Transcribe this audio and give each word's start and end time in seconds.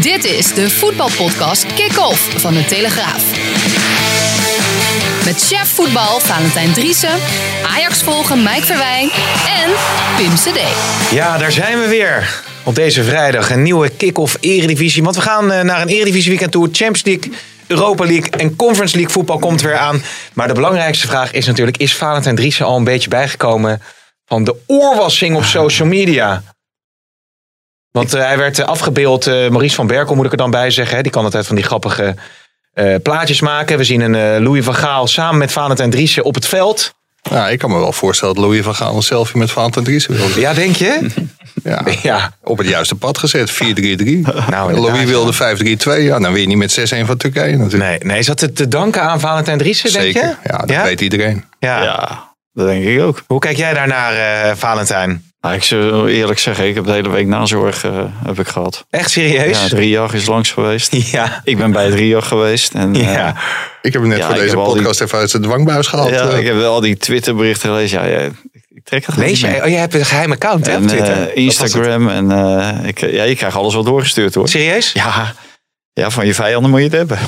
Dit 0.00 0.24
is 0.24 0.54
de 0.54 0.70
voetbalpodcast 0.70 1.66
Kick-Off 1.74 2.40
van 2.40 2.54
de 2.54 2.64
Telegraaf. 2.64 3.24
Met 5.24 5.46
chef 5.46 5.68
voetbal 5.74 6.20
Valentijn 6.20 6.72
Driessen, 6.72 7.18
Ajax 7.66 8.02
volgen 8.02 8.42
Mike 8.42 8.62
Verwijn 8.62 9.10
en 9.64 9.70
Pim 10.16 10.34
CD. 10.34 10.60
Ja, 11.10 11.38
daar 11.38 11.52
zijn 11.52 11.80
we 11.80 11.88
weer. 11.88 12.42
Op 12.64 12.74
deze 12.74 13.04
vrijdag 13.04 13.50
een 13.50 13.62
nieuwe 13.62 13.88
kick-off 13.88 14.36
Eredivisie. 14.40 15.02
Want 15.02 15.16
we 15.16 15.22
gaan 15.22 15.52
eh, 15.52 15.62
naar 15.62 15.80
een 15.80 15.88
Eredivisie 15.88 16.30
weekend 16.30 16.52
toe. 16.52 16.68
Champions 16.72 17.04
League, 17.04 17.32
Europa 17.66 18.04
League 18.04 18.30
en 18.30 18.56
Conference 18.56 18.94
League 18.94 19.12
voetbal 19.12 19.38
komt 19.38 19.62
weer 19.62 19.76
aan. 19.76 20.02
Maar 20.32 20.48
de 20.48 20.54
belangrijkste 20.54 21.06
vraag 21.06 21.32
is 21.32 21.46
natuurlijk... 21.46 21.76
is 21.76 21.96
Valentijn 21.96 22.36
Driessen 22.36 22.66
al 22.66 22.76
een 22.76 22.84
beetje 22.84 23.08
bijgekomen 23.08 23.82
van 24.26 24.44
de 24.44 24.56
oorwassing 24.66 25.36
op 25.36 25.44
social 25.44 25.88
media? 25.88 26.42
Want 27.92 28.14
eh, 28.14 28.22
hij 28.24 28.38
werd 28.38 28.58
eh, 28.58 28.66
afgebeeld, 28.66 29.26
eh, 29.26 29.34
Maurice 29.48 29.74
van 29.74 29.86
Berkel 29.86 30.14
moet 30.14 30.24
ik 30.24 30.30
er 30.30 30.36
dan 30.36 30.50
bij 30.50 30.70
zeggen. 30.70 30.96
Hè? 30.96 31.02
Die 31.02 31.12
kan 31.12 31.24
altijd 31.24 31.46
van 31.46 31.56
die 31.56 31.64
grappige 31.64 32.14
eh, 32.72 32.94
plaatjes 33.02 33.40
maken. 33.40 33.76
We 33.78 33.84
zien 33.84 34.00
een 34.00 34.14
eh, 34.14 34.42
Louis 34.42 34.64
van 34.64 34.74
Gaal 34.74 35.06
samen 35.06 35.38
met 35.38 35.52
Valentijn 35.52 35.90
Driessen 35.90 36.24
op 36.24 36.34
het 36.34 36.46
veld. 36.46 36.94
Nou, 37.30 37.50
ik 37.50 37.58
kan 37.58 37.70
me 37.70 37.78
wel 37.78 37.92
voorstellen 37.92 38.34
dat 38.34 38.44
Louis 38.44 38.62
van 38.64 38.74
Gaal 38.74 38.96
een 38.96 39.02
selfie 39.02 39.38
met 39.38 39.50
Valentijn 39.50 39.84
Driessen 39.84 40.14
wil. 40.14 40.26
Ja, 40.36 40.52
denk 40.54 40.76
je? 40.76 40.98
Ja, 41.64 41.82
Ja. 42.02 42.32
op 42.42 42.58
het 42.58 42.68
juiste 42.68 42.94
pad 42.94 43.18
gezet, 43.18 43.52
4-3-3. 43.52 43.56
Nou, 44.48 44.72
Louis 44.80 45.04
wilde 45.04 45.34
5-3-2. 45.34 46.02
Ja, 46.02 46.18
dan 46.18 46.32
win 46.32 46.40
je 46.40 46.46
niet 46.46 46.56
met 46.56 46.92
6-1 47.02 47.06
van 47.06 47.16
Turkije 47.16 47.56
natuurlijk. 47.56 47.90
Nee, 47.90 47.98
nee, 48.02 48.18
is 48.18 48.26
dat 48.26 48.40
het 48.40 48.56
te 48.56 48.68
danken 48.68 49.02
aan 49.02 49.20
Valentijn 49.20 49.58
Driessen, 49.58 49.92
denk 49.92 50.04
Zeker. 50.04 50.22
je? 50.28 50.48
Ja, 50.48 50.56
dat 50.58 50.70
Ja? 50.70 50.82
weet 50.82 51.00
iedereen. 51.00 51.44
Ja. 51.58 51.82
Ja, 51.82 52.32
dat 52.52 52.66
denk 52.66 52.84
ik 52.84 53.00
ook. 53.00 53.22
Hoe 53.26 53.38
kijk 53.40 53.56
jij 53.56 53.74
daarnaar, 53.74 54.12
eh 54.14 54.56
Valentijn? 54.56 55.24
Nou, 55.40 55.54
ik 55.54 55.62
zou 55.62 56.10
eerlijk 56.10 56.38
zeggen, 56.38 56.66
ik 56.68 56.74
heb 56.74 56.84
de 56.84 56.92
hele 56.92 57.08
week 57.10 57.26
nazorg 57.26 57.84
eh, 57.84 58.04
heb 58.24 58.38
ik 58.40 58.48
gehad. 58.48 58.84
Echt 58.90 59.10
serieus? 59.10 59.60
Ja, 59.62 59.68
drie 59.68 59.88
jaar 59.88 60.14
is 60.14 60.26
langs 60.26 60.50
geweest. 60.50 60.96
Ja. 61.12 61.40
Ik 61.44 61.56
ben 61.58 61.70
bij 61.72 61.90
drie 61.90 62.08
jaar 62.08 62.22
geweest. 62.22 62.74
En, 62.74 62.94
eh, 62.94 63.12
Ja. 63.14 63.34
Ik 63.82 63.92
heb 63.92 64.02
hem 64.02 64.10
net 64.10 64.18
Ja, 64.18 64.26
voor 64.26 64.34
deze 64.34 64.54
die- 64.54 64.64
podcast 64.64 65.00
even 65.00 65.18
uit 65.18 65.30
zijn 65.30 65.42
dwangbuis 65.42 65.86
gehaald. 65.86 66.10
ja, 66.10 66.28
Eh, 66.28 66.38
ik 66.38 66.46
heb 66.46 66.54
wel 66.54 66.72
al 66.74 66.80
die 66.80 66.96
Twitter-berichten 66.96 67.68
gelezen. 67.68 68.00
Ja, 68.02 68.06
ja, 68.06 68.18
ik, 68.18 68.32
ik 68.74 68.84
trek 68.84 69.06
het 69.06 69.14
gewoon 69.14 69.28
Lees 69.30 69.42
meer. 69.42 69.62
Oh, 69.62 69.68
je 69.68 69.74
hebt 69.76 69.94
een 69.94 70.04
geheim 70.04 70.32
account, 70.32 70.66
hè, 70.66 70.76
op 70.76 70.82
Twitter? 70.86 71.28
eh? 71.28 71.36
Instagram. 71.44 72.08
En 72.08 72.30
eh, 72.30 72.88
ik, 72.88 73.00
ja, 73.00 73.22
je 73.22 73.34
krijgt 73.36 73.56
alles 73.56 73.74
wel 73.74 73.84
doorgestuurd 73.84 74.34
hoor. 74.34 74.48
Serieus? 74.48 74.92
Ja, 74.92 75.32
ja, 75.92 76.10
van 76.10 76.26
je 76.26 76.34
vijanden 76.34 76.70
moet 76.70 76.78
je 76.80 76.84
het 76.86 76.94
hebben. 76.96 77.18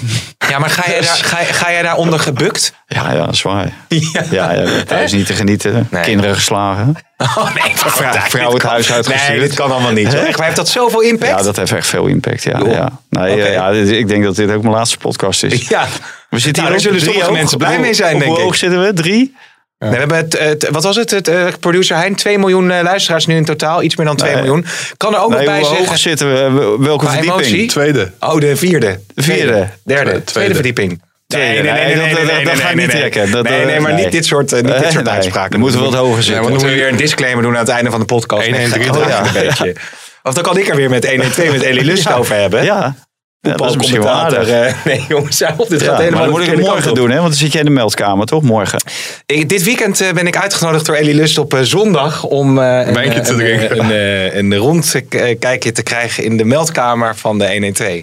Ja, 0.48 0.58
maar 0.58 0.70
ga 0.70 0.82
jij, 0.90 1.00
daar, 1.00 1.16
ga, 1.32 1.36
ga 1.36 1.70
jij 1.70 1.82
daaronder 1.82 2.18
gebukt? 2.20 2.74
Ja, 2.86 3.12
ja, 3.12 3.32
zwaar. 3.32 3.72
Ja. 3.88 4.22
Ja, 4.30 4.52
ja, 4.52 4.82
thuis 4.86 5.12
niet 5.12 5.26
te 5.26 5.32
genieten. 5.32 5.88
Nee. 5.90 6.02
Kinderen 6.02 6.34
geslagen. 6.34 6.94
Oh 7.38 7.54
nee, 7.54 7.72
Vrou- 7.74 8.20
vrouw 8.30 8.52
het 8.52 8.62
huis 8.62 8.92
uitgestuurd. 8.92 9.28
Nee, 9.28 9.38
dit 9.40 9.54
kan 9.54 9.70
allemaal 9.70 9.92
niet. 9.92 10.14
hoor. 10.14 10.22
Echt, 10.22 10.36
maar 10.36 10.44
heeft 10.46 10.56
dat 10.58 10.68
zoveel 10.68 11.00
impact? 11.00 11.30
Ja, 11.38 11.42
dat 11.42 11.56
heeft 11.56 11.72
echt 11.72 11.86
veel 11.86 12.06
impact. 12.06 12.42
Ja, 12.42 12.58
Joh. 12.58 12.72
ja. 12.72 12.88
Nee, 13.10 13.36
ja, 13.36 13.70
ik 13.70 14.08
denk 14.08 14.24
dat 14.24 14.36
dit 14.36 14.50
ook 14.50 14.62
mijn 14.62 14.74
laatste 14.74 14.96
podcast 14.98 15.42
is. 15.42 15.68
Ja. 15.68 15.86
We 16.30 16.38
zitten 16.38 16.62
Nou, 16.62 16.74
hier 16.74 16.82
daar 16.90 16.92
zullen 17.00 17.00
sommige 17.14 17.32
mensen 17.32 17.58
blij 17.58 17.78
mee 17.78 17.94
zijn, 17.94 18.12
op 18.14 18.18
denk 18.20 18.30
hoe 18.30 18.40
ik. 18.40 18.44
hoog 18.44 18.56
zitten 18.56 18.82
we? 18.82 18.92
Drie? 18.92 19.36
Nee, 19.82 19.90
we 19.90 19.96
hebben 19.96 20.16
het, 20.16 20.38
het- 20.38 20.68
wat 20.70 20.82
was 20.84 20.96
het? 20.96 21.10
het 21.10 21.28
eh, 21.28 21.44
producer 21.60 21.96
Hein, 21.96 22.14
2 22.14 22.38
miljoen 22.38 22.70
eh, 22.70 22.82
luisteraars 22.82 23.26
nu 23.26 23.36
in 23.36 23.44
totaal. 23.44 23.82
Iets 23.82 23.96
meer 23.96 24.06
dan 24.06 24.16
2 24.16 24.32
Nee. 24.32 24.42
miljoen. 24.42 24.66
Kan 24.96 25.14
er 25.14 25.20
ook 25.20 25.28
nog 25.28 25.38
Nee, 25.38 25.46
bij 25.46 25.58
hoe 25.58 25.66
zeggen... 25.68 25.86
hoog 25.86 25.98
zitten 25.98 26.28
we? 26.32 26.76
Welke 26.84 27.04
Qua 27.04 27.12
verdieping? 27.14 27.46
emotie? 27.46 27.66
Tweede. 27.66 28.10
Oh, 28.20 28.40
de 28.40 28.56
vierde. 28.56 29.00
De 29.14 29.22
vierde. 29.22 29.42
Tweede. 29.52 29.68
Derde. 29.84 30.04
Tweede, 30.10 30.24
Tweede. 30.24 30.54
verdieping. 30.54 31.02
Tweede. 31.26 31.62
Nee, 31.70 31.94
dat- 31.96 32.26
dat- 32.26 32.44
dat 32.44 32.54
ga 32.60 32.68
ik 32.68 32.76
niet 32.76 32.90
trekken. 32.90 33.30
Nee, 33.30 33.42
eh, 33.60 33.66
nee, 33.66 33.80
maar 33.80 33.92
nee. 33.92 34.02
niet 34.02 34.12
dit 34.12 34.24
soort, 34.26 34.52
eh, 34.52 34.60
niet 34.62 34.72
dit 34.72 34.82
Eh, 34.82 34.90
soort 34.90 35.04
nee. 35.10 35.14
uitspraken. 35.14 35.50
Dan 35.50 35.60
moeten 35.60 35.78
we 35.78 35.84
wat 35.84 35.94
hoger 35.94 36.22
zitten. 36.22 36.32
Nee, 36.32 36.40
want 36.42 36.52
dan 36.52 36.62
moeten 36.62 36.68
we 36.68 36.82
weer 36.84 36.92
een 36.92 37.06
disclaimer 37.06 37.42
doen 37.42 37.52
aan 37.52 37.58
het 37.58 37.68
einde 37.68 37.90
van 37.90 38.00
de 38.00 38.06
podcast. 38.06 38.46
1, 38.46 38.54
1, 38.54 38.70
3, 38.70 38.90
Oh, 38.92 39.08
ja. 39.08 39.22
3. 39.22 39.40
een 39.42 39.46
beetje. 39.46 39.74
Of 40.22 40.34
dan 40.34 40.42
kan 40.42 40.58
ik 40.58 40.68
er 40.68 40.76
weer 40.76 40.90
met 40.90 41.04
1 41.04 41.20
en 41.22 41.30
2 41.32 41.50
met 41.50 41.62
Elie 41.62 41.84
Lust 41.90 42.12
over 42.12 42.36
hebben. 42.36 42.64
Ja. 42.64 42.94
Ja, 43.48 43.54
dat 43.54 43.70
is 43.70 43.76
misschien 43.76 44.02
wel 44.02 44.10
aardig. 44.12 44.48
eh, 44.48 44.74
Nee, 44.84 45.04
jongens. 45.08 45.38
Dit 45.38 45.48
Ja, 45.48 45.54
gaat 45.54 45.68
maar 45.86 45.98
helemaal 46.02 46.20
dan 46.22 46.30
moet 46.30 46.40
ik 46.40 46.46
het 46.46 46.56
de 46.56 46.62
morgen 46.62 46.94
doen, 46.94 47.10
hè? 47.10 47.16
want 47.16 47.28
dan 47.28 47.38
zit 47.38 47.52
jij 47.52 47.60
in 47.60 47.66
de 47.66 47.72
meldkamer, 47.72 48.26
toch? 48.26 48.42
Morgen. 48.42 48.82
Ik, 49.26 49.48
dit 49.48 49.62
weekend 49.62 50.00
eh, 50.00 50.12
ben 50.12 50.26
ik 50.26 50.36
uitgenodigd 50.36 50.86
door 50.86 50.94
Elie 50.94 51.14
Lust 51.14 51.38
op 51.38 51.54
eh, 51.54 51.60
zondag 51.60 52.24
om 52.24 52.58
een, 52.58 52.94
te 52.94 53.30
een, 53.30 53.36
drinken. 53.36 53.78
een, 53.78 54.38
een 54.38 54.56
rondkijkje 54.56 55.72
te 55.72 55.82
krijgen 55.82 56.24
in 56.24 56.36
de 56.36 56.44
meldkamer 56.44 57.16
van 57.16 57.38
de 57.38 57.50
112. 57.52 58.00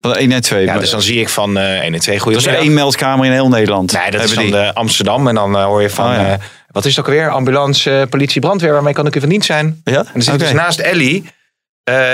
Van 0.00 0.14
1 0.16 0.32
en 0.32 0.40
2. 0.40 0.64
Ja, 0.64 0.78
dus 0.78 0.90
dan 0.90 1.02
zie 1.02 1.20
ik 1.20 1.28
van 1.28 1.56
eh 1.58 1.80
112 1.80 2.22
dat 2.22 2.34
is 2.36 2.42
goede 2.42 2.58
één 2.58 2.74
meldkamer 2.74 3.26
in 3.26 3.32
heel 3.32 3.48
Nederland. 3.48 3.92
Nee, 3.92 4.10
dat 4.10 4.20
is 4.22 4.30
Hebben 4.30 4.50
dan 4.52 4.60
die. 4.60 4.68
de 4.70 4.74
Amsterdam. 4.74 5.28
En 5.28 5.34
dan 5.34 5.62
hoor 5.62 5.82
je 5.82 5.90
van, 5.90 6.06
Oh, 6.10 6.16
ja. 6.16 6.38
wat 6.70 6.84
is 6.84 6.96
het 6.96 7.00
ook 7.06 7.10
alweer? 7.12 7.30
Ambulance, 7.30 8.06
politie, 8.10 8.40
brandweer. 8.40 8.72
Waarmee 8.72 8.92
kan 8.94 9.06
ik 9.06 9.16
u 9.16 9.20
van 9.20 9.28
dienst 9.28 9.46
zijn? 9.46 9.80
Ja? 9.84 9.98
En 9.98 10.06
dan 10.12 10.22
zit 10.22 10.34
ik 10.34 10.40
Oké. 10.40 10.50
dus 10.52 10.60
naast 10.62 10.78
Ellie 10.78 11.24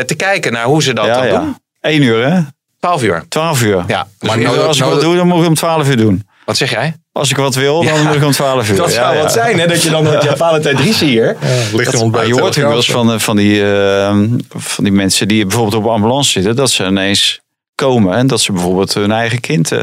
te 0.06 0.14
kijken 0.16 0.52
naar 0.52 0.64
hoe 0.64 0.82
ze 0.82 0.92
dat 0.92 1.04
ja, 1.06 1.26
dan 1.26 1.40
doen. 1.44 1.56
1 1.80 2.02
uur, 2.02 2.30
hè? 2.32 2.40
12 2.80 3.02
uur. 3.02 3.24
12 3.28 3.62
uur. 3.62 3.84
Ja, 3.86 4.06
Dus 4.18 4.28
maar 4.28 4.46
als 4.48 4.56
nou, 4.56 4.70
ik 4.72 4.78
nou- 4.78 4.90
wat 4.92 5.00
doe, 5.00 5.16
dan 5.16 5.26
moet 5.28 5.42
ik 5.42 5.48
om 5.48 5.54
12 5.54 5.88
uur 5.88 5.96
doen. 5.96 6.26
wat 6.44 6.56
zeg 6.56 6.70
jij? 6.70 6.94
Als 7.12 7.30
ik 7.30 7.36
wat 7.36 7.54
wil, 7.54 7.82
dan 7.84 7.94
Ja. 7.94 8.02
moet 8.02 8.14
ik 8.14 8.24
om 8.24 8.30
12 8.32 8.68
uur. 8.70 8.76
Dat 8.84 8.88
Ja, 8.88 8.94
zou 8.94 9.14
ja. 9.16 9.22
wat 9.22 9.32
zijn, 9.32 9.58
hè? 9.58 9.66
Dat 9.66 9.82
je 9.82 9.90
dan 9.90 10.02
met 10.02 10.22
je 10.22 10.36
Valentijn 10.44 10.76
Dries 10.76 11.00
hier. 11.00 11.36
Ligt 11.72 11.92
bij 11.92 12.06
Maar 12.08 12.26
je 12.26 12.32
hoort 12.32 12.58
ook 12.58 12.64
wel 12.64 12.76
eens 12.76 12.90
van, 12.90 13.12
eh, 13.12 13.18
van, 13.18 13.36
die, 13.36 13.72
eh, 13.74 14.08
van 14.56 14.84
die 14.84 14.92
mensen 14.92 15.28
die 15.28 15.46
bijvoorbeeld 15.46 15.84
op 15.84 15.90
ambulance 15.90 16.30
zitten, 16.30 16.56
dat 16.56 16.70
ze 16.70 16.84
ineens 16.84 17.40
komen 17.74 18.16
en 18.16 18.26
dat 18.26 18.40
ze 18.40 18.52
bijvoorbeeld 18.52 18.94
hun 18.94 19.12
eigen 19.12 19.40
kind. 19.40 19.72
eh, 19.72 19.78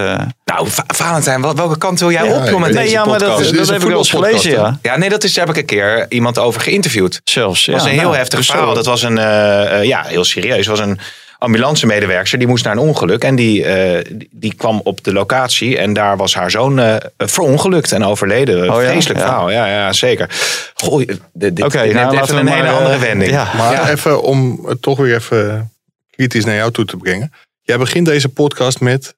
Nou, 0.45 0.67
Va- 0.67 0.83
Valentijn, 0.87 1.41
wel- 1.41 1.55
welke 1.55 1.77
kant 1.77 1.99
wil 1.99 2.11
jij 2.11 2.25
Ja, 2.25 2.35
op 2.35 2.43
ik 2.45 2.51
met 2.51 2.53
weet- 2.59 2.63
deze 2.67 2.77
nee, 2.79 2.89
ja, 2.89 3.05
maar 3.05 3.19
dat, 3.19 3.27
podcast? 3.27 3.51
Dit 3.51 3.59
is 3.59 3.65
dat 3.67 3.75
heb 3.75 3.81
ik 3.83 3.87
wel 3.89 3.97
eens 3.97 4.09
gelezen, 4.09 4.51
ja. 4.51 4.79
Ja, 4.81 4.97
nee, 4.97 5.09
dat 5.09 5.23
is, 5.23 5.33
daar 5.33 5.45
heb 5.45 5.55
ik 5.55 5.61
een 5.61 5.67
keer 5.67 6.05
iemand 6.09 6.39
over 6.39 6.61
geïnterviewd. 6.61 7.21
Zelfs. 7.23 7.65
Dat 7.65 7.75
was 7.75 7.83
ja, 7.83 7.89
een 7.89 7.95
heel 7.95 8.03
nou, 8.03 8.15
heftig 8.17 8.39
dus 8.39 8.49
verhaal. 8.49 8.73
Dat 8.73 8.85
was 8.85 9.01
een, 9.03 9.17
eh, 9.17 9.83
ja, 9.83 10.03
heel 10.05 10.23
serieus. 10.23 10.57
Het 10.57 10.65
was 10.67 10.79
een 10.79 10.99
ambulancemedewerker. 11.37 12.37
Die 12.37 12.47
moest 12.47 12.63
naar 12.63 12.73
een 12.73 12.79
ongeluk. 12.79 13.23
En 13.23 13.35
die, 13.35 13.63
eh, 13.65 14.15
die, 14.31 14.53
kwam 14.53 14.81
op 14.83 15.03
de 15.03 15.13
locatie. 15.13 15.77
En 15.77 15.93
daar 15.93 16.17
was 16.17 16.35
haar 16.35 16.51
zoon 16.51 16.79
eh, 16.79 16.95
verongelukt 17.17 17.91
en 17.91 18.03
overleden. 18.03 18.73
Oh 18.73 18.81
ja? 18.81 18.89
Vreselijk 18.89 19.19
Ja. 19.19 19.25
verhaal. 19.25 19.51
Ja, 19.51 19.67
ja, 19.67 19.93
zeker. 19.93 20.29
Goh, 20.73 20.97
dit, 20.97 21.21
dit 21.33 21.57
nou, 21.57 21.71
even 22.21 22.37
een 22.37 22.45
maar, 22.45 22.55
hele 22.55 22.67
eh, 22.67 22.77
andere 22.77 22.99
wending. 22.99 23.31
ja. 23.31 23.51
Maar 23.57 23.71
Ja. 23.71 23.89
even 23.89 24.21
om 24.21 24.65
het 24.65 24.81
toch 24.81 24.97
weer 24.97 25.15
even 25.15 25.71
kritisch 26.11 26.45
naar 26.45 26.55
jou 26.55 26.71
toe 26.71 26.85
te 26.85 26.97
brengen. 26.97 27.31
Jij 27.61 27.77
begint 27.77 28.05
deze 28.05 28.29
podcast 28.29 28.79
met... 28.79 29.15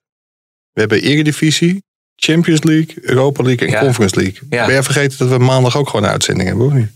We 0.72 0.80
hebben 0.80 1.02
Eredivisie, 1.02 1.82
Champions 2.16 2.62
League, 2.62 2.94
Europa 3.00 3.42
League 3.42 3.66
en 3.66 3.72
Ja. 3.72 3.80
Conference 3.80 4.16
League. 4.16 4.38
Ja. 4.50 4.64
Ben 4.64 4.74
jij 4.74 4.82
vergeten 4.82 5.18
dat 5.18 5.28
we 5.28 5.38
maandag 5.44 5.76
ook 5.76 5.88
gewoon 5.88 6.04
een 6.04 6.10
uitzending 6.12 6.48
hebben, 6.48 6.66
of 6.66 6.72
niet? 6.72 6.90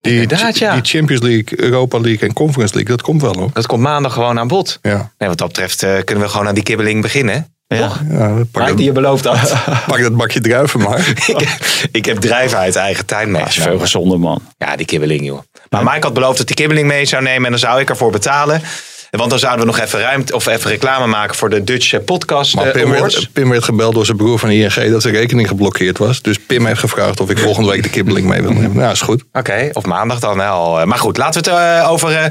Die, 0.00 0.20
Inderdaad, 0.22 0.58
ja. 0.58 0.72
die 0.74 0.84
Champions 0.84 1.22
League, 1.22 1.60
Europa 1.60 1.98
League 2.00 2.28
en 2.28 2.34
Conference 2.34 2.74
League, 2.74 2.96
dat 2.96 3.02
komt 3.04 3.22
wel 3.22 3.34
hoor. 3.36 3.50
Dat 3.52 3.66
komt 3.66 3.82
maandag 3.82 4.12
gewoon 4.12 4.38
aan 4.38 4.48
bod. 4.48 4.78
Ja, 4.82 5.12
Nee, 5.18 5.28
wat 5.28 5.38
dat 5.38 5.48
betreft 5.48 5.82
eh, 5.82 5.90
kunnen 6.04 6.24
we 6.24 6.30
gewoon 6.30 6.46
aan 6.48 6.54
die 6.54 6.62
kibbeling 6.62 7.02
beginnen. 7.02 7.52
Ja. 7.66 7.92
ja 8.10 8.28
pak, 8.28 8.62
Mike, 8.62 8.64
die 8.64 8.64
dat, 8.64 8.80
je 8.84 8.92
beloofd 8.92 9.24
had. 9.24 9.54
pak 9.86 10.00
dat 10.02 10.16
bakje 10.16 10.40
druiven 10.40 10.80
maar. 10.80 11.08
ik, 11.26 11.58
ik 11.98 12.04
heb 12.04 12.18
drijven 12.18 12.58
uit 12.58 12.76
eigen 12.76 13.06
tuin 13.06 13.32
Dat 13.32 13.40
is 13.40 13.44
veel 13.44 13.54
meegenomen. 13.54 13.80
gezonder, 13.80 14.20
man. 14.20 14.40
Ja, 14.58 14.76
die 14.76 14.86
kibbeling, 14.86 15.24
joh. 15.24 15.40
Maar 15.70 15.84
Mike 15.84 16.00
had 16.00 16.14
beloofd 16.14 16.38
dat 16.38 16.46
die 16.46 16.56
kibbeling 16.56 16.86
mee 16.86 17.04
zou 17.04 17.22
nemen 17.22 17.44
en 17.44 17.50
dan 17.50 17.60
zou 17.60 17.80
ik 17.80 17.88
ervoor 17.90 18.10
betalen. 18.10 18.62
Want 19.10 19.30
dan 19.30 19.38
zouden 19.38 19.66
we 19.66 19.72
nog 19.72 19.80
even 19.80 20.00
ruimte 20.00 20.34
of 20.34 20.46
even 20.46 20.70
reclame 20.70 21.06
maken 21.06 21.36
voor 21.36 21.50
de 21.50 21.64
Dutch 21.64 21.92
eh, 21.92 22.00
Podcast 22.04 22.54
Maar 22.54 22.66
eh, 22.66 22.72
Pim 22.72 22.90
werd, 22.90 23.28
Pim 23.32 23.50
werd 23.50 23.64
gebeld 23.64 23.94
door 23.94 24.04
zijn 24.04 24.16
broer 24.16 24.38
van 24.38 24.50
ING 24.50 24.74
dat 24.90 25.02
zijn 25.02 25.14
rekening 25.14 25.48
geblokkeerd 25.48 25.98
was. 25.98 26.22
Dus 26.22 26.38
Pim 26.38 26.66
heeft 26.66 26.80
gevraagd 26.80 27.20
of 27.20 27.30
ik 27.30 27.38
volgende 27.38 27.70
week 27.70 27.82
de 27.82 27.88
kibbeling 27.88 28.26
mee 28.26 28.42
wil 28.42 28.52
nemen. 28.52 28.76
Nou, 28.76 28.92
is 28.92 29.00
goed. 29.00 29.22
Oké, 29.32 29.70
of 29.72 29.84
maandag 29.84 30.18
dan 30.18 30.40
al. 30.40 30.86
Maar 30.86 30.98
goed, 30.98 31.16
laten 31.16 31.42
we 31.44 31.50
het 31.50 31.58
eh, 31.82 31.90
over, 31.90 32.16
eh, 32.16 32.24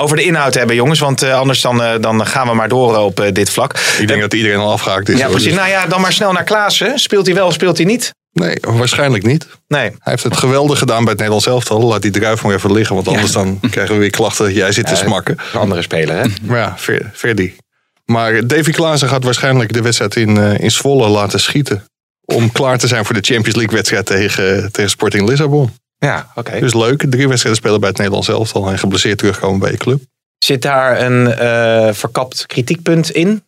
over 0.00 0.16
de 0.16 0.22
inhoud 0.24 0.54
hebben, 0.54 0.76
jongens. 0.76 0.98
Want 1.00 1.22
eh, 1.22 1.38
anders 1.38 1.60
dan, 1.60 1.82
eh, 1.82 1.92
dan 2.00 2.26
gaan 2.26 2.46
we 2.46 2.54
maar 2.54 2.68
door 2.68 2.96
op 2.96 3.20
eh, 3.20 3.32
dit 3.32 3.50
vlak. 3.50 3.74
Ik 3.98 4.08
denk 4.08 4.20
dat 4.20 4.34
iedereen 4.34 4.58
al 4.58 4.72
afgehaakt 4.72 5.08
is. 5.08 5.18
ja, 5.18 5.24
hoor. 5.24 5.32
precies. 5.34 5.54
Nou 5.54 5.68
ja, 5.68 5.86
dan 5.86 6.00
maar 6.00 6.12
snel 6.12 6.32
naar 6.32 6.44
Klaassen. 6.44 6.98
Speelt 6.98 7.26
hij 7.26 7.34
wel 7.34 7.46
of 7.46 7.52
speelt 7.52 7.76
hij 7.76 7.86
niet? 7.86 8.12
Nee, 8.32 8.56
waarschijnlijk 8.60 9.24
niet. 9.26 9.46
Nee. 9.68 9.82
Hij 9.82 9.96
heeft 10.02 10.22
het 10.22 10.36
geweldig 10.36 10.78
gedaan 10.78 10.98
bij 10.98 11.08
het 11.08 11.16
Nederlands 11.16 11.46
elftal. 11.46 11.82
Laat 11.82 12.02
die 12.02 12.10
druif 12.10 12.42
maar 12.42 12.54
even 12.54 12.72
liggen, 12.72 12.94
want 12.94 13.08
anders 13.08 13.32
dan 13.32 13.60
krijgen 13.70 13.94
we 13.94 14.00
weer 14.00 14.10
klachten 14.10 14.52
jij 14.52 14.72
zit 14.72 14.86
te 14.86 14.96
smakken. 14.96 15.36
Een 15.52 15.60
andere 15.60 15.82
speler, 15.82 16.16
hè? 16.16 16.28
Maar 16.42 16.58
ja, 16.64 16.74
Ver- 16.78 17.10
Verdi. 17.12 17.56
Maar 18.04 18.46
Davy 18.46 18.70
Klaassen 18.70 19.08
gaat 19.08 19.24
waarschijnlijk 19.24 19.72
de 19.72 19.82
wedstrijd 19.82 20.16
in, 20.16 20.36
eh, 20.36 20.58
in 20.58 20.70
Zwolle 20.70 21.08
laten 21.08 21.40
schieten. 21.40 21.84
Om 22.24 22.52
klaar 22.52 22.78
te 22.78 22.86
zijn 22.86 23.04
voor 23.04 23.14
de 23.14 23.20
Champions 23.32 23.56
League 23.56 23.74
wedstrijd 23.76 24.06
tegen, 24.06 24.72
tegen 24.72 24.90
Sporting 24.90 25.28
Lissabon. 25.28 25.70
Ja, 25.98 26.30
oké. 26.34 26.60
Dus 26.60 26.74
leuk, 26.74 27.04
drie 27.08 27.28
wedstrijden 27.28 27.60
spelen 27.62 27.80
bij 27.80 27.88
het 27.88 27.98
Nederlands 27.98 28.28
elftal 28.28 28.70
en 28.70 28.78
geblesseerd 28.78 29.18
terugkomen 29.18 29.58
bij 29.58 29.70
je 29.70 29.76
club. 29.76 30.00
Zit 30.38 30.62
daar 30.62 31.00
een 31.00 31.34
eh, 31.34 31.94
verkapt 31.94 32.46
kritiekpunt 32.46 33.10
in? 33.10 33.42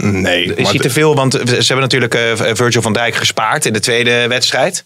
Nee, 0.00 0.54
Is 0.54 0.68
hij 0.68 0.78
te 0.78 0.90
veel? 0.90 1.14
Want 1.14 1.32
ze 1.32 1.54
hebben 1.54 1.80
natuurlijk 1.80 2.14
eh, 2.14 2.54
Virgil 2.54 2.82
van 2.82 2.92
Dijk 2.92 3.14
gespaard 3.14 3.66
in 3.66 3.72
de 3.72 3.80
tweede 3.80 4.26
wedstrijd. 4.28 4.84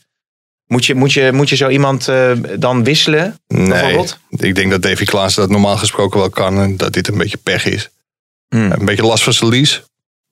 Moet 0.67 0.87
je, 0.87 0.95
moet 0.95 1.13
je, 1.13 1.33
moet 1.33 1.49
je 1.49 1.57
zo 1.57 1.69
iemand 1.69 2.09
eh, 2.09 2.33
dan 2.59 2.85
wisselen? 2.85 3.41
nee, 3.47 4.05
ik 4.31 4.55
denk 4.55 4.71
dat 4.71 4.83
Davy 4.83 5.05
Klaassen 5.05 5.43
dat 5.43 5.51
normaal 5.51 5.77
gesproken 5.77 6.19
wel 6.19 6.31
kan. 6.31 6.61
En 6.61 6.77
dat 6.77 6.93
dit 6.93 7.09
een 7.09 7.19
beetje 7.19 7.37
pech 7.37 7.65
is. 7.65 7.91
Hmm. 8.49 8.73
Een 8.73 8.85
beetje 8.85 9.03
last 9.03 9.25
van 9.25 9.33
zijn 9.33 9.51
lies. 9.51 9.83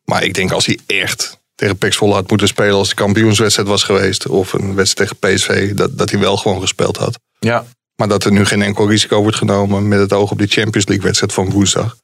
Maar 0.05 0.25
ik 0.25 0.35
denk 0.35 0.51
als 0.53 0.67
hij 0.67 0.79
echt 0.87 1.39
tegen 1.55 1.77
Pek 1.77 1.93
Zwolle 1.93 2.15
had 2.15 2.29
moeten 2.31 2.49
spelen... 2.49 2.75
als 2.75 2.89
de 2.89 2.95
kampioenswedstrijd 2.95 3.69
was 3.69 3.83
geweest... 3.83 4.29
of 4.29 4.53
een 4.53 4.75
wedstrijd 4.75 5.15
tegen 5.21 5.35
PSV... 5.35 5.75
dat, 5.75 5.99
dat 5.99 6.11
hij 6.11 6.21
wel 6.21 6.37
gewoon 6.37 6.61
gespeeld 6.61 6.97
had. 6.97 7.19
Ja. 7.39 7.65
Maar 7.97 8.09
dat 8.09 8.25
er 8.25 8.33
nu 8.33 8.45
geen 8.45 8.63
enkel 8.63 8.89
risico 8.89 9.21
wordt 9.21 9.37
genomen... 9.37 9.89
met 9.89 9.99
het 9.99 10.13
oog 10.13 10.31
op 10.31 10.39
die 10.39 10.47
Champions 10.47 10.87
League 10.87 11.05
wedstrijd 11.05 11.33
van 11.33 11.51
woensdag. 11.51 11.97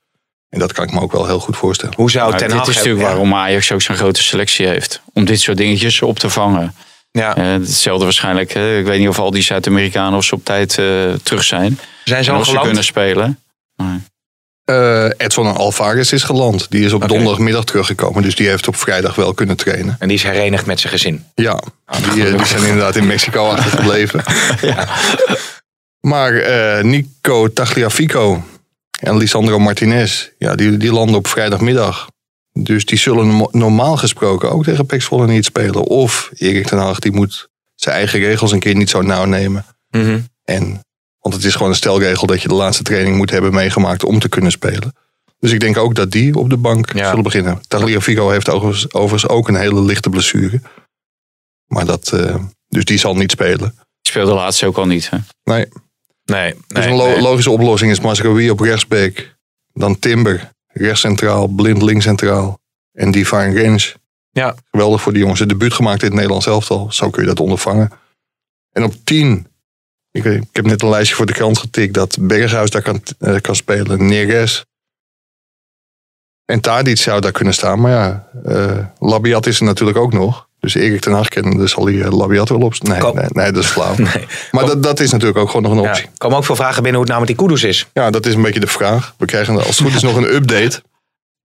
En 0.52 0.58
dat 0.58 0.72
kan 0.72 0.84
ik 0.84 0.92
me 0.92 1.00
ook 1.00 1.12
wel 1.12 1.26
heel 1.26 1.38
goed 1.38 1.56
voorstellen. 1.56 1.94
Hoe 1.96 2.10
zou 2.10 2.30
Maar 2.30 2.38
Ten 2.38 2.48
dit 2.48 2.60
is 2.68 2.74
natuurlijk 2.74 3.00
ja. 3.00 3.06
waarom 3.06 3.34
Ajax 3.34 3.72
ook 3.72 3.82
zo'n 3.82 3.96
grote 3.96 4.22
selectie 4.22 4.66
heeft. 4.66 5.02
Om 5.12 5.24
dit 5.24 5.40
soort 5.40 5.56
dingetjes 5.56 6.02
op 6.02 6.18
te 6.18 6.30
vangen. 6.30 6.74
Ja. 7.10 7.36
Eh, 7.36 7.44
hetzelfde 7.52 8.04
waarschijnlijk. 8.04 8.52
hè. 8.52 8.78
ik 8.78 8.84
weet 8.84 8.98
niet 8.98 9.08
of 9.08 9.18
al 9.18 9.30
die 9.30 9.42
Zuid-Amerikanen 9.42 10.18
of 10.18 10.24
ze 10.24 10.34
op 10.34 10.44
tijd 10.44 10.78
eh, 10.78 10.86
terug 11.22 11.44
zijn. 11.44 11.78
Zijn 12.04 12.24
ze 12.24 12.30
En 12.30 12.36
al 12.36 12.42
ze 12.42 12.48
geland? 12.48 12.66
kunnen 12.66 12.84
spelen. 12.84 13.38
Eh, 14.64 15.04
Edson 15.16 15.54
Alvarez 15.56 16.12
is 16.12 16.22
geland. 16.22 16.70
Die 16.70 16.84
is 16.84 16.92
op 16.92 17.08
donderdagmiddag 17.08 17.64
teruggekomen. 17.64 18.22
Dus 18.22 18.34
die 18.34 18.48
heeft 18.48 18.68
op 18.68 18.76
vrijdag 18.76 19.14
wel 19.14 19.34
kunnen 19.34 19.56
trainen. 19.56 19.96
En 19.98 20.08
die 20.08 20.16
is 20.16 20.22
herenigd 20.22 20.66
met 20.66 20.80
zijn 20.80 20.92
gezin. 20.92 21.24
Ja, 21.34 21.62
die, 22.12 22.26
eh, 22.26 22.36
die 22.36 22.46
zijn 22.46 22.62
inderdaad 22.62 22.96
in 22.96 23.06
Mexico 23.06 23.48
achtergebleven. 23.50 24.22
Maar 26.00 26.34
eh, 26.36 26.84
Nico 26.84 27.52
Tagliafico 27.52 28.42
en 29.02 29.16
Lisandro 29.16 29.58
Martinez, 29.58 30.28
ja, 30.38 30.54
die, 30.54 30.76
die 30.76 30.92
landen 30.92 31.16
op 31.16 31.26
vrijdagmiddag. 31.26 32.08
Dus 32.52 32.84
die 32.84 32.98
zullen 32.98 33.36
no- 33.36 33.48
normaal 33.52 33.96
gesproken 33.96 34.50
ook 34.52 34.64
tegen 34.64 34.86
Pek 34.86 35.02
Zwolle 35.02 35.26
niet 35.26 35.44
spelen. 35.44 35.82
Of 35.82 36.30
Erik 36.34 36.66
ten 36.66 36.78
Hag, 36.78 36.98
die 36.98 37.12
moet 37.12 37.48
zijn 37.74 37.94
eigen 37.96 38.18
regels 38.18 38.52
een 38.52 38.58
keer 38.60 38.74
niet 38.74 38.90
zo 38.90 39.02
nauw 39.02 39.24
nemen. 39.24 39.64
En, 40.44 40.80
want 41.20 41.34
het 41.34 41.44
is 41.44 41.52
gewoon 41.54 41.68
een 41.68 41.74
stelregel 41.76 42.26
dat 42.26 42.42
je 42.42 42.48
de 42.48 42.54
laatste 42.54 42.82
training 42.82 43.16
moet 43.16 43.30
hebben 43.30 43.54
meegemaakt 43.54 44.04
om 44.04 44.18
te 44.18 44.28
kunnen 44.28 44.50
spelen. 44.50 44.94
Dus 45.38 45.52
ik 45.52 45.60
denk 45.60 45.76
ook 45.78 45.94
dat 45.94 46.10
die 46.10 46.34
op 46.38 46.50
de 46.50 46.56
bank 46.56 46.92
Ja. 46.92 47.08
zullen 47.08 47.22
beginnen. 47.22 47.60
Tagliafico 47.68 48.30
heeft 48.30 48.48
overigens, 48.50 48.92
overigens 48.92 49.28
ook 49.32 49.48
een 49.48 49.56
hele 49.56 49.80
lichte 49.82 50.10
blessure. 50.10 50.60
Maar 51.66 51.86
dat, 51.86 52.12
eh, 52.12 52.36
dus 52.68 52.84
die 52.84 52.98
zal 52.98 53.14
niet 53.16 53.30
spelen. 53.30 53.68
Ik 54.02 54.08
speelde 54.10 54.32
laatst 54.32 54.62
ook 54.64 54.76
al 54.76 54.86
niet. 54.86 55.10
Hè. 55.10 55.16
Nee, 55.44 55.66
Nee, 56.24 56.54
dus 56.66 56.78
nee, 56.84 56.88
een 56.88 56.96
lo- 56.96 57.06
nee. 57.06 57.20
logische 57.20 57.50
oplossing 57.50 57.90
is 57.90 58.00
Masraoui 58.00 58.50
op 58.50 58.60
rechtsbeek. 58.60 59.36
Dan 59.72 59.98
Timber, 59.98 60.50
rechtscentraal, 60.66 61.46
Blind 61.46 61.82
linkscentraal. 61.82 62.60
En 62.92 63.10
Divine 63.10 63.62
Range. 63.62 63.94
Ja. 64.30 64.54
Geweldig 64.70 65.02
voor 65.02 65.12
die 65.12 65.20
jongens. 65.20 65.40
Het 65.40 65.48
debuut 65.48 65.72
gemaakt 65.72 66.00
in 66.00 66.06
het 66.06 66.14
Nederlands 66.14 66.46
elftal. 66.46 66.92
Zo 66.92 67.10
kun 67.10 67.22
je 67.22 67.28
dat 67.28 67.40
ondervangen. 67.40 67.90
En 68.72 68.84
op 68.84 68.94
10. 69.04 69.46
Ik, 70.10 70.24
ik 70.24 70.48
heb 70.52 70.64
net 70.66 70.82
een 70.82 70.88
lijstje 70.88 71.14
voor 71.16 71.26
de 71.26 71.32
krant 71.32 71.58
getikt. 71.58 71.94
Dat 71.94 72.16
Berghuis 72.20 72.70
daar 72.70 72.82
kan, 72.82 73.02
eh, 73.18 73.40
kan 73.40 73.54
spelen. 73.56 74.06
Neres. 74.06 74.64
En 76.44 76.60
Tadic 76.60 76.96
zou 76.98 77.20
daar 77.20 77.32
kunnen 77.32 77.54
staan. 77.54 77.80
Maar 77.80 77.90
ja, 77.90 78.28
eh, 78.44 78.86
Labiat 78.98 79.46
is 79.46 79.58
er 79.58 79.64
natuurlijk 79.64 79.98
ook 79.98 80.12
nog. 80.12 80.48
Dus 80.62 80.74
Erik 80.74 81.00
ten 81.00 81.12
Hag 81.12 81.28
kennen, 81.28 81.56
dus 81.56 81.70
zal 81.72 81.86
hij 81.86 82.02
eh, 82.02 82.12
Labiat 82.18 82.48
wel 82.48 82.58
op. 82.58 82.82
Nee, 82.82 82.98
Kom. 82.98 83.14
nee, 83.16 83.26
nee, 83.28 83.52
dat 83.52 83.62
is 83.62 83.68
flauw. 83.70 83.94
Nee. 84.14 84.26
Maar 84.50 84.66
dat, 84.66 84.82
dat 84.82 85.00
is 85.00 85.10
natuurlijk 85.10 85.38
ook 85.38 85.46
gewoon 85.50 85.62
nog 85.62 85.72
een 85.72 85.82
Ja. 85.82 85.88
optie. 85.88 86.04
Er 86.04 86.10
komen 86.18 86.36
ook 86.36 86.44
veel 86.44 86.56
vragen 86.56 86.82
binnen 86.82 87.00
hoe 87.00 87.10
het 87.10 87.10
nou 87.18 87.26
met 87.26 87.36
die 87.36 87.46
Kudus 87.46 87.62
is. 87.64 87.86
Ja, 87.92 88.10
dat 88.10 88.26
is 88.26 88.34
een 88.34 88.42
beetje 88.42 88.60
de 88.60 88.66
vraag. 88.66 89.14
We 89.18 89.26
krijgen 89.26 89.56
als 89.56 89.66
het 89.66 89.86
goed 89.86 89.94
is 89.94 90.02
nog 90.02 90.16
een 90.16 90.34
update. 90.34 90.82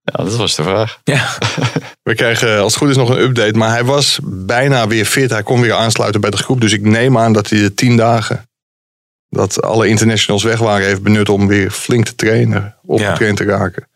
Ja, 0.02 0.24
dat 0.24 0.36
was 0.36 0.56
de 0.56 0.64
vraag. 0.64 1.00
Ja. 1.04 1.30
We 2.04 2.16
krijgen 2.16 2.60
als 2.60 2.74
het 2.74 2.81
goed 2.81 2.90
is 2.92 2.96
nog 2.98 3.10
een 3.10 3.19
update. 3.19 3.58
Maar 3.58 3.69
hij 3.69 3.84
was 3.84 4.19
bijna 4.24 4.88
weer 4.88 5.06
fit. 5.06 5.30
Hij 5.30 5.44
kon 5.44 5.62
weer 5.62 5.74
aansluiten 5.74 6.22
bij 6.22 6.30
de 6.30 6.38
groep. 6.38 6.62
Dus 6.62 6.74
ik 6.74 6.81
neem 6.81 7.18
aan 7.18 7.34
dat 7.34 7.50
hij 7.50 7.60
de 7.60 7.74
tien 7.74 7.98
dagen 7.98 8.50
dat 9.30 9.62
alle 9.62 9.88
internationals 9.88 10.44
weg 10.44 10.60
waren 10.60 10.86
heeft 10.88 11.02
benut 11.04 11.30
om 11.30 11.48
weer 11.48 11.72
flink 11.72 12.06
te 12.06 12.16
trainen. 12.16 12.75
Opgetraind 12.86 13.38
te 13.38 13.44
raken. 13.44 13.88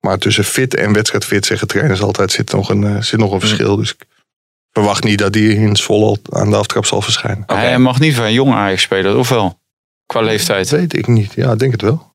Maar 0.00 0.18
tussen 0.18 0.44
fit 0.44 0.74
en 0.74 0.92
wedstrijdfit 0.92 1.46
zeggen 1.46 1.68
trainers 1.68 2.00
altijd 2.02 2.32
zit 2.32 2.52
nog 2.52 2.68
een, 2.68 2.84
eh, 2.84 3.02
zit 3.02 3.18
nog 3.20 3.32
een 3.32 3.40
verschil. 3.40 3.76
Dus 3.76 3.90
ik 3.90 4.06
verwacht 4.74 5.04
niet 5.04 5.18
dat 5.18 5.34
hij 5.34 5.42
in 5.42 5.76
Zwolle 5.76 6.18
aan 6.30 6.50
de 6.50 6.56
aftrap 6.56 6.86
zal 6.86 7.02
verschijnen. 7.02 7.42
Hij 7.46 7.78
mag 7.78 8.00
niet 8.00 8.14
van 8.14 8.24
een 8.24 8.32
jong 8.32 8.52
Ajax 8.52 8.82
spelen, 8.82 9.18
of 9.18 9.28
wel? 9.28 9.58
Qua 10.06 10.20
leeftijd. 10.20 10.70
Dat 10.70 10.78
weet 10.80 10.96
ik 10.96 11.06
niet. 11.06 11.32
Ja, 11.34 11.52
ik 11.52 11.58
denk 11.58 11.72
het 11.72 11.82
wel. 11.82 12.12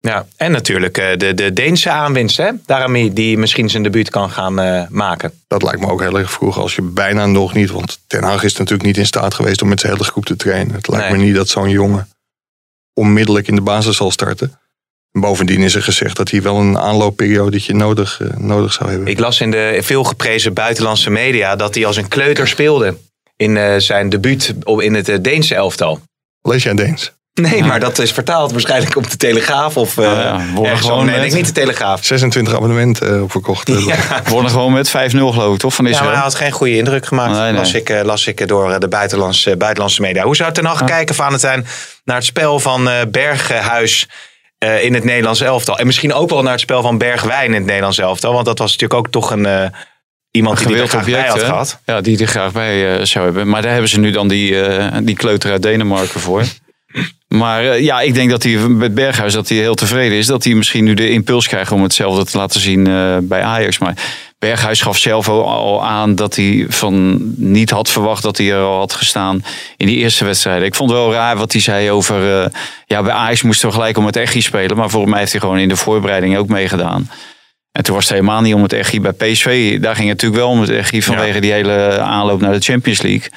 Ja, 0.00 0.26
en 0.36 0.52
natuurlijk 0.52 0.98
eh, 0.98 1.16
de, 1.16 1.34
de 1.34 1.52
Deense 1.52 1.90
aanwinst, 1.90 2.36
hè? 2.36 2.50
Daarmee 2.66 3.12
die 3.12 3.38
misschien 3.38 3.70
zijn 3.70 3.82
debuut 3.82 4.10
kan 4.10 4.30
gaan 4.30 4.60
eh, 4.60 4.88
maken. 4.88 5.32
Dat 5.46 5.62
lijkt 5.62 5.80
me 5.80 5.86
ook 5.86 6.00
heel 6.00 6.18
erg 6.18 6.30
vroeg 6.32 6.58
als 6.58 6.74
je 6.74 6.82
bijna 6.82 7.26
nog 7.26 7.54
niet... 7.54 7.70
Want 7.70 8.00
Ten 8.06 8.22
Hag 8.22 8.42
is 8.42 8.56
natuurlijk 8.56 8.82
niet 8.88 8.96
in 8.96 9.06
staat 9.06 9.34
geweest 9.34 9.62
om 9.62 9.68
met 9.68 9.80
zijn 9.80 9.92
hele 9.92 10.04
groep 10.04 10.24
te 10.24 10.36
trainen. 10.36 10.74
Het 10.74 10.88
lijkt 10.88 11.08
Nee. 11.08 11.18
me 11.18 11.24
niet 11.24 11.34
dat 11.34 11.48
zo'n 11.48 11.70
jongen 11.70 12.08
onmiddellijk 12.92 13.48
in 13.48 13.54
de 13.54 13.60
basis 13.60 13.96
zal 13.96 14.10
starten. 14.10 14.58
En 15.14 15.20
bovendien 15.20 15.62
is 15.62 15.74
er 15.74 15.82
gezegd 15.82 16.16
dat 16.16 16.30
hij 16.30 16.42
wel 16.42 16.56
een 16.56 16.78
aanloopperiodetje 16.78 17.74
nodig, 17.74 18.20
eh, 18.20 18.28
nodig 18.36 18.72
zou 18.72 18.90
hebben. 18.90 19.08
Ik 19.08 19.18
las 19.18 19.40
in 19.40 19.50
de 19.50 19.78
veel 19.82 20.04
geprezen 20.04 20.52
buitenlandse 20.52 21.10
media 21.10 21.56
dat 21.56 21.74
hij 21.74 21.86
als 21.86 21.96
een 21.96 22.08
kleuter 22.08 22.48
speelde 22.48 22.96
in 23.36 23.56
eh, 23.56 23.74
zijn 23.78 24.08
debuut 24.08 24.54
op- 24.62 24.80
in 24.80 24.94
het 24.94 25.08
eh, 25.08 25.16
Deense 25.20 25.54
elftal. 25.54 26.00
Lees 26.42 26.62
jij 26.62 26.74
Deens? 26.74 27.12
Nee, 27.40 27.64
maar 27.64 27.80
dat 27.80 27.98
is 27.98 28.12
vertaald 28.12 28.52
waarschijnlijk 28.52 28.96
op 28.96 29.10
de 29.10 29.16
Telegraaf 29.16 29.76
of 29.76 29.98
eh 29.98 30.06
Ah 30.06 30.42
ja, 30.62 30.76
gewoon. 30.76 31.06
Nee, 31.06 31.32
niet 31.32 31.46
de 31.46 31.52
Telegraaf. 31.52 32.04
26 32.04 32.54
abonnementen 32.54 33.14
eh, 33.14 33.22
op 33.22 33.30
verkocht. 33.30 33.68
Ja. 33.68 34.22
Worden 34.28 34.50
gewoon 34.50 34.72
met 34.72 34.88
5-0 34.88 34.92
geloof 35.10 35.54
ik, 35.54 35.60
toch? 35.60 35.74
Van 35.74 35.86
Ja, 35.86 36.02
maar 36.02 36.12
hij 36.12 36.22
had 36.22 36.34
geen 36.34 36.52
goede 36.52 36.76
indruk 36.76 37.06
gemaakt. 37.06 37.32
Nee, 37.32 37.40
nee. 37.42 37.52
Las, 37.52 37.74
ik, 37.74 37.90
eh, 37.90 38.02
las 38.04 38.26
ik 38.26 38.48
door 38.48 38.80
de 38.80 38.88
buitenlandse, 38.88 39.56
buitenlandse 39.56 40.00
media. 40.00 40.24
Hoe 40.24 40.36
zou 40.36 40.52
Ten 40.52 40.64
Hag 40.64 40.84
kijken, 40.84 41.14
Valentijn, 41.14 41.66
naar 42.04 42.16
het 42.16 42.24
spel 42.24 42.60
van 42.60 42.88
eh, 42.88 42.94
Berghuis 43.10 44.08
eh, 44.64 44.84
in 44.84 44.94
het 44.94 45.04
Nederlands 45.04 45.40
elftal? 45.40 45.78
En 45.78 45.86
misschien 45.86 46.12
ook 46.12 46.30
wel 46.30 46.42
naar 46.42 46.52
het 46.52 46.60
spel 46.60 46.82
van 46.82 46.98
Bergwijn 46.98 47.46
in 47.46 47.54
het 47.54 47.64
Nederlands 47.64 47.98
elftal. 47.98 48.32
Want 48.32 48.46
dat 48.46 48.58
was 48.58 48.72
natuurlijk 48.72 49.00
ook 49.00 49.12
toch 49.12 49.30
een, 49.30 49.46
eh, 49.46 49.66
iemand 50.30 50.58
die 50.58 50.66
die 50.66 50.76
er 50.76 50.88
graag 50.88 51.04
bij 51.04 51.26
had 51.26 51.40
hè? 51.40 51.46
gehad. 51.46 51.80
Ja, 51.84 52.00
die 52.00 52.18
er 52.18 52.26
graag 52.26 52.52
bij 52.52 52.98
eh, 52.98 53.04
zou 53.04 53.24
hebben. 53.24 53.48
Maar 53.48 53.62
daar 53.62 53.70
hebben 53.70 53.90
ze 53.90 54.00
nu 54.00 54.10
dan 54.10 54.28
die, 54.28 54.56
die 55.02 55.16
kleuter 55.16 55.50
uit 55.50 55.62
Denemarken 55.62 56.20
voor. 56.20 56.44
Maar 57.28 57.80
ja, 57.80 58.00
ik 58.00 58.14
denk 58.14 58.30
dat 58.30 58.42
hij 58.42 58.52
met 58.56 58.94
Berghuis 58.94 59.32
dat 59.32 59.48
hij 59.48 59.58
heel 59.58 59.74
tevreden 59.74 60.18
is. 60.18 60.26
Dat 60.26 60.44
hij 60.44 60.54
misschien 60.54 60.84
nu 60.84 60.94
de 60.94 61.10
impuls 61.10 61.48
krijgt 61.48 61.72
om 61.72 61.82
hetzelfde 61.82 62.24
te 62.24 62.36
laten 62.36 62.60
zien 62.60 62.84
bij 63.28 63.42
Ajax. 63.42 63.78
Maar 63.78 63.94
Berghuis 64.44 64.80
gaf 64.80 64.98
zelf 64.98 65.28
al- 65.28 65.84
aan 65.84 66.14
dat 66.14 66.36
hij 66.36 66.66
van 66.68 67.20
niet 67.36 67.70
had 67.70 67.90
verwacht 67.90 68.22
dat 68.22 68.36
hij 68.36 68.50
er 68.52 68.62
al 68.62 68.78
had 68.78 68.92
gestaan 68.94 69.44
in 69.76 69.86
die 69.86 69.96
eerste 69.96 70.24
wedstrijden. 70.24 70.66
Ik 70.66 70.74
vond 70.74 70.90
het 70.90 70.98
wel 70.98 71.12
raar 71.12 71.36
wat 71.36 71.52
hij 71.52 71.60
zei 71.60 71.90
over. 71.90 72.42
eh, 72.42 72.50
ja, 72.86 73.02
bij 73.02 73.12
Ajax 73.12 73.42
moesten 73.42 73.68
we 73.68 73.74
gelijk 73.74 73.96
om 73.98 74.06
het 74.06 74.16
Echi 74.16 74.40
spelen. 74.42 74.76
Maar 74.76 74.90
volgens 74.90 75.10
mij 75.10 75.20
heeft 75.20 75.32
hij 75.32 75.40
gewoon 75.40 75.58
in 75.58 75.68
de 75.68 75.76
voorbereiding 75.76 76.36
ook 76.36 76.48
meegedaan. 76.48 77.10
En 77.72 77.82
toen 77.82 77.94
was 77.94 78.04
het 78.04 78.12
helemaal 78.12 78.40
niet 78.40 78.54
om 78.54 78.62
het 78.62 78.72
Echi 78.72 79.00
bij 79.00 79.12
PSV. 79.12 79.80
Daar 79.80 79.94
ging 79.96 80.08
het 80.08 80.22
natuurlijk 80.22 80.42
wel 80.42 80.50
om 80.50 80.60
het 80.60 80.70
Echi 80.70 81.02
vanwege 81.02 81.40
die 81.40 81.52
hele 81.52 81.98
aanloop 81.98 82.40
naar 82.40 82.52
de 82.52 82.60
Champions 82.60 83.02
League. 83.02 83.28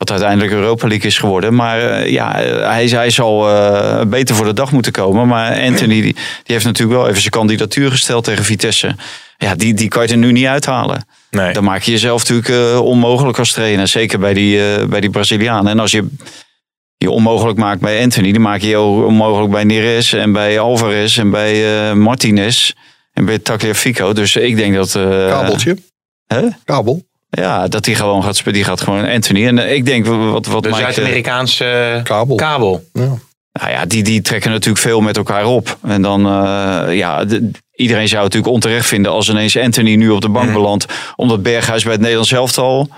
Wat 0.00 0.10
uiteindelijk 0.10 0.52
Europa 0.52 0.86
League 0.88 1.06
is 1.06 1.18
geworden. 1.18 1.54
Maar 1.54 1.80
eh, 1.90 2.10
ja, 2.12 2.40
eh, 2.42 2.68
hij, 2.70 2.86
hij 2.86 3.10
zal 3.10 3.48
eh, 3.48 4.04
beter 4.06 4.34
voor 4.34 4.44
de 4.44 4.52
dag 4.52 4.72
moeten 4.72 4.92
komen. 4.92 5.26
Maar 5.26 5.60
Anthony 5.60 6.00
die, 6.00 6.12
die 6.12 6.22
heeft 6.44 6.64
natuurlijk 6.64 6.98
wel 6.98 7.08
even 7.08 7.20
zijn 7.20 7.32
kandidatuur 7.32 7.90
gesteld 7.90 8.24
tegen 8.24 8.44
Vitesse. 8.44 8.94
Ja, 9.38 9.54
die, 9.54 9.74
die 9.74 9.88
kan 9.88 10.02
je 10.06 10.08
er 10.12 10.16
nu 10.18 10.32
niet 10.32 10.46
uithalen. 10.46 11.04
Nee. 11.30 11.52
Dan 11.52 11.64
maak 11.64 11.82
je 11.82 11.90
jezelf 11.90 12.28
natuurlijk 12.28 12.48
eh, 12.72 12.80
onmogelijk 12.84 13.38
als 13.38 13.52
trainer. 13.52 13.88
Zeker 13.88 14.18
bij 14.18 14.34
die, 14.34 14.74
eh, 14.74 14.86
bij 14.86 15.00
die 15.00 15.10
Brazilianen. 15.10 15.72
En 15.72 15.78
als 15.78 15.90
je 15.90 16.06
je 16.96 17.10
onmogelijk 17.10 17.58
maakt 17.58 17.80
bij 17.80 18.02
Anthony, 18.02 18.32
dan 18.32 18.42
maak 18.42 18.60
je 18.60 18.68
je 18.68 18.76
ook 18.76 19.04
onmogelijk 19.06 19.50
bij 19.52 19.64
Neres 19.64 20.12
en 20.12 20.32
bij 20.32 20.58
Alvarez 20.60 21.18
en 21.18 21.30
bij 21.30 21.88
eh, 21.88 21.94
Martinez 21.94 22.72
en 23.12 23.24
bij 23.24 23.38
Tagliafico. 23.38 24.12
Dus 24.12 24.36
ik 24.36 24.56
denk 24.56 24.74
dat. 24.74 24.94
eh, 24.94 25.02
Kabeltje. 25.28 25.76
hè? 26.26 26.40
Kabel. 26.64 27.08
Ja, 27.30 27.68
dat 27.68 27.86
hij 27.86 27.94
gewoon 27.94 28.22
gaat 28.24 28.36
spelen. 28.36 28.54
Die 28.54 28.64
gaat 28.64 28.80
gewoon 28.80 29.08
Anthony. 29.08 29.46
En 29.46 29.58
eh, 29.58 29.74
ik 29.74 29.84
denk 29.84 30.06
wat, 30.06 30.46
wat 30.46 30.62
De 30.62 30.68
Mike, 30.68 30.80
eh, 30.80 30.86
Zuid-Amerikaanse 30.92 32.00
Kabel. 32.04 32.36
kabel. 32.36 32.84
Ja. 32.92 33.18
nou 33.52 33.70
ja, 33.72 33.84
die, 33.86 34.02
die 34.02 34.22
trekken 34.22 34.50
natuurlijk 34.50 34.78
veel 34.84 35.00
met 35.00 35.16
elkaar 35.16 35.44
op. 35.44 35.78
En 35.82 36.02
dan, 36.02 36.26
eh, 36.26 36.96
ja, 36.96 37.24
de- 37.24 37.50
iedereen 37.74 38.08
zou 38.08 38.24
het 38.24 38.32
natuurlijk 38.34 38.52
onterecht 38.64 38.86
vinden 38.86 39.12
als 39.12 39.28
ineens 39.28 39.56
Anthony 39.56 39.94
nu 39.94 40.10
op 40.10 40.20
de 40.20 40.28
bank 40.28 40.44
Mhm. 40.46 40.54
belandt. 40.54 40.86
Omdat 41.16 41.42
Berghuis 41.42 41.82
bij 41.82 41.92
het 41.92 42.00
Nederlands 42.00 42.32
elftal 42.32 42.88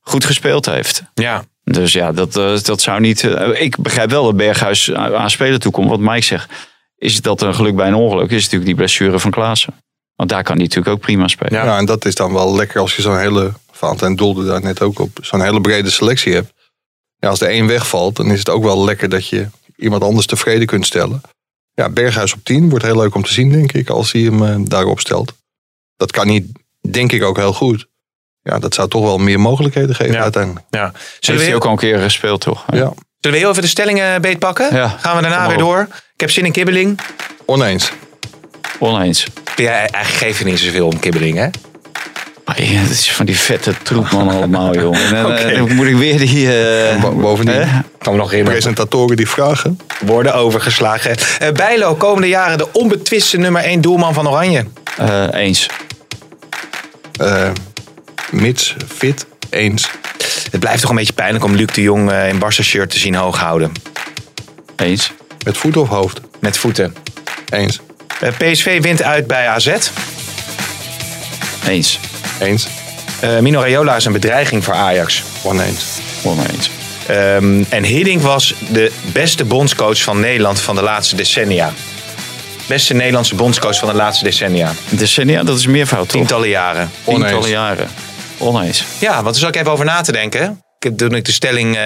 goed 0.00 0.24
gespeeld 0.24 0.66
heeft. 0.66 1.02
Ja, 1.14 1.44
Dus 1.64 1.92
ja, 1.92 2.12
dat, 2.12 2.36
eh, 2.36 2.58
dat 2.62 2.80
zou 2.80 3.00
niet. 3.00 3.24
eh, 3.24 3.60
ik 3.62 3.76
begrijp 3.78 4.10
wel 4.10 4.24
dat 4.24 4.36
Berghuis 4.36 4.92
aan 4.92 5.14
aan 5.16 5.30
spelen 5.30 5.60
toekomt. 5.60 5.88
Wat 5.88 6.00
Mike 6.00 6.22
zegt, 6.24 6.50
is 6.96 7.20
dat 7.20 7.42
een 7.42 7.54
geluk 7.54 7.76
bij 7.76 7.86
een 7.88 7.94
ongeluk? 7.94 8.30
Is 8.30 8.36
natuurlijk 8.42 8.64
die 8.66 8.74
blessure 8.74 9.18
van 9.18 9.30
Klaassen. 9.30 9.74
Want 10.20 10.32
daar 10.32 10.42
kan 10.42 10.54
hij 10.56 10.64
natuurlijk 10.64 10.94
ook 10.94 11.00
prima 11.02 11.28
spelen. 11.28 11.52
Ja. 11.52 11.64
Ja. 11.64 11.78
en 11.78 11.84
dat 11.84 12.04
is 12.04 12.14
dan 12.14 12.32
wel 12.32 12.54
lekker 12.54 12.80
als 12.80 12.96
je 12.96 13.02
zo'n 13.02 13.18
hele, 13.18 13.52
Valentijn 13.70 14.16
doelde 14.16 14.44
daar 14.46 14.62
net 14.62 14.82
ook 14.82 14.98
op, 14.98 15.18
zo'n 15.20 15.42
hele 15.42 15.60
brede 15.60 15.90
selectie 15.90 16.34
hebt. 16.34 16.52
Ja, 17.16 17.28
als 17.28 17.40
er 17.40 17.48
één 17.48 17.66
wegvalt, 17.66 18.16
dan 18.16 18.30
is 18.30 18.38
het 18.38 18.48
ook 18.48 18.62
wel 18.62 18.84
lekker 18.84 19.08
dat 19.08 19.28
je 19.28 19.48
iemand 19.76 20.02
anders 20.02 20.26
tevreden 20.26 20.66
kunt 20.66 20.86
stellen. 20.86 21.20
Ja, 21.74 21.88
Berghuis 21.88 22.32
op 22.34 22.44
10 22.44 22.68
wordt 22.68 22.84
heel 22.84 22.96
leuk 22.96 23.14
om 23.14 23.22
te 23.22 23.32
zien, 23.32 23.50
denk 23.50 23.72
ik, 23.72 23.88
als 23.88 24.12
hij 24.12 24.22
hem 24.22 24.44
eh, 24.46 24.54
daarop 24.58 25.00
stelt. 25.00 25.32
Dat 25.96 26.10
kan 26.12 26.28
hij, 26.28 26.46
denk 26.90 27.12
ik, 27.12 27.22
ook 27.22 27.36
heel 27.36 27.52
goed. 27.52 27.86
Ja, 28.42 28.58
dat 28.58 28.74
zou 28.74 28.88
toch 28.88 29.02
wel 29.02 29.18
meer 29.18 29.40
mogelijkheden 29.40 29.94
geven 29.94 30.14
Ja. 30.14 30.22
uiteindelijk. 30.22 30.66
Ja. 30.70 30.92
Heeft 30.94 31.26
hij 31.26 31.36
heel, 31.36 31.54
ook 31.54 31.64
al 31.64 31.70
een 31.70 31.76
keer 31.76 31.98
gespeeld, 31.98 32.40
toch? 32.40 32.64
Ja, 32.66 32.76
zullen 32.76 32.96
we 33.20 33.36
heel 33.36 33.50
even 33.50 33.62
de 33.62 33.68
stellingen 33.68 34.20
beetpakken? 34.22 34.74
Ja. 34.74 34.88
Gaan 34.88 35.16
we 35.16 35.22
daarna 35.22 35.38
Kom 35.44 35.46
weer 35.54 35.64
op. 35.64 35.70
door? 35.70 35.80
Ik 36.14 36.20
heb 36.20 36.30
zin 36.30 36.44
in 36.44 36.52
kibbeling. 36.52 36.98
oneens. 37.46 37.92
Oneens. 38.78 39.26
Ja, 39.60 39.70
eigenlijk 39.72 40.06
geef 40.08 40.38
je 40.38 40.44
niet 40.44 40.58
zoveel 40.58 40.86
om 40.86 40.98
kibbeling, 40.98 41.36
hè? 41.36 41.48
Maar 42.44 42.62
ja, 42.62 42.80
dat 42.82 42.90
is 42.90 43.12
van 43.12 43.26
die 43.26 43.38
vette 43.38 43.74
troepman 43.82 44.28
allemaal, 44.28 44.74
joh. 44.74 44.96
En 44.96 45.36
eh, 45.36 45.56
dan 45.56 45.74
moet 45.74 45.86
ik 45.86 45.96
weer 45.96 46.18
die... 46.18 46.64
eh, 46.64 47.00
Bo- 47.00 47.12
Bovendien? 47.14 47.68
Kan 47.98 48.16
nog 48.16 48.30
herinneren. 48.30 48.58
presentatoren 48.58 49.16
die 49.16 49.28
vragen. 49.28 49.78
Worden 50.00 50.34
overgeslagen. 50.34 51.16
Eh 51.38 51.52
Bijlo, 51.52 51.94
komende 51.94 52.28
jaren 52.28 52.58
de 52.58 52.66
onbetwiste 52.72 53.36
nummer 53.38 53.62
1 53.62 53.80
doelman 53.80 54.14
van 54.14 54.28
Oranje. 54.28 54.64
Eh, 54.98 55.24
eens. 55.32 55.66
eh 57.20 57.50
mits, 58.30 58.76
fit, 58.96 59.26
eens. 59.50 59.90
Het 60.50 60.60
blijft 60.60 60.80
toch 60.80 60.90
een 60.90 60.96
beetje 60.96 61.12
pijnlijk 61.12 61.44
om 61.44 61.54
Luc 61.54 61.66
de 61.72 61.82
Jong 61.82 62.12
in 62.12 62.38
Barca 62.38 62.62
shirt 62.62 62.90
te 62.90 62.98
zien 62.98 63.14
hoog 63.14 63.38
houden. 63.38 63.72
Eens. 64.76 65.12
Met 65.44 65.56
voet 65.56 65.76
of 65.76 65.88
hoofd? 65.88 66.20
Met 66.40 66.56
voeten. 66.58 66.94
Eens. 67.50 67.80
Eh, 68.20 68.28
PSV 68.38 68.82
wint 68.82 69.02
uit 69.02 69.26
bij 69.26 69.48
AZ. 69.48 69.66
Eens. 71.68 71.98
Eens. 72.40 72.66
Eh, 73.20 73.38
Mino 73.38 73.60
Raiola 73.60 73.96
is 73.96 74.04
een 74.04 74.12
bedreiging 74.12 74.64
voor 74.64 74.74
Ajax. 74.74 75.22
Oneens. 75.42 75.84
Oneens. 76.24 76.70
Ehm, 77.06 77.62
en 77.68 77.84
Hiddink 77.84 78.22
was 78.22 78.54
de 78.72 78.92
beste 79.12 79.44
bondscoach 79.44 80.02
van 80.02 80.20
Nederland 80.20 80.60
van 80.60 80.74
de 80.74 80.82
laatste 80.82 81.16
decennia. 81.16 81.72
Beste 82.68 82.94
Nederlandse 82.94 83.34
bondscoach 83.34 83.78
van 83.78 83.88
de 83.88 83.94
laatste 83.94 84.24
decennia. 84.24 84.72
Decennia, 84.88 85.42
dat 85.42 85.58
is 85.58 85.66
meervoud, 85.66 86.02
toch? 86.02 86.10
Tientallen 86.10 86.48
jaren. 86.48 86.90
Tientallen 87.04 87.32
Oneens. 87.34 87.48
jaren. 87.48 87.88
Oneens. 88.38 88.84
Ja, 89.00 89.12
want 89.12 89.24
daar 89.24 89.34
zat 89.34 89.48
ik 89.54 89.60
even 89.60 89.72
over 89.72 89.84
na 89.84 90.00
te 90.00 90.12
denken. 90.12 90.62
Ik- 90.78 90.96
Toen 90.96 91.14
ik 91.14 91.24
de 91.24 91.32
stelling 91.32 91.76
eh, 91.76 91.82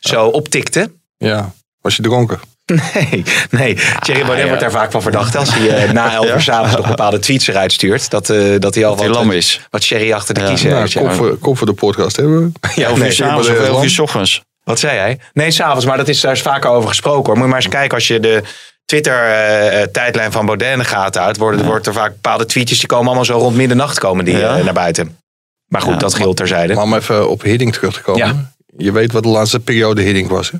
zo 0.00 0.26
optikte. 0.26 0.90
Ja. 1.18 1.52
Was 1.80 1.96
je 1.96 2.02
dronken? 2.02 2.40
Nee, 2.94 3.24
nee. 3.50 3.78
Thierry 4.00 4.20
Baudet 4.22 4.38
ja. 4.42 4.46
wordt 4.46 4.60
daar 4.60 4.70
vaak 4.70 4.90
van 4.90 5.02
verdacht 5.02 5.36
als 5.36 5.54
hij 5.54 5.68
eh, 5.84 5.92
na 5.92 6.12
elf 6.14 6.26
uur 6.26 6.40
s'avonds 6.40 6.76
nog 6.76 6.86
bepaalde 6.88 7.18
tweets 7.18 7.46
eruit 7.48 7.72
stuurt. 7.72 8.10
Dat, 8.10 8.30
eh, 8.30 8.54
dat 8.58 8.74
hij 8.74 8.84
al 8.86 8.96
wat, 8.96 9.06
lam 9.06 9.30
is. 9.30 9.60
wat 9.70 9.82
sherry 9.82 10.12
achter 10.12 10.34
de 10.34 10.40
Ja. 10.40 10.46
kiezen 10.46 10.68
Nou, 10.68 10.80
heeft. 10.80 10.92
ja. 10.92 11.00
kop, 11.00 11.12
voor, 11.12 11.36
kop 11.38 11.56
voor 11.58 11.66
de 11.66 11.72
podcast 11.72 12.16
hebben 12.16 12.42
we. 12.60 12.70
Ja, 12.80 12.86
Elf 12.88 12.98
nee. 12.98 13.10
s'avonds 13.12 13.48
of 13.48 13.54
Baudet 13.54 13.74
elf 13.74 13.84
uur 13.92 14.02
ochtends. 14.02 14.42
Wat 14.64 14.78
zei 14.78 14.98
hij? 14.98 15.18
Nee, 15.32 15.50
s'avonds, 15.50 15.84
maar 15.86 15.96
dat 15.96 16.08
is, 16.08 16.20
daar 16.20 16.32
is 16.32 16.42
vaker 16.42 16.70
over 16.70 16.88
gesproken 16.88 17.24
hoor. 17.26 17.34
Moet 17.34 17.42
je 17.44 17.50
maar 17.50 17.60
eens 17.60 17.68
kijken 17.68 17.94
als 17.94 18.06
je 18.06 18.20
de 18.20 18.42
Twitter-tijdlijn 18.84 20.32
van 20.32 20.46
Baudet 20.46 20.72
in 20.72 20.78
de 20.78 20.84
gaten 20.84 21.22
houdt. 21.22 21.36
Worden, 21.38 21.64
wordt 21.66 21.86
er 21.86 21.92
vaak 21.92 22.12
bepaalde 22.12 22.46
tweetjes 22.46 22.78
die 22.78 22.86
komen 22.88 23.06
allemaal 23.06 23.24
zo 23.24 23.38
rond 23.38 23.56
middernacht 23.56 23.98
komen 23.98 24.24
die 24.24 24.36
Ja. 24.36 24.56
eh, 24.58 24.64
naar 24.64 24.74
buiten. 24.74 25.18
Maar 25.66 25.80
goed, 25.82 25.92
Ja, 25.92 25.98
dat 25.98 26.14
geldt 26.14 26.36
terzijde. 26.36 26.74
Maar 26.74 26.82
om 26.84 26.94
even 26.94 27.28
op 27.30 27.42
Hiddink 27.42 27.72
terug 27.74 27.92
te 27.94 28.00
komen. 28.00 28.26
Ja. 28.26 28.52
Je 28.76 28.92
weet 28.92 29.12
wat 29.12 29.22
de 29.22 29.28
laatste 29.28 29.60
periode 29.60 30.02
Hiddink 30.02 30.30
was, 30.30 30.50
hè? 30.50 30.56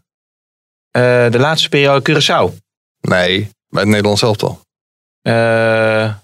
Eh, 0.96 1.30
de 1.30 1.38
laatste 1.38 1.68
periode 1.68 2.10
Curaçao. 2.10 2.64
Nee, 3.00 3.50
bij 3.68 3.80
het 3.80 3.90
Nederlands 3.90 4.22
elftal. 4.22 4.60
Eh, 5.22 5.32
Na, 5.32 6.14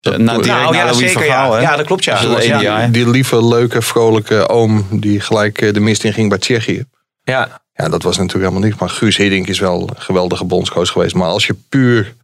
direct 0.00 0.22
nou 0.22 0.46
na 0.46 0.72
ja, 0.72 0.92
zeker. 0.92 1.24
Ja. 1.24 1.76
dat 1.76 1.86
klopt 1.86 2.04
ja. 2.04 2.22
Dat. 2.22 2.92
Die 2.92 3.10
lieve, 3.10 3.44
leuke, 3.44 3.82
vrolijke 3.82 4.48
oom 4.48 4.86
die 4.90 5.20
gelijk 5.20 5.60
eh, 5.60 5.72
de 5.72 5.80
mist 5.80 6.04
in 6.04 6.12
ging 6.12 6.28
bij 6.28 6.38
Tsjechië. 6.38 6.84
Ja. 7.22 7.62
Ja, 7.72 7.88
dat 7.88 8.02
was 8.02 8.16
natuurlijk 8.16 8.44
helemaal 8.44 8.68
niks. 8.68 8.80
Maar 8.80 8.90
Guus 8.90 9.16
Hiddink 9.16 9.46
is 9.46 9.58
wel 9.58 9.80
een 9.80 10.00
geweldige 10.00 10.44
bondscoach 10.44 10.88
geweest. 10.88 11.14
Maar 11.14 11.28
als 11.28 11.46
je 11.46 11.54
puur 11.68 12.14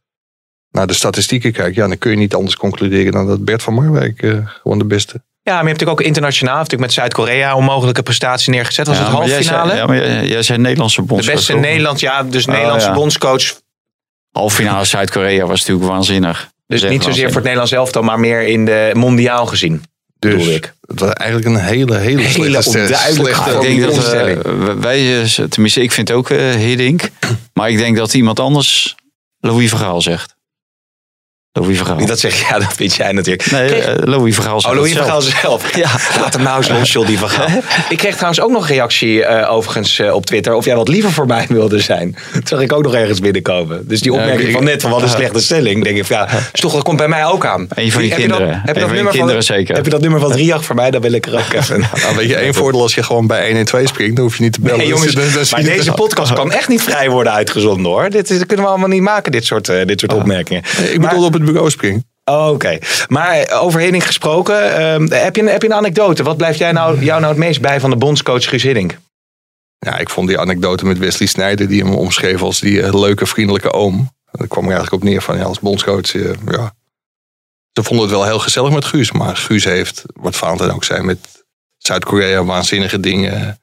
naar 0.71 0.87
de 0.87 0.93
statistieken 0.93 1.53
kijkt, 1.53 1.77
ja, 1.77 1.87
dan 1.87 1.99
kun 1.99 2.11
je 2.11 2.17
niet 2.17 2.35
anders 2.35 2.57
concluderen 2.57 3.13
dan 3.13 3.27
dat 3.27 3.45
Bert 3.45 3.63
van 3.63 3.75
Marwijk 3.75 4.23
eh, 4.23 4.47
gewoon 4.47 4.79
de 4.79 4.85
beste. 4.85 5.23
Ja, 5.43 5.53
maar 5.53 5.63
je 5.63 5.69
hebt 5.69 5.79
natuurlijk 5.81 6.01
ook 6.01 6.07
internationaal, 6.07 6.55
natuurlijk 6.57 6.83
met 6.83 6.93
Zuid-Korea 6.93 7.55
onmogelijke 7.57 8.03
prestatie 8.03 8.51
neergezet. 8.53 8.87
Was 8.87 8.97
Ja, 8.97 9.03
het 9.03 9.13
maar 9.13 9.27
jij 9.27 9.35
halffinale? 9.35 9.69
zei- 9.69 9.81
Ja, 9.81 9.87
maar 9.87 9.97
jij, 9.97 10.27
jij 10.27 10.43
zei 10.43 10.59
Nederlandse 10.59 11.01
de 11.01 11.07
bondscoach. 11.07 11.35
beste 11.35 11.53
toch? 11.53 11.61
Nederland, 11.61 12.01
ja, 12.01 12.23
dus 12.23 12.47
Oh, 12.47 12.53
Nederlandse 12.53 12.87
ja. 12.89 12.95
bondscoach. 12.95 13.53
Halffinale 14.33 14.85
Zuid-Korea 14.85 15.47
was 15.47 15.61
natuurlijk 15.61 15.89
waanzinnig. 15.89 16.51
Dus 16.67 16.83
niet 16.83 17.03
zozeer 17.03 17.25
voor 17.27 17.35
het. 17.35 17.43
Nederlands 17.43 17.73
elftal, 17.73 18.03
maar 18.03 18.21
meer 18.21 18.43
in 18.43 18.65
de 18.65 18.91
mondiaal 18.95 19.47
gezien. 19.47 19.83
Dus 20.19 20.47
ik. 20.47 20.75
het 20.87 21.01
was 21.01 21.11
eigenlijk 21.13 21.49
een 21.49 21.57
hele, 21.61 21.97
hele, 21.97 22.21
Hele 22.23 22.63
slechte, 22.63 22.79
onduidelijke 22.79 23.35
slechte 23.35 23.55
Ik 23.55 23.61
denk 23.61 23.81
dat 23.81 23.93
instelling. 23.95 24.43
eh, 24.43 24.53
wij, 24.81 25.23
eh, 25.23 25.45
tenminste, 25.45 25.83
ik 25.83 25.93
vind 25.93 26.13
ook 26.13 26.31
eh 26.31 26.51
Hiddink. 26.55 27.09
Maar 27.53 27.71
ik 27.71 27.77
denk 27.77 27.97
dat 27.97 28.15
iemand 28.15 28.41
anders 28.41 28.95
Louis 29.41 29.69
Vergaal 29.69 30.01
zegt. 30.01 30.35
Louis 31.53 31.77
Vergaal. 31.77 31.97
Niet 31.97 32.09
dat 32.09 32.19
zeg 32.19 32.49
ja, 32.49 32.59
dat 32.59 32.73
vind 32.77 32.95
jij 32.95 33.13
natuurlijk. 33.13 33.51
Nee, 33.51 33.69
Kreeg- 33.69 33.85
eh, 33.87 33.95
Louis 34.05 34.35
Vergaal 34.35 34.57
Oh, 34.57 34.73
Louis 34.75 34.95
dat 34.95 35.07
van 35.09 35.23
zelf. 35.23 35.39
Zelf. 35.41 35.77
Ja. 35.77 35.89
Laat 36.21 36.33
hem 36.35 36.43
nou 36.43 36.57
eens 36.57 36.95
los, 36.95 37.07
die 37.07 37.19
van 37.19 37.29
Gaal. 37.31 37.47
Ik 37.89 37.97
kreeg 37.99 38.13
trouwens 38.15 38.41
ook 38.41 38.51
nog 38.51 38.63
een 38.69 38.75
reactie 38.75 39.25
eh, 39.25 39.53
overigens 39.53 39.99
eh, 39.99 40.15
op 40.15 40.27
Twitter. 40.27 40.55
Of 40.55 40.65
jij 40.65 40.77
wat 40.77 40.89
liever 40.89 41.13
voor 41.13 41.27
mij 41.27 41.47
wilde 41.49 41.81
zijn. 41.81 42.17
Dat 42.35 42.49
zag 42.49 42.61
ik 42.61 42.73
ook 42.73 42.83
nog 42.83 42.95
ergens 42.95 43.21
binnenkomen. 43.21 43.89
Dus 43.89 44.01
die 44.01 44.13
opmerking 44.13 44.49
ik- 44.49 44.55
van 44.55 44.65
net 44.65 44.83
van 44.83 44.91
wat 44.91 45.03
een 45.03 45.09
slechte 45.09 45.41
stelling. 45.41 45.85
Denk 45.85 45.97
ik 45.97 46.05
van 46.05 46.17
ja, 46.17 46.29
is 46.53 46.61
toch, 46.61 46.73
dat 46.73 46.83
komt 46.83 46.97
bij 46.97 47.09
mij 47.09 47.25
ook 47.27 47.47
aan. 47.47 47.67
Een 47.75 47.93
van 47.93 48.03
Heb 48.03 48.19
je 48.19 48.29
dat- 48.29 48.37
kinderen. 48.37 48.63
Heb 48.65 48.75
je 48.75 48.81
dat 48.81 48.91
nummer 48.93 49.13
kinderen 49.13 49.45
van, 49.45 49.55
zeker. 49.57 49.75
Heb 49.75 49.85
je 49.85 49.91
dat 49.91 50.01
nummer 50.01 50.21
van 50.21 50.31
Driach 50.33 50.65
voor 50.65 50.75
mij? 50.75 50.91
Dan 50.91 51.01
wil 51.01 51.13
ik 51.13 51.27
er 51.27 51.33
ook 51.39 51.53
even. 51.53 51.81
Nou, 52.03 52.17
weet 52.17 52.29
je, 52.29 52.37
één 52.37 52.55
voordeel 52.55 52.83
als 52.83 52.95
je 52.95 53.03
gewoon 53.03 53.27
bij 53.27 53.41
1 53.47 53.57
en 53.57 53.65
2 53.65 53.87
springt, 53.87 54.17
dan 54.17 54.25
hoef 54.25 54.37
je 54.37 54.43
niet 54.43 54.53
te 54.53 54.61
bellen. 54.61 54.79
Nee, 54.79 54.87
jongens, 54.87 55.13
zie 55.13 55.47
maar 55.51 55.63
deze 55.63 55.93
podcast 55.93 56.33
kan 56.33 56.53
echt 56.53 56.69
niet 56.69 56.83
vrij 56.83 57.11
worden 57.11 57.33
uitgezonden 57.33 57.93
hoor. 57.93 58.11
Dit, 58.11 58.31
is- 58.31 58.39
dat 58.39 58.47
kunnen 58.47 58.65
we 58.65 58.71
allemaal 58.71 58.89
niet 58.89 59.03
maken, 59.03 59.33
dit 59.33 59.45
soort, 59.45 59.67
dit 59.87 60.01
soort 60.01 60.13
opmerkingen. 60.13 60.63
Ik 60.93 61.01
bedoel 61.01 61.25
op 61.25 61.39
het 61.41 61.51
bureau 61.51 61.71
springen. 61.71 62.05
Oh, 62.25 62.49
Oké, 62.49 62.79
maar 63.09 63.51
over 63.51 63.81
Hiddink 63.81 64.05
gesproken, 64.05 64.77
ehm, 64.77 65.11
heb, 65.11 65.37
je 65.37 65.43
een, 65.43 65.49
heb 65.49 65.63
je 65.63 65.69
een 65.69 65.75
anekdote? 65.75 66.23
Wat 66.23 66.37
blijft 66.37 66.59
jij 66.59 66.73
nou, 66.73 67.05
jou 67.05 67.21
nou 67.21 67.33
het 67.33 67.43
meest 67.43 67.61
bij 67.61 67.81
van 67.81 67.91
de 67.91 67.97
bondscoach 67.97 68.49
Guus 68.49 68.63
Hiddink? 68.63 68.99
Ja, 69.79 69.99
ik 69.99 70.11
vond 70.11 70.29
die 70.29 70.39
anekdote 70.39 70.87
met 70.87 70.99
Wesley 70.99 71.29
Sneijder, 71.29 71.69
die 71.69 71.83
hem 71.83 71.95
omschreef 71.95 72.43
als 72.43 72.61
die 72.61 72.83
eh, 72.83 72.95
leuke, 72.95 73.27
vriendelijke 73.27 73.73
oom. 73.73 74.11
Daar 74.33 74.49
kwam 74.49 74.65
er 74.65 74.71
eigenlijk 74.71 75.03
op 75.03 75.09
neer 75.09 75.23
van, 75.23 75.37
ja, 75.37 75.43
als 75.43 75.61
bondscoach, 75.61 76.15
eh, 76.15 76.33
ja. 76.47 76.75
Ze 77.73 77.83
vonden 77.83 78.07
het 78.07 78.15
wel 78.15 78.25
heel 78.25 78.39
gezellig 78.39 78.73
met 78.73 78.85
Guus, 78.85 79.13
maar 79.13 79.37
Guus 79.37 79.65
heeft, 79.65 80.05
wat 80.13 80.37
Valentijn 80.37 80.71
ook 80.73 80.85
zei, 80.85 81.03
met 81.03 81.45
Zuid-Korea 81.79 82.45
waanzinnige 82.45 83.01
dingen. 83.01 83.61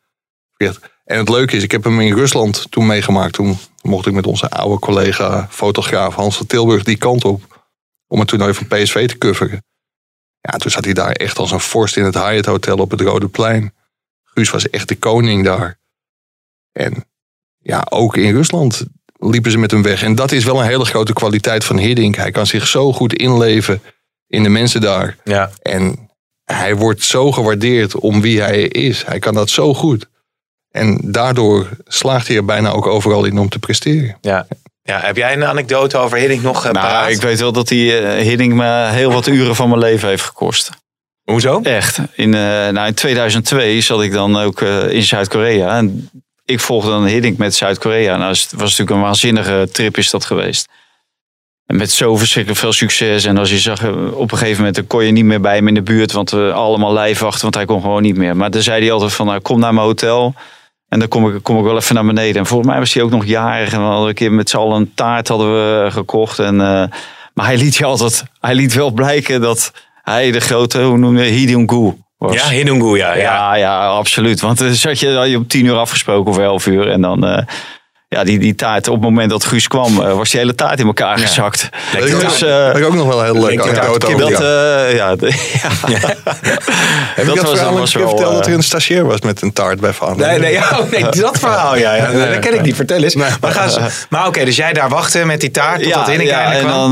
verricht. 0.54 0.80
En 1.06 1.18
het 1.18 1.30
leuke 1.30 1.56
is, 1.56 1.64
ik 1.64 1.72
heb 1.72 1.84
hem 1.84 2.02
in 2.02 2.16
Rusland 2.16 2.66
toen 2.70 2.86
meegemaakt. 2.86 3.34
Toen 3.34 3.58
mocht 3.82 4.08
ik 4.08 4.14
met 4.14 4.28
onze 4.28 4.50
oude 4.50 4.80
collega, 4.80 5.48
fotograaf 5.50 6.16
Hans 6.16 6.38
van 6.38 6.46
Tilburg, 6.46 6.84
die 6.84 6.98
kant 6.98 7.26
op. 7.26 7.57
Om 8.08 8.20
het 8.20 8.28
toernooi 8.28 8.54
van 8.54 8.68
PSV 8.68 9.08
te 9.08 9.18
coveren. 9.18 9.66
Ja, 10.42 10.58
toen 10.58 10.72
zat 10.72 10.86
hij 10.86 10.94
daar 10.94 11.12
echt 11.12 11.38
als 11.38 11.52
een 11.52 11.60
vorst 11.60 11.98
in 11.98 12.04
het 12.04 12.14
Hyatt 12.14 12.46
Hotel 12.46 12.78
op 12.78 12.92
het 12.92 13.02
Rode 13.02 13.28
Plein. 13.28 13.74
Guus 14.24 14.50
was 14.50 14.70
echt 14.70 14.88
de 14.88 14.96
koning 14.96 15.44
daar. 15.44 15.80
En 16.72 17.06
ja, 17.58 17.86
ook 17.90 18.18
in 18.18 18.34
Rusland 18.34 18.86
liepen 19.20 19.52
ze 19.52 19.58
met 19.58 19.72
hem 19.72 19.82
weg. 19.82 20.04
En 20.04 20.16
dat 20.16 20.32
is 20.32 20.46
wel 20.46 20.60
een 20.60 20.68
hele 20.68 20.86
grote 20.86 21.14
kwaliteit 21.14 21.64
van 21.64 21.78
Hiddink. 21.78 22.16
Hij 22.16 22.32
kan 22.32 22.48
zich 22.48 22.68
zo 22.68 22.94
goed 22.94 23.14
inleven 23.14 23.82
in 24.28 24.44
de 24.44 24.50
mensen 24.50 24.82
daar. 24.82 25.18
Ja. 25.24 25.52
En 25.62 26.10
hij 26.44 26.76
wordt 26.76 27.04
zo 27.04 27.32
gewaardeerd 27.32 27.96
om 27.96 28.22
wie 28.22 28.42
hij 28.42 28.62
is. 28.62 29.06
Hij 29.06 29.20
kan 29.20 29.34
dat 29.34 29.50
zo 29.50 29.74
goed. 29.74 30.10
En 30.72 31.00
daardoor 31.12 31.70
slaagt 31.86 32.28
hij 32.28 32.38
er 32.38 32.46
bijna 32.46 32.70
ook 32.70 32.86
overal 32.86 33.26
in 33.26 33.38
om 33.38 33.50
te 33.50 33.60
presteren. 33.60 34.18
Ja. 34.22 34.48
Ja. 34.88 35.00
Heb 35.00 35.18
jij 35.18 35.34
een 35.34 35.46
anekdote 35.46 35.98
over 35.98 36.18
Hiddink 36.18 36.42
nog 36.42 36.66
uh, 36.66 36.72
Nou, 36.72 37.12
ik 37.12 37.22
weet 37.22 37.40
wel 37.40 37.52
dat 37.52 37.68
die 37.68 37.98
eh, 37.98 38.24
Hiddink 38.24 38.54
me 38.54 38.90
heel 38.92 39.12
wat 39.12 39.28
uren 39.28 39.56
van 39.56 39.70
mijn 39.70 39.82
leven 39.82 40.10
heeft 40.10 40.24
gekost. 40.24 40.72
Hoezo? 41.32 41.62
Echt. 41.62 42.00
In, 42.16 42.34
eh, 42.34 42.40
nou, 42.70 42.88
in 42.88 42.94
2002 42.94 43.82
zat 43.82 44.02
ik 44.02 44.12
dan 44.12 44.38
ook 44.38 44.62
eh, 44.62 44.90
in 44.90 45.04
Zuid-Korea. 45.04 45.78
En 45.78 46.10
ik 46.46 46.60
volgde 46.60 46.90
dan 46.90 47.06
Hiddink 47.06 47.38
met 47.38 47.56
Zuid-Korea. 47.56 48.18
Nou, 48.18 48.30
het 48.32 48.52
was 48.52 48.60
natuurlijk 48.60 48.90
een 48.90 49.02
waanzinnige 49.02 49.70
trip 49.72 49.98
is 49.98 50.10
dat 50.10 50.26
geweest. 50.26 50.70
En 51.66 51.76
met 51.76 51.92
zo 51.92 52.16
verschrikkelijk 52.16 52.62
veel 52.62 52.74
succes. 52.74 53.26
En 53.26 53.38
als 53.38 53.50
je 53.50 53.60
zag, 53.60 53.84
eh, 53.84 54.18
op 54.18 54.32
een 54.32 54.38
gegeven 54.38 54.58
moment 54.58 54.76
dan 54.76 54.88
kon 54.88 55.06
je 55.06 55.12
niet 55.12 55.26
meer 55.26 55.42
bij 55.42 55.56
hem 55.56 55.68
in 55.68 55.74
de 55.74 55.82
buurt. 55.82 56.12
Want 56.12 56.30
we 56.30 56.52
allemaal 56.54 56.94
lijfwachten, 56.94 57.42
want 57.42 57.56
hij 57.56 57.66
kon 57.66 57.82
gewoon 57.82 58.02
niet 58.02 58.18
meer. 58.18 58.36
Maar 58.36 58.52
dan 58.52 58.62
zei 58.62 58.82
hij 58.82 58.92
altijd 58.92 59.14
van, 59.14 59.26
nou, 59.26 59.40
kom 59.40 59.60
naar 59.60 59.74
mijn 59.74 59.86
hotel. 59.86 60.34
En 60.90 61.00
dan 61.00 61.08
kom 61.08 61.36
ik, 61.36 61.44
kom 61.44 61.58
ik 61.58 61.64
wel 61.64 61.76
even 61.76 61.96
naar 61.96 62.06
beneden. 62.06 62.36
En 62.36 62.46
volgens 62.46 62.70
mij 62.70 62.80
was 62.80 62.94
hij 62.94 63.04
ook 63.04 63.10
nog 63.10 63.26
jarig. 63.26 63.74
En 63.74 63.80
we 63.80 63.86
hadden 63.86 64.08
een 64.08 64.14
keer 64.14 64.32
met 64.32 64.50
z'n 64.50 64.58
allen 64.58 64.76
een 64.76 64.92
taart 64.94 65.28
hadden 65.28 65.54
we 65.54 65.92
gekocht. 65.92 66.40
En, 66.40 66.62
eh, 66.62 66.84
maar 67.34 67.46
hij 67.46 67.58
liet 67.58 67.76
je 67.76 67.86
altijd, 67.86 68.24
hij 68.40 68.56
liet 68.56 68.74
wel 68.74 68.92
blijken 68.92 69.42
dat 69.42 69.72
hij 70.04 70.32
de 70.32 70.40
grote, 70.40 70.82
hoe 70.82 70.98
noem 70.98 71.18
je, 71.18 71.24
Hidungu 71.24 71.94
was. 72.18 72.34
Ja, 72.34 72.50
Hiddungu, 72.50 72.98
ja. 72.98 73.14
ja. 73.14 73.22
Ja, 73.22 73.56
ja, 73.56 73.88
absoluut. 73.88 74.42
Want 74.42 74.58
dan 74.58 74.74
zat 74.74 75.00
je, 75.00 75.12
had 75.12 75.30
je 75.30 75.38
om 75.38 75.48
tien 75.48 75.66
uur 75.66 75.76
afgesproken 75.76 76.32
of 76.32 76.38
elf 76.38 76.68
uur. 76.68 76.90
En 76.90 77.02
dan, 77.02 77.26
eh, 77.26 77.44
ja, 78.10 78.24
die, 78.24 78.40
die 78.40 78.56
taart, 78.56 78.88
op 78.88 78.94
het 78.94 79.04
moment 79.04 79.30
dat 79.30 79.46
Guus 79.46 79.68
kwam, 79.68 80.02
eh, 80.02 80.14
was 80.14 80.30
die 80.30 80.40
hele 80.40 80.56
taart 80.56 80.80
in 80.80 80.86
elkaar 80.86 81.18
gezakt. 81.20 81.70
Dat 81.94 82.04
is 82.04 82.20
Dus, 82.20 82.42
eh, 82.42 82.86
ook 82.86 82.94
nog 82.94 83.08
wel 83.08 83.20
een 83.20 83.26
hele 83.26 83.46
leuke 83.46 83.62
anekdote 83.62 84.00
dat 84.00 84.10
over. 84.14 84.30
dat, 84.32 84.40
ja. 84.40 84.86
ja, 84.86 85.16
ja. 85.18 86.16
Heb 87.16 87.26
dat 87.26 87.28
ik 87.28 87.36
dat 87.36 87.42
was- 87.42 87.50
verhaal 87.60 87.78
was 87.78 87.94
wel, 87.94 88.08
verteld 88.10 88.34
dat 88.34 88.48
er 88.48 88.54
een 88.54 88.64
stagiair 88.64 89.06
was 89.06 89.22
met 89.22 89.42
een 89.42 89.54
taart 89.54 89.80
bij 89.80 89.94
Van? 89.94 90.18
Nee, 90.18 90.40
nee, 90.40 90.52
ja, 90.52 90.80
oh, 90.80 90.92
nee, 90.92 91.04
dat 91.22 91.40
verhaal, 91.40 91.78
ja. 91.78 91.94
ja. 91.96 92.12
Dat 92.12 92.40
ken 92.40 92.54
ik 92.54 92.62
niet. 92.62 92.76
Vertel 92.76 93.04
eens. 93.04 93.16
Maar, 93.16 93.38
gaan 93.42 93.70
ze- 93.70 94.06
maar 94.10 94.28
oké, 94.28 94.46
dus 94.46 94.56
jij 94.56 94.74
daar 94.74 94.90
wachten 94.90 95.28
met 95.28 95.42
die 95.42 95.52
taart 95.52 95.84
tot 95.84 95.94
dat 95.94 96.08
Hinneke 96.08 96.30
ja, 96.30 96.54
en 96.54 96.60
kwam? 96.66 96.72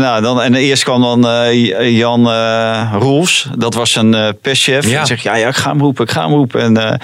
nou, 0.00 0.22
dan 0.22 0.42
en 0.42 0.54
eerst 0.54 0.82
kwam 0.84 1.00
dan 1.22 1.52
Jan 1.92 2.30
Roels, 2.98 3.48
dat 3.58 3.74
was 3.74 3.96
een 3.96 4.36
perschef. 4.42 4.84
Ja. 4.86 4.98
Die 4.98 5.06
zegt, 5.06 5.22
ja, 5.22 5.34
ja, 5.36 5.48
ik 5.48 5.56
ga 5.56 5.70
hem 5.70 5.80
roepen, 5.80 6.04
ik 6.04 6.10
ga 6.10 6.22
hem 6.22 6.32
roepen. 6.34 6.60
En, 6.60 7.00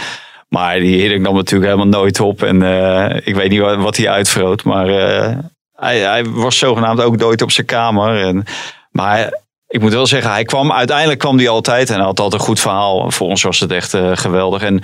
maar 0.53 0.79
die 0.79 1.01
Hiddink 1.01 1.23
nam 1.23 1.35
natuurlijk 1.35 1.71
helemaal 1.71 2.01
nooit 2.01 2.21
op. 2.21 2.43
En 2.43 2.63
eh, 2.63 3.17
ik 3.25 3.35
weet 3.35 3.51
niet 3.51 3.61
wat, 3.61 3.77
wat 3.77 3.97
hij 3.97 4.09
uitvroot, 4.09 4.65
maar 4.65 4.89
eh, 4.89 5.37
hij, 5.75 5.99
hij 5.99 6.25
was 6.25 6.59
zogenaamd 6.59 7.01
ook 7.01 7.17
nooit 7.17 7.43
op 7.43 7.51
zijn 7.51 7.67
kamer. 7.67 8.25
En, 8.27 8.45
maar 8.91 9.41
ik 9.69 9.81
moet 9.81 9.93
wel 9.93 10.07
zeggen, 10.07 10.31
hij 10.31 10.45
kwam, 10.45 10.73
uiteindelijk 10.73 11.19
kwam 11.19 11.39
hij 11.39 11.49
altijd 11.49 11.91
en 11.91 11.95
hij 11.97 12.05
had 12.05 12.21
altijd 12.21 12.41
een 12.41 12.47
goed 12.47 12.61
verhaal. 12.61 13.11
Voor 13.11 13.29
ons 13.29 13.43
was 13.43 13.61
het 13.61 13.71
echt 13.71 13.95
eh, 13.95 14.11
geweldig. 14.15 14.63
En 14.63 14.81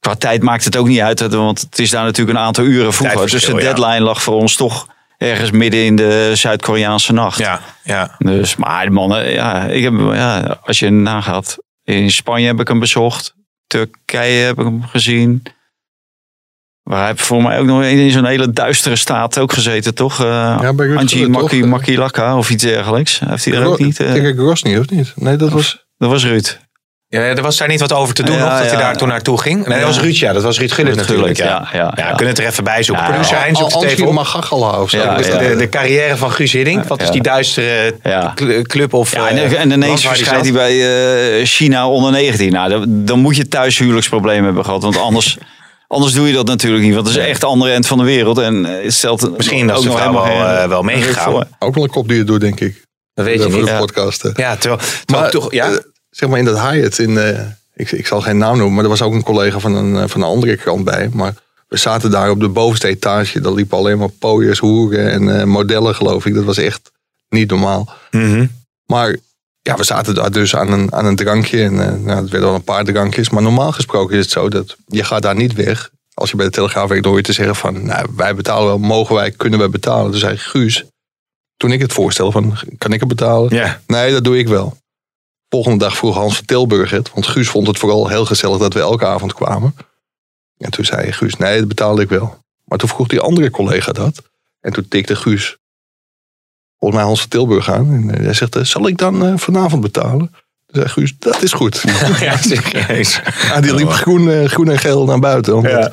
qua 0.00 0.14
tijd 0.14 0.42
maakt 0.42 0.64
het 0.64 0.76
ook 0.76 0.88
niet 0.88 1.00
uit, 1.00 1.20
want 1.20 1.60
het 1.60 1.78
is 1.78 1.90
daar 1.90 2.04
natuurlijk 2.04 2.38
een 2.38 2.44
aantal 2.44 2.64
uren 2.64 2.92
vroeger. 2.92 3.30
Dus 3.30 3.44
de 3.44 3.52
ja. 3.52 3.58
deadline 3.58 4.00
lag 4.00 4.22
voor 4.22 4.34
ons 4.34 4.56
toch 4.56 4.86
ergens 5.18 5.50
midden 5.50 5.84
in 5.84 5.96
de 5.96 6.30
Zuid-Koreaanse 6.34 7.12
nacht. 7.12 7.38
Ja, 7.38 7.60
ja. 7.82 8.16
Dus, 8.18 8.56
maar 8.56 8.84
de 8.84 8.90
mannen, 8.90 9.32
ja, 9.32 9.64
ik 9.64 9.82
heb, 9.82 9.94
ja, 10.12 10.58
als 10.62 10.78
je 10.78 10.90
nagaat, 10.90 11.58
in 11.84 12.10
Spanje 12.10 12.46
heb 12.46 12.60
ik 12.60 12.68
hem 12.68 12.78
bezocht, 12.78 13.34
Turkije 13.72 14.44
heb 14.44 14.58
ik 14.58 14.64
hem 14.64 14.82
gezien. 14.82 15.42
Waar 16.82 16.98
hij 16.98 17.08
heeft 17.08 17.22
voor 17.22 17.42
mij 17.42 17.58
ook 17.58 17.66
nog 17.66 17.82
in 17.84 18.10
zo'n 18.10 18.24
hele 18.24 18.50
duistere 18.50 18.96
staat 18.96 19.38
ook 19.38 19.52
gezeten, 19.52 19.94
toch? 19.94 20.20
Uh, 20.20 20.26
Ja, 20.62 20.72
bij 20.72 20.96
Angie 20.96 21.08
Gullit, 21.08 21.28
Maki, 21.28 21.60
toch? 21.60 21.68
Makilaka 21.68 22.36
of 22.36 22.50
iets 22.50 22.62
dergelijks. 22.62 23.18
Heeft 23.18 23.44
hij 23.44 23.54
er 23.54 23.64
ook 23.64 23.78
niet? 23.78 24.00
eh, 24.00 24.12
Denk 24.12 24.26
ik 24.26 24.40
of 24.80 24.90
niet? 24.90 25.12
Nee, 25.16 25.36
dat 25.36 25.50
was... 25.50 25.86
dat 25.96 26.10
was 26.10 26.24
Ruud. 26.24 26.58
Ja, 27.12 27.20
er 27.20 27.42
was 27.42 27.56
daar 27.56 27.68
niet 27.68 27.80
wat 27.80 27.92
over 27.92 28.14
te 28.14 28.22
doen 28.22 28.36
Ja, 28.36 28.40
nog, 28.42 28.50
dat 28.50 28.58
hij 28.58 28.70
ja. 28.70 28.78
daar 28.78 28.96
toen 28.96 29.08
naartoe 29.08 29.40
ging. 29.40 29.66
Nee, 29.66 29.78
dat 29.78 29.86
was 29.86 30.00
Ruud, 30.00 30.16
ja. 30.16 30.32
Dat 30.32 30.42
was 30.42 30.58
Ruud 30.58 30.72
Ruud 30.72 30.94
natuurlijk, 30.96 31.36
ja. 31.36 31.44
ja, 31.44 31.68
ja, 31.72 31.92
Ja, 31.96 32.08
ja. 32.08 32.14
kunnen 32.14 32.34
het 32.34 32.38
er 32.38 32.46
even 32.50 32.64
bij 32.64 32.82
zoeken. 32.82 33.04
Ja, 33.04 33.10
Producer 33.10 33.38
Hein 33.38 33.56
zoekt 33.56 33.72
het 33.72 33.82
Angie 33.82 33.90
even 33.96 34.06
op. 34.06 34.12
Magagala 34.12 34.80
of 34.80 34.90
zo. 34.90 34.96
Ja, 34.98 35.16
Dus 35.16 35.26
ja. 35.26 35.38
de, 35.38 35.56
de 35.56 35.68
carrière 35.68 36.16
van 36.16 36.32
Guus 36.32 36.52
Hiddink. 36.52 36.84
Wat 36.84 37.02
is 37.02 37.10
die 37.10 37.22
duistere 37.22 37.94
club 38.62 38.94
of 38.94 39.12
Ja, 39.12 39.28
en, 39.28 39.36
eh, 39.36 39.42
en 39.44 39.50
land 39.50 39.72
ineens 39.72 40.06
verschijnt 40.06 40.42
hij 40.42 40.52
bij 40.52 41.38
eh, 41.40 41.46
China 41.46 41.88
onder 41.88 42.10
19. 42.12 42.52
Nou, 42.52 42.70
dan, 42.70 42.84
dan 42.88 43.18
moet 43.18 43.36
je 43.36 43.48
thuis 43.48 43.78
huwelijksproblemen 43.78 44.44
hebben 44.44 44.64
gehad. 44.64 44.82
Want 44.82 44.96
anders, 44.98 45.38
anders 45.88 46.12
doe 46.12 46.26
je 46.26 46.34
dat 46.34 46.46
natuurlijk 46.46 46.82
niet. 46.82 46.94
Want 46.94 47.06
het 47.06 47.16
is 47.16 47.24
echt 47.26 47.40
de 47.40 47.46
andere 47.46 47.72
end 47.72 47.86
van 47.86 47.98
de 47.98 48.04
wereld. 48.04 48.38
En 48.38 48.66
eh, 48.66 48.84
het 48.84 48.94
stelt 48.94 49.36
Misschien 49.36 49.66
was 49.66 49.76
ook 49.76 49.82
de 49.82 49.88
nog 49.88 49.98
vrouw 49.98 50.24
helemaal 50.24 50.54
wel, 50.54 50.68
wel 50.68 50.82
meegegaan. 50.82 51.34
Ook 51.58 51.74
wel 51.74 51.84
een 51.84 51.90
kop 51.90 52.08
die 52.08 52.24
doet, 52.24 52.40
denk 52.40 52.60
ik. 52.60 52.84
Dat 53.14 53.24
weet 53.24 53.42
je 53.42 53.48
niet. 53.48 53.64
de 53.64 53.70
Ja, 53.70 53.78
podcast. 53.78 54.24
eh. 54.24 54.32
ja 54.34 54.56
terwijl, 54.56 54.80
terwijl 55.04 55.30
toch... 55.30 55.52
Ja? 55.52 55.70
Zeg 56.12 56.28
maar 56.28 56.38
in 56.38 56.44
dat 56.44 56.60
Hyatt, 56.60 56.98
in, 56.98 57.18
eh, 57.18 57.46
ik, 57.74 57.92
ik 57.92 58.06
zal 58.06 58.20
geen 58.20 58.38
naam 58.38 58.56
noemen, 58.56 58.74
maar 58.74 58.84
er 58.84 58.90
was 58.90 59.02
ook 59.02 59.12
een 59.12 59.22
collega 59.22 59.58
van 59.58 59.74
een, 59.74 59.96
eh, 59.96 60.08
van 60.08 60.20
een 60.20 60.28
andere 60.28 60.56
krant 60.56 60.84
bij. 60.84 61.10
Maar 61.12 61.34
we 61.68 61.76
zaten 61.76 62.10
daar 62.10 62.30
op 62.30 62.40
de 62.40 62.48
bovenste 62.48 62.88
etage. 62.88 63.40
Daar 63.40 63.52
liepen 63.52 63.78
alleen 63.78 63.98
maar 63.98 64.08
pooiers, 64.08 64.58
hoeren 64.58 65.10
en 65.10 65.40
eh, 65.40 65.44
modellen, 65.44 65.94
geloof 65.94 66.26
ik. 66.26 66.34
Dat 66.34 66.44
was 66.44 66.58
echt 66.58 66.90
niet 67.28 67.50
normaal. 67.50 67.92
Mhm. 68.10 68.46
Maar 68.86 69.16
ja, 69.62 69.76
we 69.76 69.84
zaten 69.84 70.14
daar 70.14 70.30
dus 70.30 70.56
aan 70.56 70.72
een, 70.72 70.92
aan 70.92 71.06
een 71.06 71.16
drankje. 71.16 71.62
En 71.62 71.74
nou, 71.74 72.20
het 72.20 72.30
werden 72.30 72.40
wel 72.40 72.54
een 72.54 72.64
paar 72.64 72.84
drankjes. 72.84 73.30
Maar 73.30 73.42
normaal 73.42 73.72
gesproken 73.72 74.16
is 74.16 74.22
het 74.22 74.32
zo 74.32 74.48
dat 74.48 74.76
je 74.86 75.04
gaat 75.04 75.22
daar 75.22 75.36
niet 75.36 75.54
weg. 75.54 75.90
Als 76.14 76.30
je 76.30 76.36
bij 76.36 76.46
de 76.46 76.52
Telegraaf 76.52 76.88
werkt, 76.88 77.04
door 77.04 77.16
je 77.16 77.22
te 77.22 77.32
zeggen 77.32 77.56
van... 77.56 77.86
Nou, 77.86 78.08
wij 78.16 78.34
betalen 78.34 78.66
wel, 78.66 78.78
mogen 78.78 79.14
wij, 79.14 79.30
kunnen 79.30 79.58
wij 79.58 79.70
betalen. 79.70 80.10
Toen 80.10 80.20
zei 80.20 80.36
Guus, 80.36 80.84
toen 81.56 81.72
ik 81.72 81.80
het 81.80 81.92
voorstelde 81.92 82.32
van... 82.32 82.58
Kan 82.78 82.92
ik 82.92 83.00
het 83.00 83.08
betalen? 83.08 83.54
Ja. 83.56 83.80
Nee, 83.86 84.12
dat 84.12 84.24
doe 84.24 84.38
ik 84.38 84.48
wel. 84.48 84.76
Volgende 85.52 85.78
dag 85.78 85.96
vroeg 85.96 86.14
Hans 86.14 86.36
van 86.36 86.44
Tilburg 86.44 86.90
het. 86.90 87.10
Want 87.14 87.26
Guus 87.26 87.48
vond 87.48 87.66
het 87.66 87.78
vooral 87.78 88.08
heel 88.08 88.24
gezellig 88.24 88.58
dat 88.58 88.72
we 88.74 88.80
elke 88.80 89.06
avond 89.06 89.34
kwamen. 89.34 89.74
En 90.58 90.70
toen 90.70 90.84
zei 90.84 91.12
Guus, 91.12 91.36
nee, 91.36 91.58
dat 91.58 91.68
betaalde 91.68 92.02
ik 92.02 92.08
wel. 92.08 92.38
Maar 92.64 92.78
toen 92.78 92.88
vroeg 92.88 93.06
die 93.08 93.20
andere 93.20 93.50
collega 93.50 93.92
dat. 93.92 94.22
En 94.60 94.72
toen 94.72 94.88
tikte 94.88 95.16
Guus 95.16 95.56
volgens 96.78 97.00
mij 97.00 97.08
Hans 97.08 97.20
van 97.20 97.28
Tilburg 97.28 97.70
aan. 97.70 97.92
En 97.92 98.10
eh, 98.14 98.24
hij 98.24 98.34
zegt, 98.34 98.56
eh, 98.56 98.64
zal 98.64 98.86
ik 98.88 98.96
dan 98.98 99.24
eh, 99.26 99.32
vanavond 99.36 99.82
betalen? 99.82 100.28
Toen 100.66 100.82
zei 100.82 100.88
Guus, 100.88 101.14
dat 101.18 101.42
is 101.42 101.52
goed. 101.52 101.84
Ja, 102.20 102.36
serieus. 102.52 103.20
Ja, 103.42 103.60
die 103.60 103.74
liep 103.74 103.88
groen, 103.90 104.48
groen 104.48 104.68
en 104.70 104.78
geel 104.78 105.04
naar 105.04 105.18
buiten. 105.18 105.56
Omdat 105.56 105.70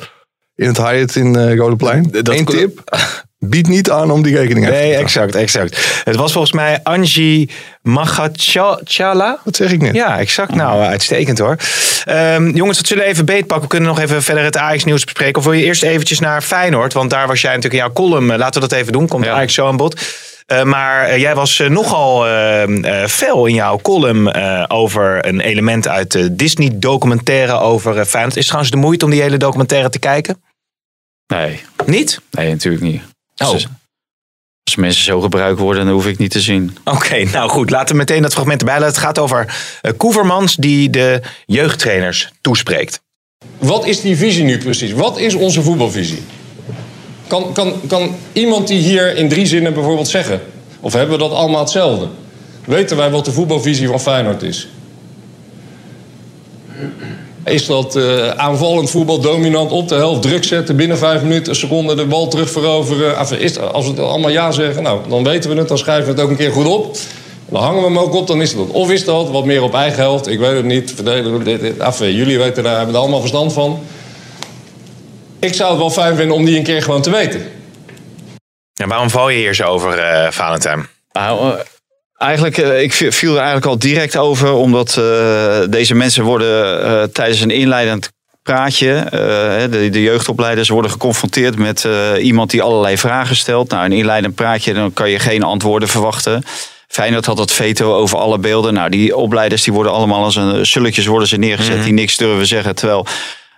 In 0.54 0.66
het 0.66 0.76
Hyatt 0.76 1.16
in 1.16 1.54
Rodeplein. 1.56 2.10
Dat- 2.10 2.28
Eén 2.28 2.44
tip. 2.44 2.82
Bied 3.46 3.68
niet 3.68 3.90
aan 3.90 4.10
om 4.10 4.22
die 4.22 4.36
rekening 4.36 4.66
uit 4.66 4.74
te 4.74 4.80
Nee, 4.80 4.94
exact, 4.94 5.34
exact. 5.34 6.00
Het 6.04 6.16
was 6.16 6.32
volgens 6.32 6.52
mij 6.52 6.80
Angie 6.82 7.50
Magachala. 7.82 9.38
Wat 9.44 9.56
zeg 9.56 9.72
ik 9.72 9.80
net? 9.80 9.94
Ja, 9.94 10.18
exact. 10.18 10.54
Nou, 10.54 10.82
uitstekend 10.82 11.38
hoor. 11.38 11.56
Ehm, 12.04 12.48
jongens, 12.56 12.76
wat 12.78 12.86
zullen 12.86 13.04
we 13.04 13.08
even 13.10 13.24
beetpakken? 13.24 13.60
We 13.60 13.66
kunnen 13.74 13.88
nog 13.88 13.98
even 14.00 14.22
verder 14.22 14.44
het 14.44 14.56
Ajax-nieuws 14.56 15.04
bespreken. 15.04 15.38
Of 15.38 15.44
wil 15.44 15.52
je 15.52 15.64
eerst 15.64 15.82
eventjes 15.82 16.18
naar 16.20 16.42
Feyenoord? 16.42 16.92
Want 16.92 17.10
daar 17.10 17.26
was 17.26 17.40
jij 17.40 17.50
natuurlijk 17.54 17.82
in 17.82 17.86
jouw 17.86 17.92
column. 17.92 18.30
Eh, 18.30 18.38
Laten 18.38 18.60
we 18.62 18.68
dat 18.68 18.78
even 18.78 18.92
doen. 18.92 19.08
Komt 19.08 19.24
Ja. 19.24 19.32
Ajax 19.34 19.54
zo 19.54 19.66
aan 19.66 19.76
bod. 19.76 20.00
Eh, 20.46 20.62
maar 20.62 21.04
eh, 21.04 21.18
jij 21.20 21.34
was 21.34 21.60
eh, 21.60 21.68
nogal 21.68 22.26
ehm, 22.26 22.84
eh, 22.84 23.06
fel 23.06 23.46
in 23.46 23.54
jouw 23.54 23.78
column 23.82 24.32
eh, 24.32 24.64
over 24.68 25.26
een 25.26 25.40
element 25.40 25.88
uit 25.88 26.12
de 26.12 26.36
Disney-documentaire 26.36 27.58
over 27.58 27.98
eh, 27.98 28.04
Feyenoord. 28.04 28.36
Is 28.36 28.38
het 28.38 28.46
trouwens 28.46 28.70
de 28.72 28.80
moeite 28.80 29.04
om 29.04 29.10
die 29.10 29.22
hele 29.22 29.36
documentaire 29.36 29.88
te 29.90 29.98
kijken? 29.98 30.42
Nee, 31.26 31.60
Niet? 31.86 32.20
nee, 32.30 32.50
natuurlijk 32.50 32.82
niet. 32.82 33.02
Oh. 33.40 33.48
Als, 33.48 33.66
als 34.64 34.76
mensen 34.76 35.04
zo 35.04 35.20
gebruikt 35.20 35.58
worden, 35.58 35.84
dan 35.84 35.94
hoef 35.94 36.06
ik 36.06 36.18
niet 36.18 36.30
te 36.30 36.40
zien. 36.40 36.76
Oké, 36.84 37.24
nou 37.24 37.50
goed. 37.50 37.70
Laten 37.70 37.88
we 37.88 38.00
meteen 38.00 38.22
dat 38.22 38.32
fragment 38.32 38.60
erbij 38.60 38.74
laten. 38.74 38.94
Het 38.94 39.04
gaat 39.04 39.18
over 39.18 39.54
eh 39.80 39.92
Koevermans 39.96 40.56
die 40.56 40.90
de 40.90 41.20
jeugdtrainers 41.46 42.30
toespreekt. 42.40 43.00
Wat 43.58 43.86
is 43.86 44.00
die 44.00 44.16
visie 44.16 44.44
nu 44.44 44.58
precies? 44.58 44.92
Wat 44.92 45.18
is 45.18 45.34
onze 45.34 45.62
voetbalvisie? 45.62 46.22
Kan, 47.26 47.52
kan, 47.52 47.80
kan 47.86 48.16
iemand 48.32 48.68
die 48.68 48.80
hier 48.80 49.16
in 49.16 49.28
drie 49.28 49.46
zinnen 49.46 49.74
bijvoorbeeld 49.74 50.08
zeggen? 50.08 50.40
Of 50.80 50.92
hebben 50.92 51.16
we 51.18 51.22
dat 51.22 51.32
allemaal 51.32 51.60
hetzelfde? 51.60 52.08
Weten 52.64 52.96
wij 52.96 53.10
wat 53.10 53.24
de 53.24 53.32
voetbalvisie 53.32 53.88
van 53.88 54.00
Feyenoord 54.00 54.42
is? 54.42 54.68
Is 57.50 57.66
dat 57.66 57.96
eh, 57.96 58.28
aanvallend 58.28 58.90
voetbal 58.90 59.20
dominant 59.20 59.70
op 59.70 59.88
de 59.88 59.94
helft 59.94 60.22
druk 60.22 60.44
zetten, 60.44 60.76
binnen 60.76 60.98
vijf 60.98 61.22
minuten, 61.22 61.48
een 61.48 61.58
seconde 61.58 61.94
de 61.94 62.06
bal 62.06 62.28
terug 62.28 62.50
veroveren? 62.50 63.40
Is, 63.40 63.58
als 63.58 63.84
we 63.84 63.90
het 63.90 64.00
allemaal 64.00 64.30
ja 64.30 64.50
zeggen, 64.50 64.82
nou, 64.82 65.00
dan 65.08 65.24
weten 65.24 65.50
we 65.50 65.56
het, 65.56 65.68
dan 65.68 65.78
schrijven 65.78 66.04
we 66.04 66.10
het 66.10 66.20
ook 66.20 66.30
een 66.30 66.36
keer 66.36 66.52
goed 66.52 66.66
op. 66.66 66.96
Dan 67.48 67.62
hangen 67.62 67.80
we 67.80 67.86
hem 67.86 67.98
ook 67.98 68.14
op, 68.14 68.26
dan 68.26 68.42
is 68.42 68.48
het 68.48 68.58
dat. 68.58 68.68
Of 68.68 68.90
is 68.90 69.04
dat 69.04 69.30
wat 69.30 69.44
meer 69.44 69.62
op 69.62 69.74
eigen 69.74 69.98
helft, 69.98 70.26
ik 70.26 70.38
weet 70.38 70.56
het 70.56 70.64
niet, 70.64 70.92
verdedigen, 70.94 71.44
dit, 71.44 71.60
dit. 71.60 71.76
Enfin, 71.76 72.14
jullie 72.14 72.38
weten 72.38 72.62
daar, 72.62 72.76
hebben 72.76 72.94
er 72.94 73.00
allemaal 73.00 73.20
verstand 73.20 73.52
van. 73.52 73.80
Ik 75.38 75.54
zou 75.54 75.70
het 75.70 75.78
wel 75.78 75.90
fijn 75.90 76.16
vinden 76.16 76.36
om 76.36 76.44
die 76.44 76.56
een 76.56 76.62
keer 76.62 76.82
gewoon 76.82 77.02
te 77.02 77.10
weten. 77.10 77.42
En 78.80 78.88
waarom 78.88 79.10
val 79.10 79.28
je 79.28 79.38
hier 79.38 79.54
zo 79.54 79.64
over, 79.64 79.98
eh 79.98 80.30
Valentijn? 80.30 80.88
Nou, 81.12 81.52
eh, 81.52 81.58
eigenlijk, 82.20 82.58
eh, 82.58 82.82
ik 82.82 82.92
vi- 82.92 83.12
viel 83.12 83.30
er 83.32 83.36
eigenlijk 83.36 83.66
al 83.66 83.78
direct 83.78 84.16
over, 84.16 84.52
omdat 84.52 84.96
eh, 84.96 85.58
deze 85.70 85.94
mensen 85.94 86.24
worden 86.24 86.82
eh, 86.84 87.02
tijdens 87.02 87.40
een 87.40 87.50
inleidend 87.50 88.10
praatje, 88.42 89.06
de, 89.70 89.88
de 89.90 90.02
jeugdopleiders 90.02 90.68
worden 90.68 90.90
geconfronteerd 90.90 91.58
met 91.58 91.88
iemand 92.18 92.50
die 92.50 92.62
allerlei 92.62 92.98
vragen 92.98 93.36
stelt. 93.36 93.70
Nou, 93.70 93.84
een 93.84 93.92
inleidend 93.92 94.34
praatje, 94.34 94.74
dan 94.74 94.92
kan 94.92 95.10
je 95.10 95.18
geen 95.18 95.42
antwoorden 95.42 95.88
verwachten. 95.88 96.42
Feyenoord 96.88 97.26
had 97.26 97.36
dat 97.36 97.52
veto 97.52 97.94
over 97.94 98.18
alle 98.18 98.38
beelden. 98.38 98.74
Nou, 98.74 98.90
die 98.90 99.16
opleiders 99.16 99.62
die 99.62 99.72
worden 99.72 99.92
allemaal 99.92 100.24
als 100.24 100.36
een 100.36 100.66
sulletjes 100.66 101.06
worden 101.06 101.28
ze 101.28 101.36
neergezet 101.36 101.84
die 101.84 101.92
niks 101.92 102.16
durven 102.16 102.46
zeggen. 102.46 102.74
Terwijl 102.74 103.06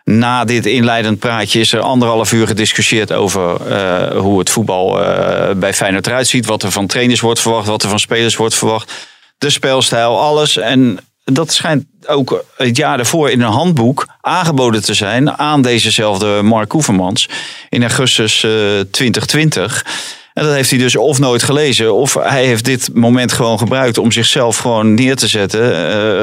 na 0.04 0.44
dit 0.44 0.66
inleidend 0.66 1.18
praatje 1.18 1.60
is 1.60 1.72
er 1.72 1.80
anderhalf 1.80 2.32
uur 2.32 2.46
gediscussieerd 2.46 3.12
over 3.12 3.66
eh, 3.66 4.18
hoe 4.18 4.38
het 4.38 4.50
voetbal 4.50 5.04
eh, 5.04 5.54
bij 5.54 5.74
Feyenoord 5.74 6.06
eruit 6.06 6.26
ziet. 6.26 6.46
Wat 6.46 6.62
er 6.62 6.70
van 6.70 6.86
trainers 6.86 7.20
wordt 7.20 7.40
verwacht, 7.40 7.66
wat 7.66 7.82
er 7.82 7.88
van 7.88 8.00
spelers 8.00 8.36
wordt 8.36 8.54
verwacht. 8.54 8.92
De 9.38 9.50
speelstijl, 9.50 10.20
alles. 10.20 10.56
En 10.56 10.98
dat 11.24 11.52
schijnt 11.52 11.84
ook 12.06 12.44
het 12.56 12.76
jaar 12.76 12.96
daarvoor 12.96 13.30
in 13.30 13.40
een 13.40 13.52
handboek 13.52 14.06
aangeboden 14.20 14.82
te 14.82 14.94
zijn 14.94 15.38
aan 15.38 15.62
dezezelfde 15.62 16.42
Mark 16.42 16.72
Oevermans 16.74 17.28
in 17.68 17.82
augustus 17.82 18.44
eh, 18.44 18.50
2020. 18.90 19.84
En 20.32 20.44
dat 20.44 20.54
heeft 20.54 20.70
hij 20.70 20.78
dus 20.78 20.96
of 20.96 21.18
nooit 21.18 21.42
gelezen, 21.42 21.94
of 21.94 22.14
hij 22.14 22.44
heeft 22.44 22.64
dit 22.64 22.90
moment 22.94 23.32
gewoon 23.32 23.58
gebruikt 23.58 23.98
om 23.98 24.12
zichzelf 24.12 24.56
gewoon 24.56 24.94
neer 24.94 25.16
te 25.16 25.26
zetten. 25.26 25.40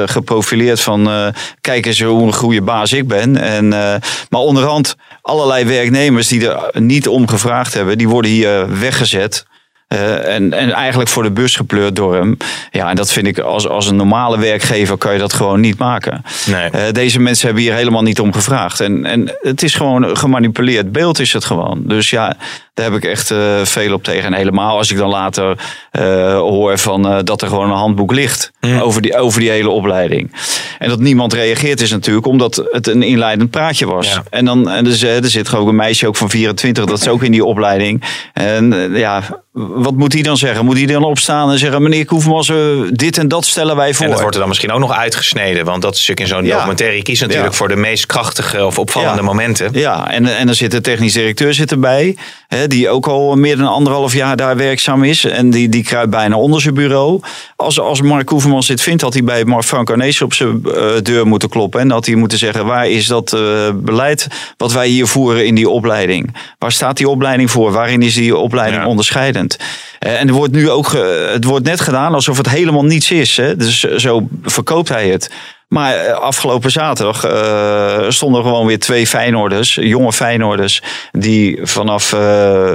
eh, 0.00 0.08
geprofileerd 0.08 0.80
van 0.80 1.08
eh, 1.08 1.26
kijk 1.60 1.86
eens 1.86 2.02
hoe 2.02 2.26
een 2.26 2.32
goede 2.32 2.62
baas 2.62 2.92
ik 2.92 3.08
ben. 3.08 3.36
En, 3.36 3.72
eh, 3.72 3.94
maar 4.28 4.40
onderhand 4.40 4.96
allerlei 5.22 5.64
werknemers 5.64 6.28
die 6.28 6.48
er 6.48 6.80
niet 6.80 7.08
om 7.08 7.28
gevraagd 7.28 7.74
hebben, 7.74 7.98
die 7.98 8.08
worden 8.08 8.30
hier 8.30 8.78
weggezet. 8.80 9.48
En, 9.88 10.52
en 10.52 10.72
eigenlijk 10.72 11.10
voor 11.10 11.22
de 11.22 11.30
bus 11.30 11.56
gepleurd 11.56 11.96
door 11.96 12.14
hem. 12.14 12.36
Ja, 12.70 12.90
en 12.90 12.96
dat 12.96 13.12
vind 13.12 13.26
ik 13.26 13.38
als, 13.38 13.68
als 13.68 13.86
een 13.86 13.96
normale 13.96 14.38
werkgever 14.38 14.96
kan 14.96 15.12
je 15.12 15.18
dat 15.18 15.32
gewoon 15.32 15.60
niet 15.60 15.78
maken. 15.78 16.22
Nee. 16.46 16.92
Deze 16.92 17.20
mensen 17.20 17.46
hebben 17.46 17.64
hier 17.64 17.74
helemaal 17.74 18.02
niet 18.02 18.20
om 18.20 18.32
gevraagd. 18.32 18.80
En, 18.80 19.04
en 19.04 19.36
het 19.40 19.62
is 19.62 19.74
gewoon 19.74 20.02
een 20.02 20.16
gemanipuleerd 20.16 20.92
beeld 20.92 21.18
is 21.18 21.32
het 21.32 21.44
gewoon. 21.44 21.82
Dus 21.84 22.10
ja, 22.10 22.36
daar 22.80 22.90
heb 22.90 23.02
ik 23.02 23.10
echt 23.10 23.30
eh, 23.30 23.64
veel 23.64 23.94
op 23.94 24.04
tegen. 24.04 24.24
En 24.24 24.32
helemaal 24.32 24.76
als 24.76 24.90
ik 24.90 24.96
dan 24.96 25.08
later 25.08 25.58
eh, 25.90 26.34
hoor 26.34 26.78
van, 26.78 27.08
eh, 27.08 27.18
dat 27.24 27.42
er 27.42 27.48
gewoon 27.48 27.70
een 27.70 27.76
handboek 27.76 28.12
ligt 28.12 28.52
over, 28.82 29.02
die, 29.02 29.16
over 29.18 29.40
die 29.40 29.50
hele 29.50 29.68
opleiding. 29.68 30.32
En 30.78 30.88
dat 30.88 31.00
niemand 31.00 31.32
reageert 31.32 31.80
is 31.80 31.90
natuurlijk 31.90 32.26
omdat 32.26 32.64
het 32.70 32.86
een 32.86 33.02
inleidend 33.02 33.50
praatje 33.50 33.86
was. 33.86 34.06
Ja. 34.06 34.22
En 34.30 34.44
dan 34.44 34.70
en 34.70 34.84
dus, 34.84 35.02
er 35.02 35.30
zit 35.30 35.48
gewoon 35.48 35.64
ook 35.64 35.70
een 35.70 35.76
meisje 35.76 36.06
ook 36.06 36.16
van 36.16 36.30
24, 36.30 36.84
dat 36.84 37.00
is 37.00 37.08
ook 37.08 37.22
in 37.22 37.32
die 37.32 37.44
opleiding. 37.44 38.02
En 38.32 38.90
ja, 38.94 39.22
wat 39.52 39.94
moet 39.94 40.10
die 40.10 40.22
dan 40.22 40.36
zeggen? 40.36 40.64
Moet 40.64 40.76
die 40.76 40.86
dan 40.86 41.04
opstaan 41.04 41.50
en 41.50 41.58
zeggen, 41.58 41.82
meneer 41.82 42.04
Koevermans, 42.04 42.48
eh, 42.48 42.56
dit 42.92 43.18
en 43.18 43.28
dat 43.28 43.44
stellen 43.44 43.76
wij 43.76 43.94
voor. 43.94 44.04
En 44.04 44.10
dat 44.10 44.20
wordt 44.20 44.34
er 44.34 44.40
dan 44.40 44.48
misschien 44.48 44.72
ook 44.72 44.80
nog 44.80 44.92
uitgesneden. 44.92 45.64
Want 45.64 45.82
dat 45.82 45.96
stuk 45.96 46.20
in 46.20 46.26
zo'n 46.26 46.44
Ja. 46.44 46.54
documentaire. 46.54 46.96
Je 46.96 47.02
kiest 47.02 47.20
natuurlijk 47.22 47.54
voor 47.54 47.68
de 47.68 47.76
meest 47.76 48.06
krachtige 48.06 48.66
of 48.66 48.78
opvallende 48.78 49.22
momenten. 49.22 49.68
Ja, 49.72 50.10
en, 50.10 50.36
en 50.36 50.48
er 50.48 50.54
zit 50.54 50.70
de 50.70 50.80
technisch 50.80 51.12
directeur 51.12 51.54
zit 51.54 51.70
erbij. 51.70 52.16
Hè, 52.48 52.66
die 52.70 52.88
ook 52.88 53.06
al 53.06 53.34
meer 53.36 53.56
dan 53.56 53.66
anderhalf 53.66 54.12
jaar 54.14 54.36
daar 54.36 54.56
werkzaam 54.56 55.04
is. 55.04 55.24
En 55.24 55.50
die, 55.50 55.68
die 55.68 55.82
kruipt 55.84 56.10
bijna 56.10 56.36
onder 56.36 56.60
zijn 56.60 56.74
bureau. 56.74 57.20
Als, 57.56 57.80
als 57.80 58.02
Mark 58.02 58.28
Hoevermans 58.28 58.66
dit 58.66 58.80
vindt, 58.82 59.02
had 59.02 59.12
hij 59.12 59.24
bij 59.24 59.44
Mark 59.44 59.64
Frank 59.64 59.90
Arnees 59.90 60.22
op 60.22 60.34
zijn 60.34 60.62
eh, 60.64 60.82
deur 61.02 61.26
moeten 61.26 61.48
kloppen. 61.48 61.80
En 61.80 61.90
had 61.90 62.06
hij 62.06 62.14
moeten 62.14 62.38
zeggen, 62.38 62.66
waar 62.66 62.88
is 62.88 63.06
dat 63.06 63.32
eh, 63.32 63.40
beleid 63.74 64.26
wat 64.56 64.72
wij 64.72 64.88
hier 64.88 65.06
voeren 65.06 65.46
in 65.46 65.54
die 65.54 65.68
opleiding? 65.68 66.36
Waar 66.58 66.72
staat 66.72 66.96
die 66.96 67.08
opleiding 67.08 67.50
voor? 67.50 67.72
Waarin 67.72 68.02
is 68.02 68.14
die 68.14 68.36
opleiding 68.36 68.82
Ja. 68.82 68.88
onderscheidend? 68.88 69.56
Eh, 69.98 70.20
en 70.20 70.28
er 70.28 70.34
wordt 70.34 70.52
nu 70.52 70.70
ook, 70.70 70.92
het 71.32 71.44
wordt 71.44 71.64
net 71.64 71.80
gedaan 71.80 72.14
alsof 72.14 72.36
het 72.36 72.48
helemaal 72.48 72.84
niets 72.84 73.10
is. 73.10 73.36
Hè? 73.36 73.56
Dus 73.56 73.80
zo 73.80 74.28
verkoopt 74.42 74.88
hij 74.88 75.08
het. 75.08 75.30
Maar 75.70 75.94
eh, 75.94 76.12
afgelopen 76.12 76.70
zaterdag 76.70 77.24
eh, 77.24 78.04
stonden 78.08 78.42
gewoon 78.42 78.66
weer 78.66 78.78
twee 78.78 79.06
Feyenoorders, 79.06 79.74
jonge 79.74 80.12
Feyenoorders, 80.12 80.82
die 81.12 81.58
vanaf 81.62 82.12
eh, 82.12 82.20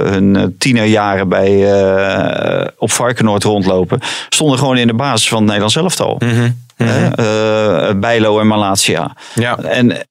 hun 0.00 0.54
tienerjaren 0.58 1.28
bij, 1.28 1.64
op 2.78 2.90
Varkenoord 2.92 3.44
rondlopen, 3.44 4.00
stonden 4.28 4.58
gewoon 4.58 4.76
in 4.76 4.86
de 4.86 4.94
basis 4.94 5.28
van 5.28 5.36
het 5.36 5.46
Nederlands 5.46 5.76
elftal. 5.76 6.20
Hè? 6.76 7.08
Eh, 7.08 7.94
Bijlo 7.94 8.40
en 8.40 8.46
Malatia. 8.46 9.16
Ja. 9.34 9.58
En 9.58 10.06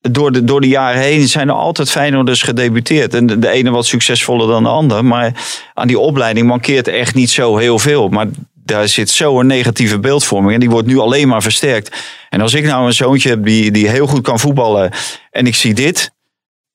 door 0.00 0.32
de, 0.32 0.44
door 0.44 0.60
de 0.60 0.68
jaren 0.68 1.00
heen 1.00 1.28
zijn 1.28 1.48
er 1.48 1.54
altijd 1.54 1.90
Feyenoorders 1.90 2.42
gedebuteerd. 2.42 3.14
En 3.14 3.26
de, 3.26 3.38
de 3.38 3.48
ene 3.48 3.70
wat 3.70 3.86
succesvoller 3.86 4.46
dan 4.46 4.62
de 4.62 4.68
ander. 4.68 5.04
Maar 5.04 5.32
aan 5.74 5.86
die 5.86 5.98
opleiding 5.98 6.46
mankeert 6.46 6.88
echt 6.88 7.14
niet 7.14 7.30
zo 7.30 7.56
heel 7.56 7.78
veel. 7.78 8.08
Maar 8.08 8.26
daar 8.54 8.88
zit 8.88 9.10
zo'n 9.10 9.46
negatieve 9.46 9.98
beeldvorming. 9.98 10.54
En 10.54 10.60
die 10.60 10.70
wordt 10.70 10.86
nu 10.86 10.98
alleen 10.98 11.28
maar 11.28 11.42
versterkt. 11.42 11.96
En 12.28 12.40
als 12.40 12.54
ik 12.54 12.64
nou 12.64 12.86
een 12.86 12.92
zoontje 12.92 13.28
heb 13.28 13.44
die, 13.44 13.70
die 13.70 13.88
heel 13.88 14.06
goed 14.06 14.22
kan 14.22 14.38
voetballen. 14.38 14.90
En 15.30 15.46
ik 15.46 15.54
zie 15.54 15.74
dit. 15.74 16.10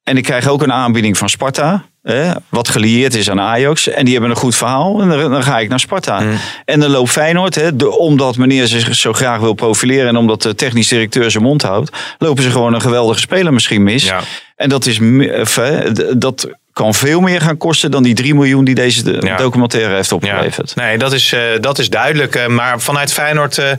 En 0.04 0.18
ik 0.18 0.24
krijg 0.24 0.48
ook 0.48 0.62
een 0.62 0.72
aanbieding 0.74 1.18
van 1.18 1.30
Sparta. 1.30 1.84
Hè, 2.02 2.32
wat 2.50 2.68
gelieerd 2.70 3.16
is 3.16 3.30
aan 3.30 3.40
Ajax. 3.40 3.88
En 3.88 4.04
die 4.04 4.14
hebben 4.14 4.32
een 4.32 4.38
goed 4.38 4.56
verhaal. 4.56 5.02
En 5.02 5.10
dan, 5.10 5.32
dan 5.32 5.44
ga 5.44 5.60
ik 5.60 5.70
naar 5.70 5.80
Sparta. 5.80 6.24
En 6.66 6.80
dan 6.80 6.90
loopt 6.90 7.10
Feyenoord. 7.10 7.56
Hè, 7.56 7.76
de, 7.76 7.98
omdat 7.98 8.38
meneer 8.38 8.68
zich 8.68 8.96
zo 8.96 9.14
graag 9.14 9.40
wil 9.40 9.54
profileren. 9.54 10.08
En 10.08 10.16
omdat 10.16 10.42
de 10.42 10.56
technisch 10.56 10.88
directeur 10.88 11.32
zijn 11.32 11.44
mond 11.44 11.62
houdt. 11.62 11.92
Lopen 12.18 12.44
ze 12.44 12.52
gewoon 12.52 12.74
een 12.74 12.82
geweldige 12.82 13.20
speler 13.20 13.54
misschien 13.54 13.84
mis. 13.84 14.04
Ja. 14.04 14.20
En 14.56 14.70
dat, 14.70 14.86
is, 14.86 15.00
dat 16.18 16.50
kan 16.74 16.94
veel 16.94 17.22
meer 17.22 17.42
gaan 17.42 17.58
kosten 17.58 17.92
dan 17.92 18.04
die 18.04 18.14
3 18.14 18.34
miljoen 18.36 18.64
die 18.66 18.76
deze 18.76 19.18
Ja. 19.22 19.36
documentaire 19.38 19.94
heeft 19.96 20.10
Ja. 20.10 20.16
opgeleverd. 20.16 20.76
Nee, 20.76 20.98
dat 20.98 21.14
is, 21.14 21.34
eh, 21.34 21.42
dat 21.60 21.80
is 21.80 21.90
duidelijk. 21.90 22.36
Eh, 22.36 22.48
maar 22.48 22.80
vanuit 22.82 23.14
Feyenoord 23.14 23.58
eh, 23.58 23.72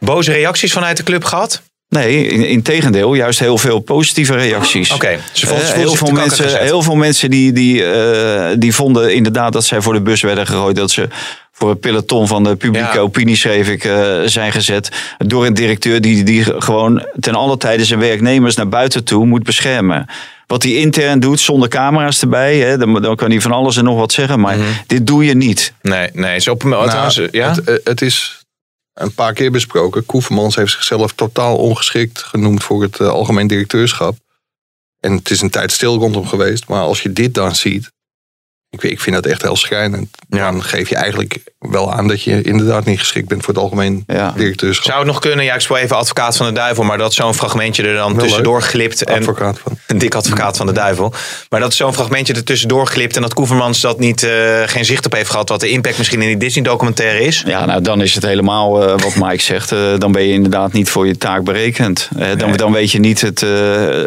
boze 0.00 0.32
reacties 0.32 0.72
vanuit 0.72 0.96
de 0.96 1.02
club 1.02 1.24
gehad? 1.24 1.62
Nee, 1.88 2.26
in, 2.26 2.46
in 2.46 2.62
tegendeel, 2.62 3.14
juist 3.14 3.38
heel 3.38 3.58
veel 3.58 3.78
positieve 3.80 4.34
reacties. 4.34 4.92
Oké, 4.92 5.18
ze 5.32 5.46
vonden- 5.46 5.66
Eh, 5.66 5.72
heel, 5.72 5.94
veel 5.94 6.10
mensen, 6.10 6.60
heel 6.62 6.82
veel 6.82 6.94
mensen 6.94 7.30
die, 7.30 7.52
die, 7.52 7.84
eh, 7.92 8.56
die 8.58 8.74
vonden 8.74 9.14
inderdaad 9.14 9.52
dat 9.52 9.64
zij 9.64 9.80
voor 9.80 9.92
de 9.92 10.00
bus 10.00 10.20
werden 10.22 10.46
gegooid. 10.46 10.76
Dat 10.76 10.90
ze 10.90 11.08
voor 11.52 11.68
het 11.70 11.80
peloton 11.80 12.26
van 12.28 12.44
de 12.44 12.56
publieke 12.56 12.92
Ja. 12.94 12.98
opinie, 12.98 13.36
schreef 13.36 13.68
ik, 13.68 13.84
eh, 13.84 14.18
zijn 14.24 14.52
gezet. 14.52 14.88
Door 15.18 15.46
een 15.46 15.54
directeur 15.54 16.00
die, 16.00 16.22
die 16.24 16.44
gewoon 16.60 17.06
ten 17.20 17.34
alle 17.34 17.56
tijde 17.56 17.84
zijn 17.84 18.00
werknemers 18.00 18.56
naar 18.56 18.68
buiten 18.68 19.04
toe 19.04 19.26
moet 19.26 19.42
beschermen. 19.42 20.06
Wat 20.46 20.62
hij 20.62 20.72
intern 20.72 21.20
doet, 21.20 21.40
zonder 21.40 21.68
camera's 21.68 22.20
erbij, 22.22 22.56
hè, 22.58 22.78
dan, 22.78 23.02
dan 23.02 23.16
kan 23.16 23.30
hij 23.30 23.40
van 23.40 23.52
alles 23.52 23.76
en 23.76 23.84
nog 23.84 23.98
wat 23.98 24.12
zeggen. 24.12 24.40
Maar 24.40 24.56
Mhm. 24.56 24.66
dit 24.86 25.06
doe 25.06 25.24
je 25.24 25.34
niet. 25.34 25.72
Nee, 25.82 26.08
nee. 26.12 26.36
Is 26.36 26.48
op, 26.48 26.62
Nou, 26.64 26.86
trouwens, 26.88 27.20
ja? 27.30 27.54
het, 27.64 27.80
het 27.84 28.02
is 28.02 28.39
een 29.00 29.14
paar 29.14 29.32
keer 29.32 29.50
besproken. 29.50 30.06
Koevermans 30.06 30.56
heeft 30.56 30.72
zichzelf 30.72 31.12
totaal 31.12 31.56
ongeschikt 31.56 32.22
genoemd 32.22 32.64
voor 32.64 32.82
het 32.82 33.00
eh, 33.00 33.08
algemeen 33.08 33.46
directeurschap. 33.46 34.16
En 35.00 35.12
het 35.12 35.30
is 35.30 35.40
een 35.40 35.50
tijd 35.50 35.72
stil 35.72 35.98
rondom 35.98 36.26
geweest. 36.26 36.68
Maar 36.68 36.82
als 36.82 37.02
je 37.02 37.12
dit 37.12 37.34
dan 37.34 37.54
ziet. 37.54 37.90
Ik, 38.68 38.82
ik 38.82 39.00
vind 39.00 39.16
dat 39.16 39.26
echt 39.26 39.42
heel 39.42 39.56
schrijnend. 39.56 40.16
Ja. 40.30 40.50
Dan 40.50 40.62
geef 40.62 40.88
je 40.88 40.94
eigenlijk 40.96 41.38
wel 41.58 41.92
aan 41.92 42.08
dat 42.08 42.22
je 42.22 42.42
inderdaad 42.42 42.84
niet 42.84 42.98
geschikt 42.98 43.28
bent 43.28 43.44
voor 43.44 43.54
het 43.54 43.62
algemeen 43.62 44.04
Ja. 44.06 44.32
directeurschap. 44.36 44.84
Zou 44.86 44.98
het 44.98 45.06
nog 45.06 45.18
kunnen, 45.18 45.44
ja, 45.44 45.54
ik 45.54 45.60
speel 45.60 45.76
even 45.76 45.96
advocaat 45.96 46.36
van 46.36 46.46
de 46.46 46.52
duivel, 46.52 46.84
maar 46.84 46.98
dat 46.98 47.14
zo'n 47.14 47.34
fragmentje 47.34 47.82
er 47.82 47.94
dan 47.94 48.14
Wel 48.14 48.24
tussendoor 48.24 48.62
glipt. 48.62 49.04
En, 49.04 49.16
Advocaat 49.18 49.58
van. 49.58 49.78
een 49.86 49.98
dik 49.98 50.14
advocaat 50.14 50.56
van 50.56 50.66
de 50.66 50.72
duivel. 50.72 51.12
Maar 51.48 51.60
dat 51.60 51.74
zo'n 51.74 51.94
fragmentje 51.94 52.32
er 52.34 52.44
tussendoor 52.44 52.86
glipt 52.86 53.16
en 53.16 53.22
dat 53.22 53.34
Koevermans 53.34 53.80
dat 53.80 53.98
niet, 53.98 54.22
eh, 54.22 54.30
geen 54.64 54.84
zicht 54.84 55.06
op 55.06 55.12
heeft 55.12 55.30
gehad, 55.30 55.48
wat 55.48 55.60
de 55.60 55.68
impact 55.70 55.98
misschien 55.98 56.22
in 56.22 56.28
die 56.28 56.36
Disney-documentaire 56.36 57.20
is. 57.24 57.42
Ja, 57.46 57.64
nou 57.64 57.80
dan 57.82 58.02
is 58.02 58.14
het 58.14 58.24
helemaal 58.24 58.82
eh, 58.82 58.88
wat 58.90 59.14
Mike 59.16 59.42
zegt. 59.42 59.72
eh, 59.72 59.78
dan 59.98 60.12
ben 60.12 60.22
je 60.22 60.32
inderdaad 60.32 60.72
niet 60.72 60.90
voor 60.90 61.06
je 61.06 61.18
taak 61.18 61.44
berekend. 61.44 62.08
Dan, 62.16 62.48
Nee. 62.48 62.56
dan 62.56 62.72
weet 62.72 62.90
je 62.90 62.98
niet 62.98 63.20
het, 63.20 63.42
eh, 63.42 63.50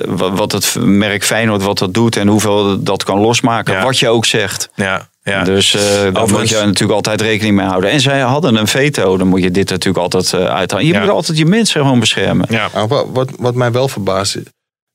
wat, 0.08 0.38
wat 0.38 0.52
het 0.52 0.76
merk 0.80 1.24
Feyenoord 1.24 1.64
wat 1.64 1.78
dat 1.78 1.94
doet 1.94 2.16
en 2.18 2.28
hoeveel 2.28 2.84
dat 2.84 3.04
kan 3.04 3.20
losmaken. 3.20 3.74
Ja. 3.74 3.84
Wat 3.84 4.00
je 4.00 4.10
ook 4.10 4.26
zegt. 4.26 4.70
Ja, 4.76 5.10
ja. 5.24 5.44
Dus 5.44 5.74
eh 5.76 6.14
daar 6.14 6.30
moet 6.30 6.50
je 6.50 6.56
natuurlijk 6.56 6.92
altijd 6.92 7.22
rekening 7.22 7.56
mee 7.56 7.66
houden. 7.66 7.90
En 7.90 8.00
zij 8.00 8.20
hadden 8.20 8.56
een 8.56 8.68
veto, 8.68 9.18
dan 9.18 9.28
moet 9.28 9.44
je 9.44 9.52
dit 9.52 9.70
natuurlijk 9.70 10.04
altijd 10.04 10.34
eh 10.34 10.54
uithalen. 10.56 10.86
Je 10.86 10.94
Ja. 10.94 11.00
moet 11.00 11.10
altijd 11.10 11.38
je 11.38 11.46
mensen 11.46 11.82
gewoon 11.82 12.00
beschermen. 12.00 12.46
ja. 12.50 12.70
Nou, 12.74 12.88
wat, 12.88 13.08
wat, 13.14 13.30
wat 13.40 13.56
mij 13.56 13.72
wel 13.72 13.88
verbaast. 13.88 14.38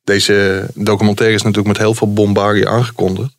Deze 0.05 0.69
documentaire 0.75 1.35
is 1.35 1.43
natuurlijk 1.43 1.69
met 1.69 1.79
heel 1.79 1.95
veel 1.95 2.13
bombardie 2.13 2.69
aangekondigd. 2.69 3.37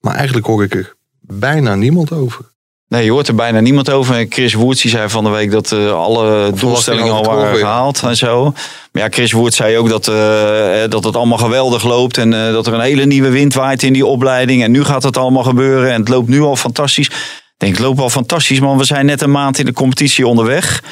Maar 0.00 0.14
eigenlijk 0.14 0.46
hoor 0.46 0.62
ik 0.64 0.74
er 0.74 0.94
bijna 1.20 1.74
niemand 1.74 2.12
over. 2.12 2.44
Nee, 2.88 3.04
je 3.04 3.10
hoort 3.10 3.28
er 3.28 3.34
bijna 3.34 3.60
niemand 3.60 3.90
over. 3.90 4.26
Chris 4.28 4.54
Woerts 4.54 4.82
die 4.82 4.90
zei 4.90 5.08
van 5.08 5.24
de 5.24 5.30
week 5.30 5.50
dat 5.50 5.72
eh, 5.72 5.92
alle 5.92 6.52
doelstellingen 6.52 7.12
al 7.12 7.24
waren 7.24 7.52
ja. 7.52 7.58
gehaald 7.58 8.02
en 8.02 8.16
zo. 8.16 8.52
Maar 8.92 9.02
ja, 9.02 9.08
Chris 9.10 9.32
Woerts 9.32 9.56
zei 9.56 9.76
ook 9.76 9.88
dat, 9.88 10.08
eh, 10.08 10.84
eh, 10.84 10.90
dat 10.90 11.04
het 11.04 11.16
allemaal 11.16 11.38
geweldig 11.38 11.84
loopt. 11.84 12.18
En 12.18 12.30
dat 12.30 12.66
er 12.66 12.72
een 12.72 12.80
hele 12.80 13.04
nieuwe 13.04 13.28
wind 13.28 13.54
waait 13.54 13.82
in 13.82 13.92
die 13.92 14.06
opleiding. 14.06 14.62
En 14.62 14.70
nu 14.70 14.84
gaat 14.84 15.02
het 15.02 15.16
allemaal 15.16 15.42
gebeuren. 15.42 15.92
En 15.92 16.00
het 16.00 16.08
loopt 16.08 16.28
nu 16.28 16.40
al 16.40 16.56
fantastisch. 16.56 17.06
Ik 17.06 17.64
denk, 17.64 17.76
het 17.76 17.82
loopt 17.84 17.98
wel 17.98 18.10
fantastisch, 18.10 18.60
man. 18.60 18.78
We 18.78 18.84
zijn 18.84 19.06
net 19.06 19.22
een 19.22 19.30
maand 19.30 19.58
in 19.58 19.64
de 19.64 19.72
competitie 19.72 20.26
onderweg. 20.26 20.82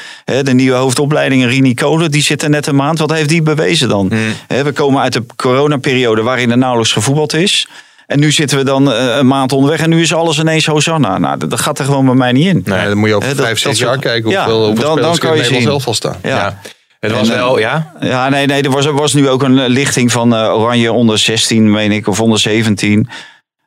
De 0.43 0.55
nieuwe 0.55 0.77
hoofdopleiding, 0.77 1.45
Rini 1.45 1.75
Kolen, 1.75 2.11
die 2.11 2.23
zit 2.23 2.43
er 2.43 2.51
net 2.51 2.67
een 2.67 2.77
maand. 2.77 2.99
Wat 2.99 3.11
heeft 3.11 3.29
die 3.29 3.43
bewezen 3.43 3.89
dan? 3.89 4.13
Hè, 4.47 4.65
We 4.65 4.73
komen 4.73 5.03
uit 5.03 5.13
de 5.13 5.25
coronaperiode 5.37 6.23
waarin 6.23 6.51
er 6.51 6.59
nauwelijks 6.59 6.93
gevoetbald 6.93 7.35
is. 7.35 7.69
En 8.07 8.19
nu 8.21 8.33
zitten 8.33 8.59
we 8.59 8.65
dan 8.65 8.93
eh, 8.93 9.17
een 9.17 9.27
maand 9.27 9.53
onderweg 9.53 9.81
en 9.81 9.91
nu 9.91 10.01
is 10.01 10.15
alles 10.15 10.39
ineens 10.39 10.67
Hosanna. 10.67 11.19
Nou, 11.19 11.39
dat, 11.39 11.51
dat 11.51 11.61
gaat 11.61 11.79
er 11.79 11.85
gewoon 11.85 12.07
bij 12.07 12.15
mij 12.15 12.33
niet 12.33 12.47
in. 12.47 12.63
Nee, 12.65 12.87
dan 12.89 12.97
moet 12.99 13.09
je 13.09 13.15
over 13.15 13.37
vijf, 13.37 13.59
zes 13.59 13.79
jaar 13.79 13.99
kijken 13.99 14.31
Ja, 14.31 14.45
hoeveel, 14.45 14.67
hoeveel 14.67 14.85
dan- 14.95 15.01
dan 15.01 15.19
kan 15.19 15.31
er 15.31 15.37
je 15.37 15.43
Nederland 15.43 15.65
zelf 15.67 15.87
al 15.87 15.95
staan. 15.95 16.17
Ja. 16.23 16.29
Ja. 16.37 16.59
Het 17.01 17.13
was 17.13 17.29
En, 17.29 17.35
eh, 17.35 17.41
wel, 17.41 17.59
ja. 17.59 17.93
Ja, 18.01 18.29
nee, 18.29 18.47
nee 18.47 18.63
er, 18.63 18.71
was, 18.71 18.85
er 18.87 18.93
was 18.95 19.15
nu 19.15 19.29
ook 19.29 19.43
een 19.43 19.67
lichting 19.69 20.13
van 20.13 20.35
eh, 20.35 20.59
Oranje 20.59 20.93
onder 20.93 21.19
16, 21.19 21.71
meen 21.71 21.93
ik, 21.93 22.07
of 22.09 22.21
onder 22.21 22.39
17. 22.39 23.09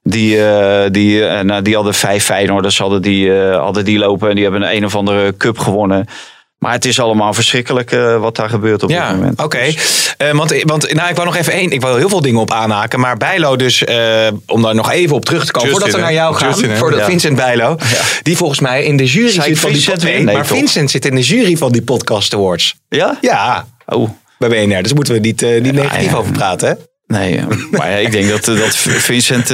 Die, 0.03 0.45
eh, 0.47 0.91
die, 0.91 1.21
nou, 1.43 1.61
die 1.61 1.75
hadden 1.75 1.93
vijf 1.93 2.23
Feyenoorders 2.23 2.77
hadden 2.77 3.01
die, 3.01 3.39
eh, 3.41 3.59
hadden 3.59 3.85
die 3.85 3.97
lopen. 3.99 4.29
En 4.29 4.35
die 4.35 4.43
hebben 4.43 4.61
een 4.61 4.75
een 4.75 4.85
of 4.85 4.95
andere 4.95 5.37
cup 5.37 5.57
gewonnen. 5.59 6.05
Maar 6.59 6.71
het 6.73 6.85
is 6.85 6.99
allemaal 6.99 7.33
verschrikkelijk 7.33 7.91
eh, 7.91 8.19
wat 8.19 8.35
daar 8.35 8.49
gebeurt 8.49 8.83
op 8.83 8.89
dit 8.89 8.97
Ja, 8.97 9.11
moment. 9.11 9.43
oké. 9.43 9.57
Eh, 10.17 10.31
want 10.31 10.61
want 10.63 10.93
nou, 10.93 11.09
ik 11.09 11.15
wou 11.15 11.27
nog 11.27 11.35
even 11.35 11.53
één. 11.53 11.71
Ik 11.71 11.81
wil 11.81 11.95
heel 11.95 12.09
veel 12.09 12.21
dingen 12.21 12.39
op 12.41 12.51
aanhaken. 12.51 12.99
Maar 12.99 13.17
Bijlo 13.17 13.55
dus, 13.55 13.83
eh, 13.83 14.27
om 14.45 14.61
daar 14.61 14.75
nog 14.75 14.91
even 14.91 15.15
op 15.15 15.25
terug 15.25 15.45
te 15.45 15.51
komen. 15.51 15.69
Justin, 15.69 15.91
voordat 15.91 16.07
we 16.07 16.13
naar 16.13 16.23
jou 16.23 16.35
gaan. 16.35 16.49
Justin, 16.49 16.75
voordat 16.75 16.99
Ja. 16.99 17.05
Vincent 17.05 17.35
Bijlo. 17.35 17.77
Die 18.21 18.37
volgens 18.37 18.59
mij 18.59 18.83
in 18.83 18.97
de 18.97 19.05
jury 19.05 19.29
zit 19.29 19.59
van 19.59 19.71
die 19.71 19.83
podcast. 19.83 20.03
Nee, 20.03 20.23
maar? 20.23 20.45
Vincent 20.45 20.91
zit 20.91 21.05
in 21.05 21.15
de 21.15 21.21
jury 21.21 21.57
van 21.57 21.71
die 21.71 21.81
podcast 21.81 22.33
awards. 22.33 22.75
Ja? 22.89 23.17
Ja, 23.21 23.65
Oh, 23.85 24.09
bij 24.37 24.49
BNR. 24.49 24.83
Dus 24.83 24.93
moeten 24.93 25.13
we 25.13 25.19
niet, 25.19 25.41
eh, 25.41 25.61
niet 25.61 25.73
negatief 25.73 26.11
ja. 26.11 26.17
over 26.17 26.31
praten. 26.31 26.67
Hè? 26.67 26.73
nee. 27.17 27.39
maar 27.71 27.89
ja, 27.91 27.95
ik 27.97 28.11
denk 28.11 28.29
dat, 28.29 28.45
dat 28.45 28.75
Vincent... 28.75 29.49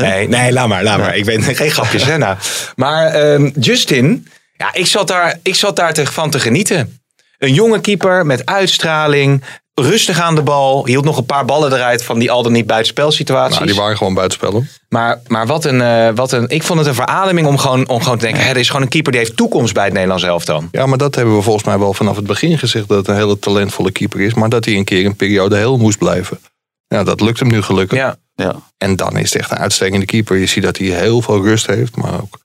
Nee, 0.00 0.28
nee, 0.28 0.52
laat 0.52 0.68
maar, 0.68 0.82
laat 0.82 0.98
maar. 0.98 1.16
Ik 1.16 1.24
weet 1.24 1.44
geen 1.44 1.70
grapjes, 1.70 2.04
hè, 2.04 2.18
nou. 2.18 2.36
Maar 2.76 3.06
ehm, 3.06 3.50
Justin, 3.60 4.26
ja, 4.60 4.72
ik 4.72 4.86
zat 4.86 5.08
daar, 5.08 5.38
ik 5.42 5.54
zat 5.54 5.76
daar 5.76 5.92
te- 5.92 6.06
van 6.06 6.30
te 6.30 6.40
genieten. 6.40 7.00
Een 7.38 7.52
jonge 7.54 7.80
keeper 7.80 8.26
met 8.26 8.46
uitstraling. 8.46 9.42
rustig 9.74 10.20
aan 10.20 10.34
de 10.34 10.42
bal. 10.42 10.86
Hield 10.86 11.04
nog 11.04 11.16
een 11.18 11.24
paar 11.26 11.44
ballen 11.44 11.72
eruit 11.72 12.04
van 12.04 12.18
die 12.18 12.30
al 12.30 12.42
dan 12.42 12.52
niet 12.52 12.66
buitenspelsituaties. 12.66 13.54
Nou, 13.58 13.66
die 13.70 13.80
waren 13.80 13.96
gewoon 13.96 14.14
buitenspel. 14.14 14.64
Maar, 14.88 15.20
maar 15.26 15.46
wat, 15.46 15.64
een, 15.64 15.80
eh, 15.80 16.08
wat 16.14 16.32
een. 16.32 16.48
Ik 16.48 16.62
vond 16.62 16.78
het 16.78 16.88
een 16.88 16.94
verademing 16.94 17.46
om 17.46 17.58
gewoon, 17.58 17.88
om 17.88 18.02
gewoon 18.02 18.18
te 18.18 18.24
denken: 18.24 18.42
hè, 18.44 18.50
er 18.50 18.56
is 18.56 18.66
gewoon 18.66 18.82
een 18.82 18.88
keeper 18.88 19.12
die 19.12 19.20
heeft 19.20 19.36
toekomst 19.36 19.74
bij 19.74 19.84
het 19.84 19.92
Nederlands 19.92 20.24
elftal. 20.24 20.64
Ja, 20.70 20.86
maar 20.86 20.98
dat 20.98 21.14
hebben 21.14 21.36
we 21.36 21.42
volgens 21.42 21.64
mij 21.64 21.78
wel 21.78 21.94
vanaf 21.94 22.16
het 22.16 22.26
begin 22.26 22.58
gezegd 22.58 22.88
dat 22.88 22.96
het 22.98 23.08
een 23.08 23.14
hele 23.14 23.38
talentvolle 23.38 23.90
keeper 23.90 24.20
is. 24.20 24.34
Maar 24.34 24.48
dat 24.48 24.64
hij 24.64 24.74
een 24.76 24.84
keer 24.84 25.04
een 25.06 25.16
periode 25.16 25.56
heel 25.56 25.76
moest 25.78 25.98
blijven. 25.98 26.40
Ja, 26.86 27.04
dat 27.04 27.20
lukt 27.20 27.38
hem 27.38 27.48
nu 27.48 27.62
gelukkig. 27.62 27.98
Ja. 27.98 28.16
Ja. 28.34 28.54
En 28.78 28.96
dan 28.96 29.16
is 29.16 29.32
het 29.32 29.42
echt 29.42 29.50
een 29.50 29.58
uitstekende 29.58 30.06
keeper. 30.06 30.36
Je 30.36 30.46
ziet 30.46 30.62
dat 30.62 30.76
hij 30.76 30.86
heel 30.86 31.22
veel 31.22 31.42
rust 31.42 31.66
heeft, 31.66 31.96
maar 31.96 32.20
ook 32.20 32.38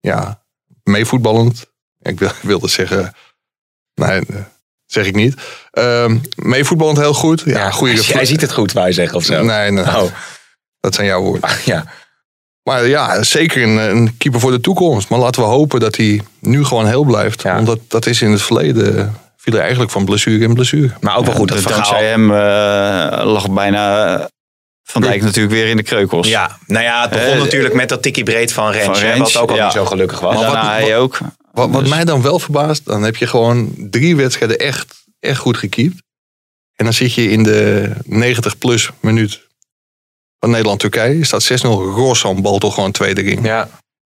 ja, 0.00 0.42
meevoetballend. 0.82 1.66
Ik 2.02 2.18
wil- 2.18 2.30
wilde 2.42 2.68
zeggen, 2.68 3.14
nee, 3.94 4.20
eh, 4.20 4.36
zeg 4.86 5.06
ik 5.06 5.14
niet. 5.14 5.34
Ehm 5.70 6.18
meevoetballend 6.36 6.98
heel 6.98 7.14
goed. 7.14 7.42
Ja, 7.44 7.70
goede 7.70 8.02
Hij 8.12 8.24
ziet 8.24 8.40
het 8.40 8.52
goed, 8.52 8.72
je 8.72 8.92
zeggen 8.92 9.16
of 9.16 9.24
zo. 9.24 9.42
Nee, 9.42 9.70
nee, 9.70 9.84
Oh, 9.84 10.12
dat 10.80 10.94
zijn 10.94 11.06
jouw 11.06 11.20
woorden. 11.22 11.50
ja. 11.64 11.84
Maar 12.62 12.86
ja, 12.86 13.22
zeker 13.22 13.62
een, 13.62 13.76
een 13.96 14.16
keeper 14.16 14.40
voor 14.40 14.50
de 14.50 14.60
toekomst. 14.60 15.08
Maar 15.08 15.18
laten 15.18 15.42
we 15.42 15.48
hopen 15.48 15.80
dat 15.80 15.96
hij 15.96 16.20
nu 16.38 16.64
gewoon 16.64 16.86
heel 16.86 17.04
blijft. 17.04 17.42
Ja. 17.42 17.54
Want 17.54 17.66
dat, 17.66 17.78
dat 17.88 18.06
is 18.06 18.22
in 18.22 18.30
het 18.30 18.42
verleden, 18.42 19.14
viel 19.36 19.52
hij 19.52 19.62
eigenlijk 19.62 19.92
van 19.92 20.04
blessure 20.04 20.44
in 20.44 20.54
blessure. 20.54 20.90
Maar 21.00 21.16
ook 21.16 21.24
wel 21.26 21.34
goed 21.34 21.48
dat 21.48 21.58
verhaal. 21.60 21.80
dankzij 21.82 22.08
hem 22.08 22.30
eh, 22.30 23.24
lag 23.32 23.50
bijna 23.50 24.14
eh, 24.18 24.24
Van 24.90 25.00
Dijk 25.02 25.22
natuurlijk 25.22 25.54
weer 25.54 25.66
in 25.66 25.76
de 25.76 25.82
kreukels. 25.82 26.28
Ja, 26.28 26.58
nou 26.66 26.84
ja, 26.84 27.00
het 27.02 27.10
begon 27.10 27.26
Eh, 27.32 27.38
natuurlijk 27.38 27.74
met 27.74 27.88
dat 27.88 28.02
tikkie 28.02 28.24
breed 28.24 28.52
van 28.52 28.70
Rens. 28.70 28.84
van 28.84 28.94
hè, 29.06 29.12
Rens, 29.12 29.32
wat 29.32 29.42
ook 29.42 29.50
al 29.50 29.56
ja. 29.56 29.64
niet 29.64 29.72
zo 29.72 29.84
gelukkig 29.84 30.20
was. 30.20 30.34
En 30.34 30.40
Maar 30.40 30.52
daarna 30.52 30.78
wat- 30.78 30.80
hij 30.88 30.98
ook. 30.98 31.18
Wat, 31.52 31.70
wat 31.70 31.80
Dus- 31.80 31.88
mij 31.90 32.04
dan 32.04 32.22
wel 32.22 32.38
verbaast, 32.38 32.84
dan 32.84 33.02
heb 33.02 33.16
je 33.16 33.26
gewoon 33.26 33.72
drie 33.76 34.16
wedstrijden 34.16 34.58
echt, 34.58 34.94
echt 35.20 35.38
goed 35.38 35.56
gekiept. 35.56 36.02
En 36.76 36.84
dan 36.84 36.94
zit 36.94 37.14
je 37.14 37.30
in 37.30 37.42
de 37.42 37.90
90 38.04 38.58
plus 38.58 38.90
minuut 39.00 39.46
van 40.38 40.50
Nederland-Turkije. 40.50 41.18
Je 41.18 41.24
staat 41.24 41.42
6-0. 41.42 41.82
Rossan 41.82 42.42
bal 42.42 42.58
toch 42.58 42.74
gewoon 42.74 42.90
tweede 42.92 43.20
ring. 43.20 43.46
Ja, 43.46 43.68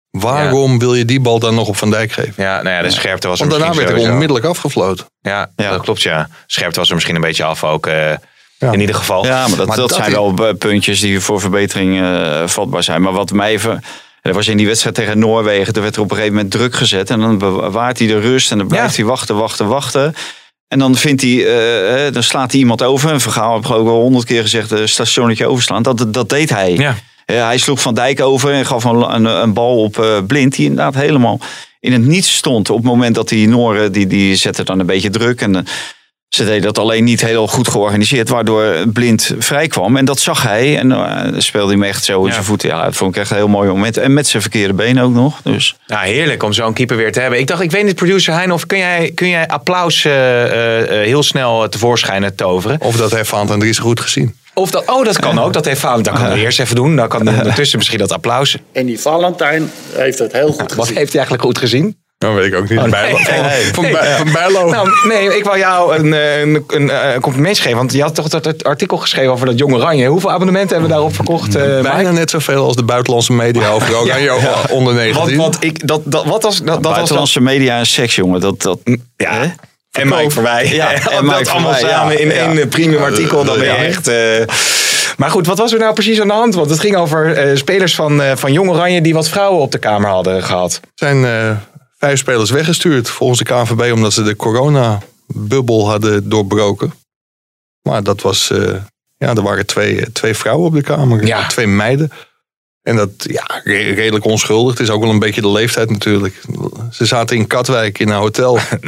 Waarom 0.10 0.80
wil 0.80 0.96
je 0.96 1.06
die 1.06 1.20
bal 1.20 1.39
dan 1.39 1.56
nog 1.56 1.68
op 1.68 1.76
Van 1.78 1.89
Dijk 1.89 2.12
geven? 2.12 2.44
ja, 2.44 2.62
nou 2.62 2.76
ja, 2.76 2.82
de 2.82 2.89
scherpte 2.89 3.28
was 3.28 3.39
er 3.42 3.48
Want 3.48 3.60
daarna 3.62 3.76
werd 3.76 3.89
er 3.89 3.98
onmiddellijk 4.12 4.46
afgefloten. 4.46 5.06
Ja, 5.22 5.52
Ja. 5.56 5.70
dat 5.70 5.82
klopt 5.82 6.02
ja. 6.02 6.30
Scherpte 6.48 6.80
was 6.80 6.88
er 6.89 6.94
misschien 6.96 7.15
een 7.15 7.22
beetje 7.22 7.44
af 7.44 7.63
ook. 7.63 7.88
eh, 7.88 8.13
Ja. 8.60 8.72
In 8.72 8.80
ieder 8.80 8.95
geval. 8.95 9.26
Ja, 9.26 9.48
maar 9.48 9.58
dat, 9.58 9.67
Maar 9.67 9.78
dat, 9.78 9.89
dat 9.89 9.98
zijn 9.98 10.10
is- 10.10 10.15
wel 10.15 10.34
eh, 10.48 10.54
puntjes 10.58 11.00
die 11.00 11.19
voor 11.19 11.39
verbetering 11.39 12.00
eh, 12.02 12.48
vatbaar 12.48 12.84
zijn. 12.84 13.02
Maar 13.02 13.13
wat 13.13 13.32
mij 13.32 13.52
even... 13.52 13.84
Er 14.22 14.34
was 14.34 14.48
in 14.48 14.58
die 14.58 14.67
wedstrijd 14.67 14.95
tegen 14.95 15.19
Noorwegen, 15.19 15.74
er 15.74 15.82
werd 15.82 15.95
er 15.95 16.02
op 16.02 16.10
een 16.10 16.15
gegeven 16.15 16.36
moment 16.36 16.52
druk 16.54 16.76
gezet. 16.76 17.10
En 17.10 17.19
dan 17.19 17.38
bewaart 17.38 18.00
hij 18.00 18.08
de 18.08 18.19
rust 18.19 18.52
en 18.52 18.58
dan 18.58 18.67
blijft 18.67 18.89
Ja. 18.95 19.02
hij 19.02 19.06
wachten, 19.06 19.36
wachten, 19.36 19.67
wachten. 19.67 20.13
En 20.67 20.80
dan 20.80 20.95
vindt 20.95 21.22
hij, 21.22 21.45
eh, 22.06 22.13
dan 22.13 22.24
slaat 22.24 22.52
hij 22.52 22.60
iemand 22.60 22.84
over. 22.84 23.12
Een 23.12 23.22
verhaal 23.22 23.54
heb 23.56 23.65
ik 23.65 23.72
ook 23.72 23.88
al 23.88 24.02
honderd 24.02 24.26
keer 24.26 24.41
gezegd, 24.41 24.72
een 24.72 24.89
stationnetje 24.89 25.48
overslaan. 25.48 25.84
Dat, 25.84 26.13
dat 26.13 26.30
deed 26.30 26.50
hij. 26.50 26.74
Ja. 26.74 26.95
Hij 27.26 27.58
sloeg 27.58 27.82
Van 27.82 27.93
Dijk 27.93 28.22
over 28.22 28.52
en 28.54 28.65
gaf 28.65 28.84
een, 28.84 29.13
een, 29.15 29.26
een 29.26 29.54
bal 29.54 29.84
op 29.84 30.00
eh, 30.00 30.17
Blind. 30.28 30.56
Die 30.56 30.65
inderdaad 30.65 30.95
helemaal 30.95 31.39
in 31.80 31.91
het 31.91 32.06
niets 32.06 32.36
stond. 32.36 32.69
Op 32.69 32.78
het 32.78 32.86
moment 32.86 33.15
dat 33.15 33.30
die 33.30 33.48
Noren, 33.48 33.91
die, 33.91 34.08
die 34.08 34.36
zetten 34.36 34.65
dan 34.65 34.80
een 34.80 34.86
beetje 34.86 35.10
druk. 35.10 35.41
En 35.41 35.65
ze 36.30 36.46
deden 36.46 36.62
dat 36.62 36.78
alleen 36.80 37.04
niet 37.04 37.22
heel 37.22 37.48
goed 37.48 37.68
georganiseerd. 37.68 38.30
Waardoor 38.30 38.88
Blind 38.88 39.34
vrij 39.39 39.68
kwam. 39.68 39.98
En 39.98 40.06
dat 40.06 40.20
zag 40.20 40.44
hij. 40.44 40.78
En 40.78 40.92
eh, 40.92 41.26
speelde 41.38 41.68
hij 41.68 41.76
hem 41.80 41.84
echt 41.84 42.04
zo 42.04 42.20
in 42.22 42.26
Ja. 42.28 42.32
zijn 42.34 42.44
voeten. 42.46 42.70
Ja, 42.70 42.84
dat 42.84 42.96
vond 42.96 43.15
ik 43.15 43.22
echt 43.22 43.30
een 43.32 43.38
heel 43.38 43.48
mooi 43.48 43.70
moment. 43.70 43.98
En 43.98 44.13
met 44.13 44.28
zijn 44.28 44.42
verkeerde 44.42 44.74
been 44.74 45.00
ook 45.02 45.13
nog. 45.13 45.39
Dus 45.44 45.76
Nou, 45.88 46.06
heerlijk 46.08 46.44
om 46.44 46.54
zo'n 46.54 46.74
keeper 46.74 46.98
weer 46.98 47.12
te 47.12 47.20
hebben. 47.20 47.39
Ik 47.39 47.48
dacht, 47.48 47.62
ik 47.62 47.72
weet 47.72 47.84
niet, 47.86 47.96
producer 47.96 48.34
Hein, 48.34 48.52
of 48.52 48.65
kun 48.65 48.78
jij, 48.78 49.12
kun 49.15 49.28
jij 49.30 49.48
applaus 49.48 50.06
eh, 50.06 50.84
eh, 50.84 51.06
heel 51.06 51.24
snel 51.24 51.70
tevoorschijn 51.70 52.36
toveren? 52.36 52.82
Of 52.82 52.96
dat 52.96 53.12
heeft 53.12 53.30
Van 53.30 53.60
Dries 53.60 53.80
goed 53.80 54.00
gezien. 54.00 54.36
Of 54.54 54.72
dat, 54.72 54.84
oh, 54.89 55.06
dat 55.06 55.20
kan 55.20 55.39
ook. 55.39 55.54
Dat 55.54 55.65
heeft 55.65 55.80
Valentijn. 55.80 56.15
Dat 56.15 56.24
kan 56.26 56.34
we 56.34 56.39
eerst 56.44 56.60
even 56.60 56.76
doen. 56.76 56.96
Dan 56.96 57.08
kan 57.08 57.28
ondertussen 57.28 57.78
misschien 57.78 58.00
dat 58.00 58.12
applaus. 58.12 58.58
En 58.72 58.86
die 58.86 59.00
Valentijn 59.00 59.72
heeft 59.96 60.20
het 60.20 60.32
heel 60.32 60.48
goed 60.52 60.58
Wat 60.58 60.70
gezien. 60.80 60.96
heeft 60.98 61.13
hij 61.13 61.22
eigenlijk 61.22 61.44
goed 61.44 61.58
gezien? 61.58 61.98
Dat 62.25 62.34
weet 62.34 62.45
ik 62.45 62.55
ook 62.55 62.69
niet. 62.69 62.79
Oh, 62.79 62.86
nee. 62.86 63.12
Van, 63.12 63.73
van, 63.73 63.84
Nee. 63.84 63.91
Bij- 63.93 64.15
van 64.17 64.32
Bijlo. 64.32 64.69
Nou, 64.69 64.89
nee, 65.08 65.38
ik 65.38 65.43
wou 65.43 65.58
jou 65.58 65.95
een, 65.97 66.13
eh, 66.13 66.39
een, 66.39 66.63
een, 66.67 66.89
eh, 66.89 67.13
een 67.13 67.21
complimentje 67.21 67.62
geven. 67.63 67.77
Want 67.77 67.93
je 67.93 68.01
had 68.01 68.15
toch 68.15 68.27
dat 68.27 68.43
dat 68.43 68.63
artikel 68.63 68.97
geschreven 68.97 69.32
over 69.32 69.45
dat 69.45 69.58
Jong 69.60 69.73
Oranje. 69.73 70.08
Hoeveel 70.08 70.32
abonnementen 70.32 70.69
hebben 70.69 70.88
we 70.88 70.93
daarop 70.95 71.15
verkocht? 71.15 71.55
eh, 71.55 71.62
Bijna 71.63 71.97
Mike? 71.97 72.12
net 72.12 72.29
zoveel 72.29 72.65
als 72.65 72.75
de 72.75 72.84
buitenlandse 72.84 73.34
media 73.34 73.69
over 73.69 73.97
Oranje 73.97 74.32
onder 74.69 74.93
19. 74.93 75.23
Want, 75.23 75.36
want 75.36 75.63
ik, 75.63 75.88
dat, 75.88 76.01
dat, 76.05 76.25
wat 76.25 76.43
was, 76.43 76.58
dat, 76.58 76.65
dat 76.67 76.84
was 76.84 76.93
buitenlandse 76.93 77.41
media 77.41 77.77
en 77.77 77.86
seks, 77.86 78.15
jongen. 78.15 78.39
Dat, 78.41 78.62
dat, 78.62 78.79
Ja. 79.17 79.32
hè? 79.34 79.45
En 79.91 80.08
Mike 80.08 80.29
voorbij. 80.29 80.67
Ja, 80.67 80.91
Ja, 80.91 81.12
en 81.17 81.25
Mike 81.25 81.38
dat 81.38 81.49
allemaal 81.49 81.73
voorbij, 81.73 81.91
samen 81.91 82.13
ja. 82.13 82.19
in 82.19 82.27
Ja. 82.27 82.34
één 82.34 82.58
eh, 82.62 82.67
premium 82.67 83.03
artikel. 83.03 83.43
Dan 83.43 83.55
ben 83.58 83.63
je 83.65 83.71
Ja. 83.71 83.77
echt... 83.84 84.08
eh, 84.08 84.55
Maar 85.17 85.29
goed, 85.29 85.47
wat 85.47 85.58
was 85.58 85.73
er 85.73 85.79
nou 85.79 85.93
precies 85.93 86.21
aan 86.21 86.27
de 86.27 86.34
hand? 86.34 86.55
Want 86.55 86.69
het 86.69 86.79
ging 86.79 86.95
over 86.95 87.34
eh, 87.38 87.55
spelers 87.58 87.95
van, 87.95 88.21
eh, 88.21 88.32
van 88.36 88.51
Jong 88.53 88.69
Oranje... 88.69 89.01
die 89.01 89.13
wat 89.13 89.29
vrouwen 89.29 89.62
op 89.62 89.71
de 89.71 89.77
kamer 89.77 90.10
hadden 90.10 90.43
gehad. 90.43 90.79
Zijn 90.95 91.25
eh, 91.25 91.51
vijf 91.99 92.19
spelers 92.19 92.49
weggestuurd 92.49 93.09
volgens 93.09 93.39
de 93.39 93.45
KNVB 93.45 93.91
omdat 93.93 94.13
ze 94.13 94.23
de 94.23 94.35
corona-bubbel 94.35 95.89
hadden 95.89 96.29
doorbroken. 96.29 96.93
Maar 97.81 98.03
dat 98.03 98.21
was, 98.21 98.49
eh, 98.51 98.73
ja, 99.17 99.35
er 99.35 99.41
waren 99.41 99.65
twee, 99.65 100.12
twee 100.12 100.33
vrouwen 100.33 100.65
op 100.67 100.73
de 100.73 100.81
kamer, 100.81 101.25
Ja. 101.25 101.47
twee 101.47 101.67
meiden. 101.67 102.12
En 102.81 102.95
dat, 102.95 103.09
ja, 103.17 103.62
re- 103.63 103.93
redelijk 103.93 104.25
onschuldig. 104.25 104.71
Het 104.71 104.79
is 104.81 104.89
ook 104.89 105.01
wel 105.01 105.09
een 105.09 105.19
beetje 105.19 105.41
de 105.41 105.49
leeftijd 105.51 105.89
natuurlijk. 105.89 106.41
Ze 106.91 107.05
zaten 107.05 107.35
in 107.38 107.47
Katwijk 107.47 107.99
in 107.99 108.09
een 108.09 108.17
hotel. 108.17 108.57
Er 108.57 108.79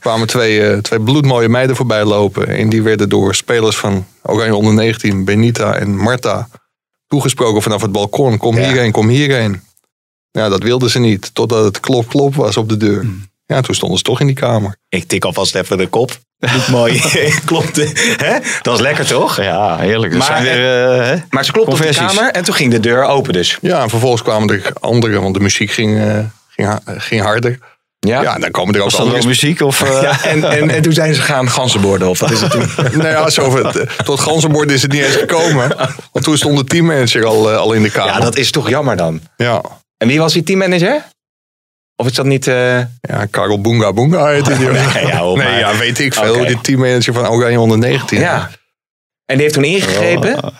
kwamen 0.00 0.26
twee, 0.26 0.66
eh, 0.66 0.78
twee 0.78 1.00
bloedmooie 1.00 1.48
meiden 1.48 1.76
voorbij 1.76 2.04
lopen. 2.04 2.48
En 2.48 2.68
die 2.68 2.82
werden 2.82 3.08
door 3.08 3.34
spelers 3.34 3.76
van 3.76 4.06
Oranje 4.22 4.54
onder 4.54 4.74
19, 4.74 5.24
Benita 5.24 5.74
en 5.74 5.96
Marta, 5.96 6.48
toegesproken 7.06 7.62
vanaf 7.62 7.82
het 7.82 7.92
balkon. 7.92 8.38
Kom 8.38 8.56
Ja. 8.58 8.68
hierheen, 8.68 8.92
kom 8.92 9.08
hierheen. 9.08 9.60
Ja, 10.38 10.48
dat 10.48 10.62
wilden 10.62 10.90
ze 10.90 10.98
niet. 10.98 11.30
Totdat 11.34 11.64
het 11.64 11.80
klop 11.80 12.08
klop 12.08 12.34
was 12.34 12.56
op 12.56 12.68
de 12.68 12.76
deur. 12.76 13.06
Ja, 13.46 13.60
toen 13.60 13.74
stonden 13.74 13.98
ze 13.98 14.04
toch 14.04 14.20
in 14.20 14.26
die 14.26 14.34
kamer. 14.34 14.76
Ik 14.88 15.04
tik 15.08 15.24
alvast 15.24 15.54
even 15.54 15.78
de 15.78 15.86
kop. 15.86 16.18
Niet 16.38 16.68
mooi. 16.68 17.02
Klopt. 17.44 17.76
Hè? 18.16 18.38
Dat 18.62 18.74
is 18.74 18.80
lekker 18.80 19.06
toch? 19.06 19.36
Ja, 19.42 19.76
heerlijk. 19.78 20.12
Er 20.12 20.18
Maar- 20.18 20.26
zijn 20.26 20.42
weer, 20.42 20.84
eh, 20.90 21.06
hè? 21.06 21.16
Maar 21.30 21.44
ze 21.44 21.52
klopte 21.52 21.70
op 21.70 21.82
de 21.82 21.94
kamer 21.94 22.30
en 22.30 22.44
toen 22.44 22.54
ging 22.54 22.70
de 22.72 22.80
deur 22.80 23.04
open 23.04 23.32
dus. 23.32 23.58
Ja, 23.60 23.82
en 23.82 23.88
vervolgens 23.90 24.22
kwamen 24.22 24.48
er 24.54 24.72
anderen, 24.80 25.22
want 25.22 25.34
de 25.34 25.40
muziek 25.40 25.70
ging, 25.70 25.98
eh, 26.00 26.18
ging, 26.48 26.78
ging 26.86 27.22
harder. 27.22 27.58
Ja. 27.98 28.22
Ja, 28.22 28.38
dan 28.38 28.50
komen 28.50 28.74
er 28.74 28.80
ook 28.80 28.84
Was 28.90 28.96
dat 28.98 29.06
andere... 29.06 29.26
muziek? 29.26 29.60
Of, 29.60 29.82
eh, 29.82 30.02
Ja, 30.02 30.24
en, 30.24 30.44
en, 30.44 30.70
en 30.70 30.82
toen 30.82 30.92
zijn 30.92 31.14
ze 31.14 31.20
gaan 31.22 31.50
ganzenborden. 31.50 32.08
Of 32.08 32.18
wat 32.20 32.30
is 32.30 32.40
het 32.40 32.50
toen? 32.50 32.68
Nou 33.02 33.08
ja, 33.08 33.84
tot 34.04 34.20
ganzenbord 34.20 34.70
is 34.70 34.82
het 34.82 34.92
niet 34.92 35.02
eens 35.04 35.16
gekomen. 35.16 35.76
Want 36.12 36.24
toen 36.24 36.36
stond 36.36 36.58
de 36.58 36.64
teammanager 36.64 37.24
al, 37.24 37.50
eh, 37.50 37.56
al 37.56 37.72
in 37.72 37.82
de 37.82 37.90
kamer. 37.90 38.12
Ja, 38.12 38.20
dat 38.20 38.36
is 38.36 38.50
toch 38.50 38.68
jammer 38.68 38.96
dan. 38.96 39.20
ja. 39.36 39.62
En 39.98 40.08
wie 40.08 40.18
was 40.18 40.32
die 40.32 40.42
teammanager? 40.42 41.04
Of 41.96 42.06
is 42.06 42.12
dat 42.14 42.24
niet... 42.26 42.46
eh, 42.46 42.78
Ja, 43.00 43.26
Karel 43.30 43.60
Boonga 43.60 43.92
Boonga 43.92 44.26
heet 44.26 44.44
die. 44.46 44.54
Nee, 44.56 44.72
ja, 45.06 45.24
op 45.26 45.36
nee, 45.36 45.46
maar. 45.46 45.58
ja, 45.58 45.76
weet 45.78 45.98
ik 45.98 46.14
veel. 46.14 46.34
Oké. 46.34 46.44
De 46.46 46.60
teammanager 46.60 47.12
van 47.14 47.28
Oranje 47.28 47.60
onder 47.60 47.78
19. 47.78 48.18
ja. 48.20 48.50
En 49.24 49.34
die 49.34 49.42
heeft 49.42 49.54
toen 49.54 49.64
ingegrepen? 49.64 50.52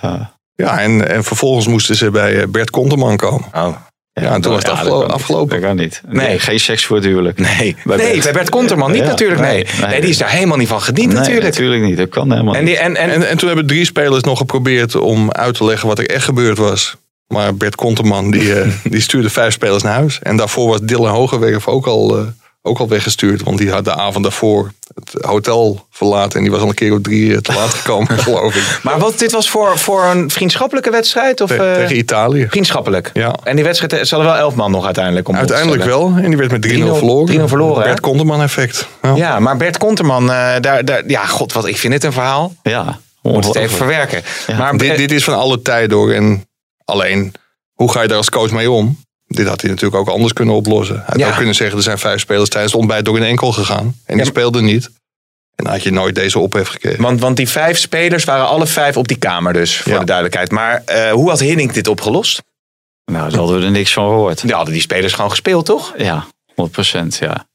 Ja, 0.54 0.80
en, 0.80 1.08
en 1.08 1.24
vervolgens 1.24 1.66
moesten 1.66 1.96
ze 1.96 2.10
bij 2.10 2.40
eh, 2.40 2.46
Bert 2.48 2.70
Konteman 2.70 3.16
komen. 3.16 3.48
Oh, 3.54 3.76
Ja, 4.12 4.34
en 4.34 4.40
toen 4.40 4.52
was 4.52 4.62
het 4.62 4.70
ja, 4.72 4.76
afgelo- 4.78 4.98
dat 4.98 5.06
niet. 5.06 5.16
afgelopen. 5.16 5.60
Dat 5.60 5.66
kan 5.68 5.76
niet. 5.76 6.02
Nee. 6.06 6.26
Nee, 6.26 6.38
geen 6.38 6.60
seks 6.60 6.86
voor 6.86 6.96
het 6.96 7.04
huwelijk. 7.04 7.38
nee. 7.38 7.76
Bij 7.84 7.96
nee, 7.96 8.12
Bert. 8.12 8.22
bij 8.24 8.32
Bert 8.32 8.48
Konterman 8.48 8.90
niet 8.90 9.00
Ja, 9.02 9.06
natuurlijk. 9.06 9.40
Nee. 9.40 9.66
nee, 9.80 9.88
Nee. 9.90 10.00
die 10.00 10.10
is 10.10 10.18
daar 10.18 10.30
helemaal 10.30 10.56
niet 10.56 10.68
van 10.68 10.80
gediend 10.82 11.08
Nee, 11.08 11.16
natuurlijk. 11.18 11.44
natuurlijk 11.46 11.82
niet. 11.82 11.96
Dat 11.96 12.08
kan 12.08 12.30
helemaal 12.32 12.54
En, 12.54 12.64
niet. 12.64 12.74
die, 12.74 12.82
en, 12.84 12.96
en, 12.96 13.10
En, 13.10 13.28
en 13.28 13.36
toen 13.36 13.48
hebben 13.48 13.66
drie 13.66 13.84
spelers 13.84 14.22
nog 14.22 14.38
geprobeerd 14.38 14.94
om 14.94 15.30
uit 15.32 15.54
te 15.54 15.64
leggen 15.64 15.88
wat 15.88 15.98
er 15.98 16.08
echt 16.10 16.24
gebeurd 16.24 16.58
was. 16.58 16.96
Maar 17.28 17.54
Bert 17.54 17.74
Konteman 17.74 18.30
die, 18.30 18.54
eh, 18.60 18.68
die 18.84 19.00
stuurde 19.00 19.30
vijf 19.30 19.52
spelers 19.52 19.82
naar 19.82 19.94
huis. 19.94 20.18
En 20.22 20.36
daarvoor 20.36 20.68
was 20.68 20.80
Dylan 20.82 21.14
Hogewerf 21.14 21.68
ook 21.68 21.86
al, 21.86 22.16
eh, 22.18 22.22
ook 22.62 22.78
al 22.78 22.88
weggestuurd. 22.88 23.42
Want 23.42 23.58
die 23.58 23.70
had 23.70 23.84
de 23.84 23.94
avond 23.94 24.24
daarvoor 24.24 24.72
het 24.94 25.24
hotel 25.24 25.86
verlaten. 25.90 26.36
En 26.36 26.42
die 26.42 26.50
was 26.50 26.60
al 26.60 26.68
een 26.68 26.74
keer 26.74 26.92
op 26.92 27.02
drie 27.02 27.32
eh, 27.34 27.38
te 27.38 27.52
laat 27.52 27.74
gekomen, 27.74 28.18
geloof 28.28 28.54
ik. 28.54 28.80
maar 28.82 28.98
wat, 28.98 29.18
dit 29.18 29.32
was 29.32 29.50
voor, 29.50 29.78
voor 29.78 30.04
een 30.04 30.30
vriendschappelijke 30.30 30.90
wedstrijd? 30.90 31.40
Of, 31.40 31.48
Te- 31.50 31.56
eh, 31.56 31.74
tegen 31.74 31.96
Italië. 31.96 32.46
vriendschappelijk? 32.50 33.10
Ja. 33.14 33.34
En 33.42 33.54
die 33.56 33.64
wedstrijd, 33.64 34.08
ze 34.08 34.14
hadden 34.14 34.32
wel 34.32 34.40
elf 34.42 34.54
man 34.54 34.70
nog 34.70 34.84
uiteindelijk. 34.84 35.28
Om 35.28 35.36
Uiteindelijk 35.36 35.84
wel. 35.84 36.12
En 36.16 36.28
die 36.28 36.36
werd 36.36 36.50
met 36.50 36.62
3-0 36.62 36.68
3-0 36.68 36.94
verloren. 36.96 37.40
3-0 37.40 37.44
verloren, 37.48 37.82
hè? 37.82 37.88
Bert 37.88 38.00
Konteman 38.00 38.42
effect. 38.42 38.88
Ja. 39.02 39.14
Ja, 39.16 39.38
maar 39.38 39.56
Bert 39.56 39.78
Konterman, 39.78 40.22
eh, 40.30 40.54
daar, 40.60 40.84
daar, 40.84 41.02
ja, 41.06 41.24
god, 41.26 41.52
wat, 41.52 41.66
ik 41.66 41.76
vind 41.76 41.92
dit 41.92 42.04
een 42.04 42.12
verhaal. 42.12 42.54
Ja, 42.62 42.98
Moet 43.22 43.46
het 43.46 43.54
even 43.56 43.76
verwerken. 43.76 44.22
Maar 44.58 44.76
Dit, 44.76 44.96
dit 44.96 45.12
is 45.12 45.24
van 45.24 45.34
alle 45.34 45.62
tijden 45.62 45.96
hoor. 45.96 46.12
En 46.12 46.46
alleen, 46.88 47.34
hoe 47.74 47.92
ga 47.92 48.02
je 48.02 48.08
daar 48.08 48.16
als 48.16 48.30
coach 48.30 48.50
mee 48.50 48.70
om? 48.70 48.98
Dit 49.26 49.46
had 49.46 49.60
hij 49.60 49.70
natuurlijk 49.70 50.00
ook 50.00 50.08
anders 50.08 50.32
kunnen 50.32 50.54
oplossen. 50.54 50.96
Hij 50.96 51.04
had 51.06 51.18
Ja. 51.18 51.28
ook 51.28 51.36
kunnen 51.36 51.54
zeggen, 51.54 51.76
er 51.76 51.82
zijn 51.82 51.98
vijf 51.98 52.20
spelers 52.20 52.48
tijdens 52.48 52.72
het 52.72 52.80
ontbijt 52.80 53.04
door 53.04 53.16
een 53.16 53.22
enkel 53.22 53.52
gegaan. 53.52 53.84
En 54.04 54.14
die 54.16 54.16
Ja. 54.16 54.24
speelden 54.24 54.64
niet. 54.64 54.84
En 55.56 55.64
dan 55.64 55.72
had 55.72 55.82
je 55.82 55.90
nooit 55.90 56.14
deze 56.14 56.38
ophef 56.38 56.68
gekregen. 56.68 57.02
Want, 57.02 57.20
want 57.20 57.36
die 57.36 57.48
vijf 57.48 57.78
spelers 57.78 58.24
waren 58.24 58.46
alle 58.48 58.66
vijf 58.66 58.96
op 58.96 59.08
die 59.08 59.16
kamer 59.18 59.52
dus, 59.52 59.76
voor 59.76 59.92
Ja. 59.92 59.98
de 59.98 60.04
duidelijkheid. 60.04 60.50
Maar 60.50 60.82
eh, 60.84 61.10
hoe 61.10 61.28
had 61.28 61.40
Hiddink 61.40 61.74
dit 61.74 61.88
opgelost? 61.88 62.42
Nou, 63.04 63.30
daar 63.30 63.38
hadden 63.38 63.58
we 63.60 63.64
er 63.64 63.70
niks 63.70 63.92
van 63.92 64.08
gehoord. 64.08 64.40
Die 64.42 64.52
hadden 64.54 64.72
die 64.72 64.82
spelers 64.82 65.12
gewoon 65.12 65.30
gespeeld, 65.30 65.66
toch? 65.66 65.94
Ja, 65.96 66.26
100 66.54 66.70
procent, 66.76 67.16
ja. 67.16 67.46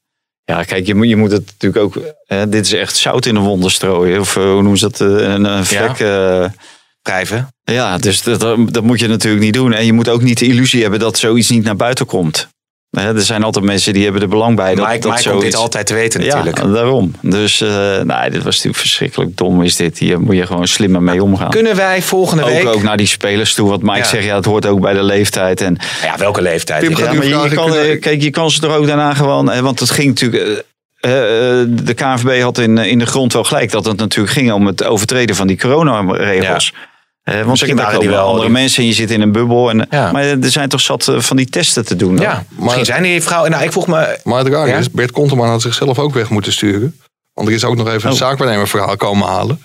Ja, 0.44 0.62
kijk, 0.62 0.86
je 0.86 0.94
moet, 0.94 1.08
je 1.08 1.16
moet 1.16 1.30
het 1.32 1.46
natuurlijk 1.46 1.84
ook. 1.84 1.98
hè, 2.26 2.48
dit 2.48 2.64
is 2.66 2.72
echt 2.72 2.96
zout 2.96 3.26
in 3.26 3.34
de 3.34 3.40
wonden 3.40 3.70
strooien. 3.70 4.20
Of 4.20 4.36
eh, 4.36 4.42
hoe 4.42 4.52
noemen 4.62 4.78
ze 4.78 4.88
dat? 4.90 5.00
eh, 5.00 5.06
een, 5.32 5.44
een 5.44 5.64
vlek. 5.64 5.98
eh, 6.00 6.44
Ja, 7.64 7.98
dus 7.98 8.22
dat, 8.22 8.40
dat 8.68 8.82
moet 8.82 9.00
je 9.00 9.08
natuurlijk 9.08 9.42
niet 9.44 9.54
doen. 9.54 9.72
En 9.72 9.86
je 9.86 9.92
moet 9.92 10.08
ook 10.08 10.22
niet 10.22 10.38
de 10.38 10.46
illusie 10.46 10.82
hebben 10.82 11.00
dat 11.00 11.18
zoiets 11.18 11.48
niet 11.50 11.64
naar 11.64 11.76
buiten 11.76 12.06
komt. 12.06 12.48
Hè, 12.90 13.14
er 13.14 13.20
zijn 13.22 13.42
altijd 13.42 13.64
mensen 13.64 13.92
die 13.92 14.04
hebben 14.04 14.22
er 14.22 14.28
belang 14.28 14.56
bij. 14.56 14.74
Dat, 14.74 14.86
Mike, 14.86 14.98
dat 14.98 15.10
komt 15.10 15.22
zoiets- 15.22 15.44
dit 15.44 15.54
altijd 15.54 15.86
te 15.86 15.94
weten 15.94 16.20
natuurlijk. 16.20 16.58
Ja, 16.58 16.66
daarom. 16.66 17.14
Dus 17.20 17.60
eh 17.60 17.68
nou, 18.00 18.30
dit 18.30 18.42
was 18.42 18.54
natuurlijk 18.54 18.76
verschrikkelijk 18.76 19.36
dom 19.36 19.62
is 19.62 19.76
dit. 19.76 19.98
Hier 19.98 20.20
moet 20.20 20.36
je 20.36 20.46
gewoon 20.46 20.66
slimmer 20.68 21.02
mee 21.02 21.22
omgaan. 21.22 21.50
Kunnen 21.50 21.76
wij 21.76 22.02
volgende 22.02 22.42
ook, 22.42 22.48
week... 22.50 22.66
ook 22.66 22.82
naar 22.82 22.96
die 22.96 23.06
spelers 23.06 23.54
toe. 23.54 23.68
Wat 23.68 23.82
Mike 23.82 23.96
Ja. 23.98 24.04
zegt, 24.04 24.24
ja, 24.24 24.36
het 24.36 24.44
hoort 24.44 24.66
ook 24.66 24.80
bij 24.80 24.92
de 24.92 25.02
leeftijd. 25.02 25.60
En, 25.60 25.76
Ja, 26.02 26.16
welke 26.18 26.42
leeftijd? 26.42 26.80
Pim 26.88 26.96
ja, 26.98 27.12
maar 27.12 27.24
je, 27.26 27.30
kan, 27.54 27.66
kunnen- 27.70 27.90
eh, 27.90 28.00
kijk, 28.00 28.22
je 28.22 28.30
kan 28.30 28.50
ze 28.50 28.62
er 28.66 28.74
ook 28.76 28.86
daarna 28.86 29.14
gewoon... 29.14 29.50
hè, 29.50 29.62
Want 29.62 29.80
het 29.80 29.90
ging 29.90 30.08
natuurlijk... 30.08 30.64
eh, 31.00 31.60
eh, 31.60 31.66
de 31.70 31.94
KNVB 31.94 32.42
had 32.42 32.58
in, 32.58 32.78
in 32.78 32.98
de 32.98 33.06
grond 33.06 33.32
wel 33.32 33.44
gelijk 33.44 33.70
dat 33.70 33.84
het 33.84 33.96
natuurlijk 33.96 34.34
ging 34.34 34.52
om 34.52 34.66
het 34.66 34.84
overtreden 34.84 35.36
van 35.36 35.46
die 35.46 35.58
coronaregels. 35.58 36.72
Eh, 37.24 37.34
want 37.34 37.46
Misschien 37.46 37.76
waren 37.76 38.00
die 38.00 38.08
wel- 38.08 38.26
andere 38.26 38.48
mensen 38.48 38.82
en 38.82 38.88
je 38.88 38.94
zit 38.94 39.10
in 39.10 39.20
een 39.20 39.32
bubbel. 39.32 39.70
En, 39.70 39.86
Ja. 39.90 40.12
Maar 40.12 40.22
er 40.24 40.50
zijn 40.50 40.68
toch 40.68 40.80
zat 40.80 41.08
eh, 41.08 41.20
van 41.20 41.36
die 41.36 41.46
testen 41.48 41.84
te 41.84 41.96
doen. 41.96 42.16
dan? 42.16 42.24
Ja, 42.24 42.44
misschien 42.58 42.84
zijn 42.84 43.02
die 43.02 43.22
vrouwen... 43.22 43.50
Nou, 43.50 43.64
ik 43.64 43.72
vroeg 43.72 43.86
me... 43.86 44.18
Maar 44.24 44.38
het 44.38 44.48
raar 44.48 44.68
Ja? 44.68 44.76
is, 44.76 44.90
Bert 44.90 45.10
Konteman 45.10 45.48
had 45.48 45.62
zichzelf 45.62 45.98
ook 45.98 46.14
weg 46.14 46.28
moeten 46.30 46.52
sturen. 46.52 47.00
Want 47.32 47.48
er 47.48 47.54
is 47.54 47.64
ook 47.64 47.76
nog 47.76 47.88
even 47.88 48.06
een 48.06 48.12
Oh. 48.12 48.18
zaakwaarnemerverhaal 48.18 48.96
komen 48.96 49.28
halen. 49.28 49.62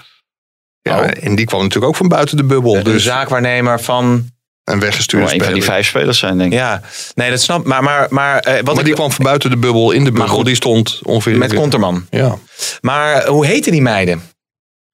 Ja, 0.82 1.00
Oh. 1.00 1.06
En 1.22 1.36
die 1.36 1.46
kwam 1.46 1.60
natuurlijk 1.62 1.88
ook 1.92 1.96
van 1.98 2.08
buiten 2.08 2.38
de 2.38 2.44
bubbel. 2.44 2.74
De 2.74 2.82
dus 2.82 3.04
zaakwaarnemer 3.04 3.80
van... 3.82 4.30
een 4.64 4.80
weggestuurde 4.80 5.26
Wel 5.26 5.34
een 5.36 5.42
van 5.44 5.54
die 5.54 5.62
speler. 5.62 5.78
vijf 5.82 5.88
spelers 5.88 6.20
zijn, 6.20 6.38
denk 6.38 6.52
ik. 6.52 6.58
Ja, 6.58 6.82
nee, 7.16 7.30
dat 7.30 7.42
snap 7.42 7.66
Maar, 7.66 7.84
maar, 7.84 8.08
maar, 8.10 8.40
eh, 8.40 8.54
wat 8.56 8.64
Maar 8.66 8.78
ik, 8.80 8.86
die 8.86 8.94
kwam 8.94 9.12
van 9.12 9.26
buiten 9.26 9.50
de 9.50 9.58
bubbel, 9.58 9.92
in 9.92 10.04
de 10.04 10.12
bubbel. 10.12 10.28
goed. 10.36 10.46
die 10.46 10.56
stond 10.56 11.00
ongeveer... 11.04 11.38
met 11.38 11.54
Konterman. 11.54 12.06
Ja. 12.10 12.36
Maar 12.82 13.26
hoe 13.28 13.46
heten 13.46 13.72
die 13.72 13.82
meiden? 13.82 14.22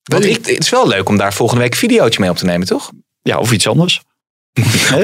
Want 0.05 0.25
ik, 0.25 0.35
het 0.35 0.59
is 0.63 0.69
wel 0.69 0.87
leuk 0.87 1.09
om 1.09 1.17
daar 1.17 1.33
volgende 1.33 1.61
week 1.61 1.71
een 1.71 1.77
videootje 1.79 2.19
mee 2.19 2.29
op 2.29 2.37
te 2.37 2.45
nemen, 2.45 2.67
toch? 2.67 2.89
Ja, 3.21 3.37
of 3.37 3.51
iets 3.51 3.67
anders. 3.67 4.01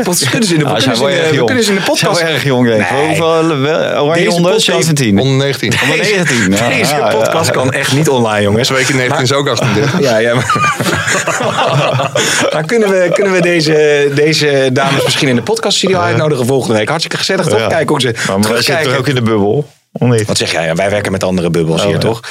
Wat 0.03 0.29
kunnen 0.29 0.47
ze 0.47 0.53
in 0.53 0.59
de, 0.59 0.65
we 0.65 0.79
zijn 0.81 0.81
kunnen 0.81 0.95
ze 0.97 1.03
wel 1.03 1.09
in 1.31 1.37
de- 1.39 1.43
kunnen 1.45 1.63
ze 1.63 1.69
in 1.71 1.75
de 1.77 1.81
Zijn 1.83 1.97
podcast... 1.99 2.21
erg 2.21 2.43
jong, 2.43 2.67
denk 2.67 2.81
ik. 2.81 2.91
Nee. 2.91 3.07
Hoeveel 3.07 3.25
oranje 3.25 4.13
Deze 4.13 4.31
onder? 4.35 4.51
podcast- 4.51 4.65
17. 4.65 5.19
Onder 5.19 5.37
19. 5.37 5.73
Onder 5.81 5.97
19. 5.97 6.51
Ja, 6.51 6.69
Deze 6.69 6.95
ja, 6.95 7.09
ja. 7.09 7.15
podcast 7.17 7.51
kan 7.51 7.71
echt 7.71 7.93
niet 7.93 8.09
online, 8.09 8.41
jongens. 8.41 8.67
Twee 8.67 8.85
keer 8.85 8.95
19 8.95 9.23
is 9.23 9.31
ook 9.33 9.47
38. 9.47 9.99
Ja, 9.99 10.17
ja. 10.17 10.33
Maar, 10.35 12.11
maar 12.53 12.63
kunnen 12.65 12.89
we, 12.89 13.09
kunnen 13.13 13.33
we 13.33 13.41
deze, 13.41 14.11
deze 14.15 14.69
dames 14.73 15.03
misschien 15.03 15.27
in 15.27 15.35
de 15.35 15.41
podcaststudio 15.41 15.99
uitnodigen 15.99 16.45
volgende 16.45 16.77
week? 16.77 16.87
Hartstikke 16.87 17.17
gezellig, 17.17 17.45
toch? 17.47 17.59
Ja. 17.59 17.67
Kijken 17.67 17.87
hoe 17.89 18.01
ze 18.01 18.07
Maar 18.07 18.25
wij 18.25 18.35
zitten 18.35 18.53
terugkijken. 18.53 18.91
er 18.93 18.97
ook 18.99 19.07
in 19.07 19.15
de 19.15 19.21
bubbel. 19.21 19.69
Of 19.91 20.07
niet? 20.07 20.25
Wat 20.25 20.37
zeg 20.37 20.51
jij? 20.51 20.75
Wij 20.75 20.89
werken 20.89 21.11
met 21.11 21.23
andere 21.23 21.49
bubbels 21.49 21.79
Oh, 21.79 21.85
hier, 21.85 21.95
ja. 21.95 21.99
toch? 22.01 22.21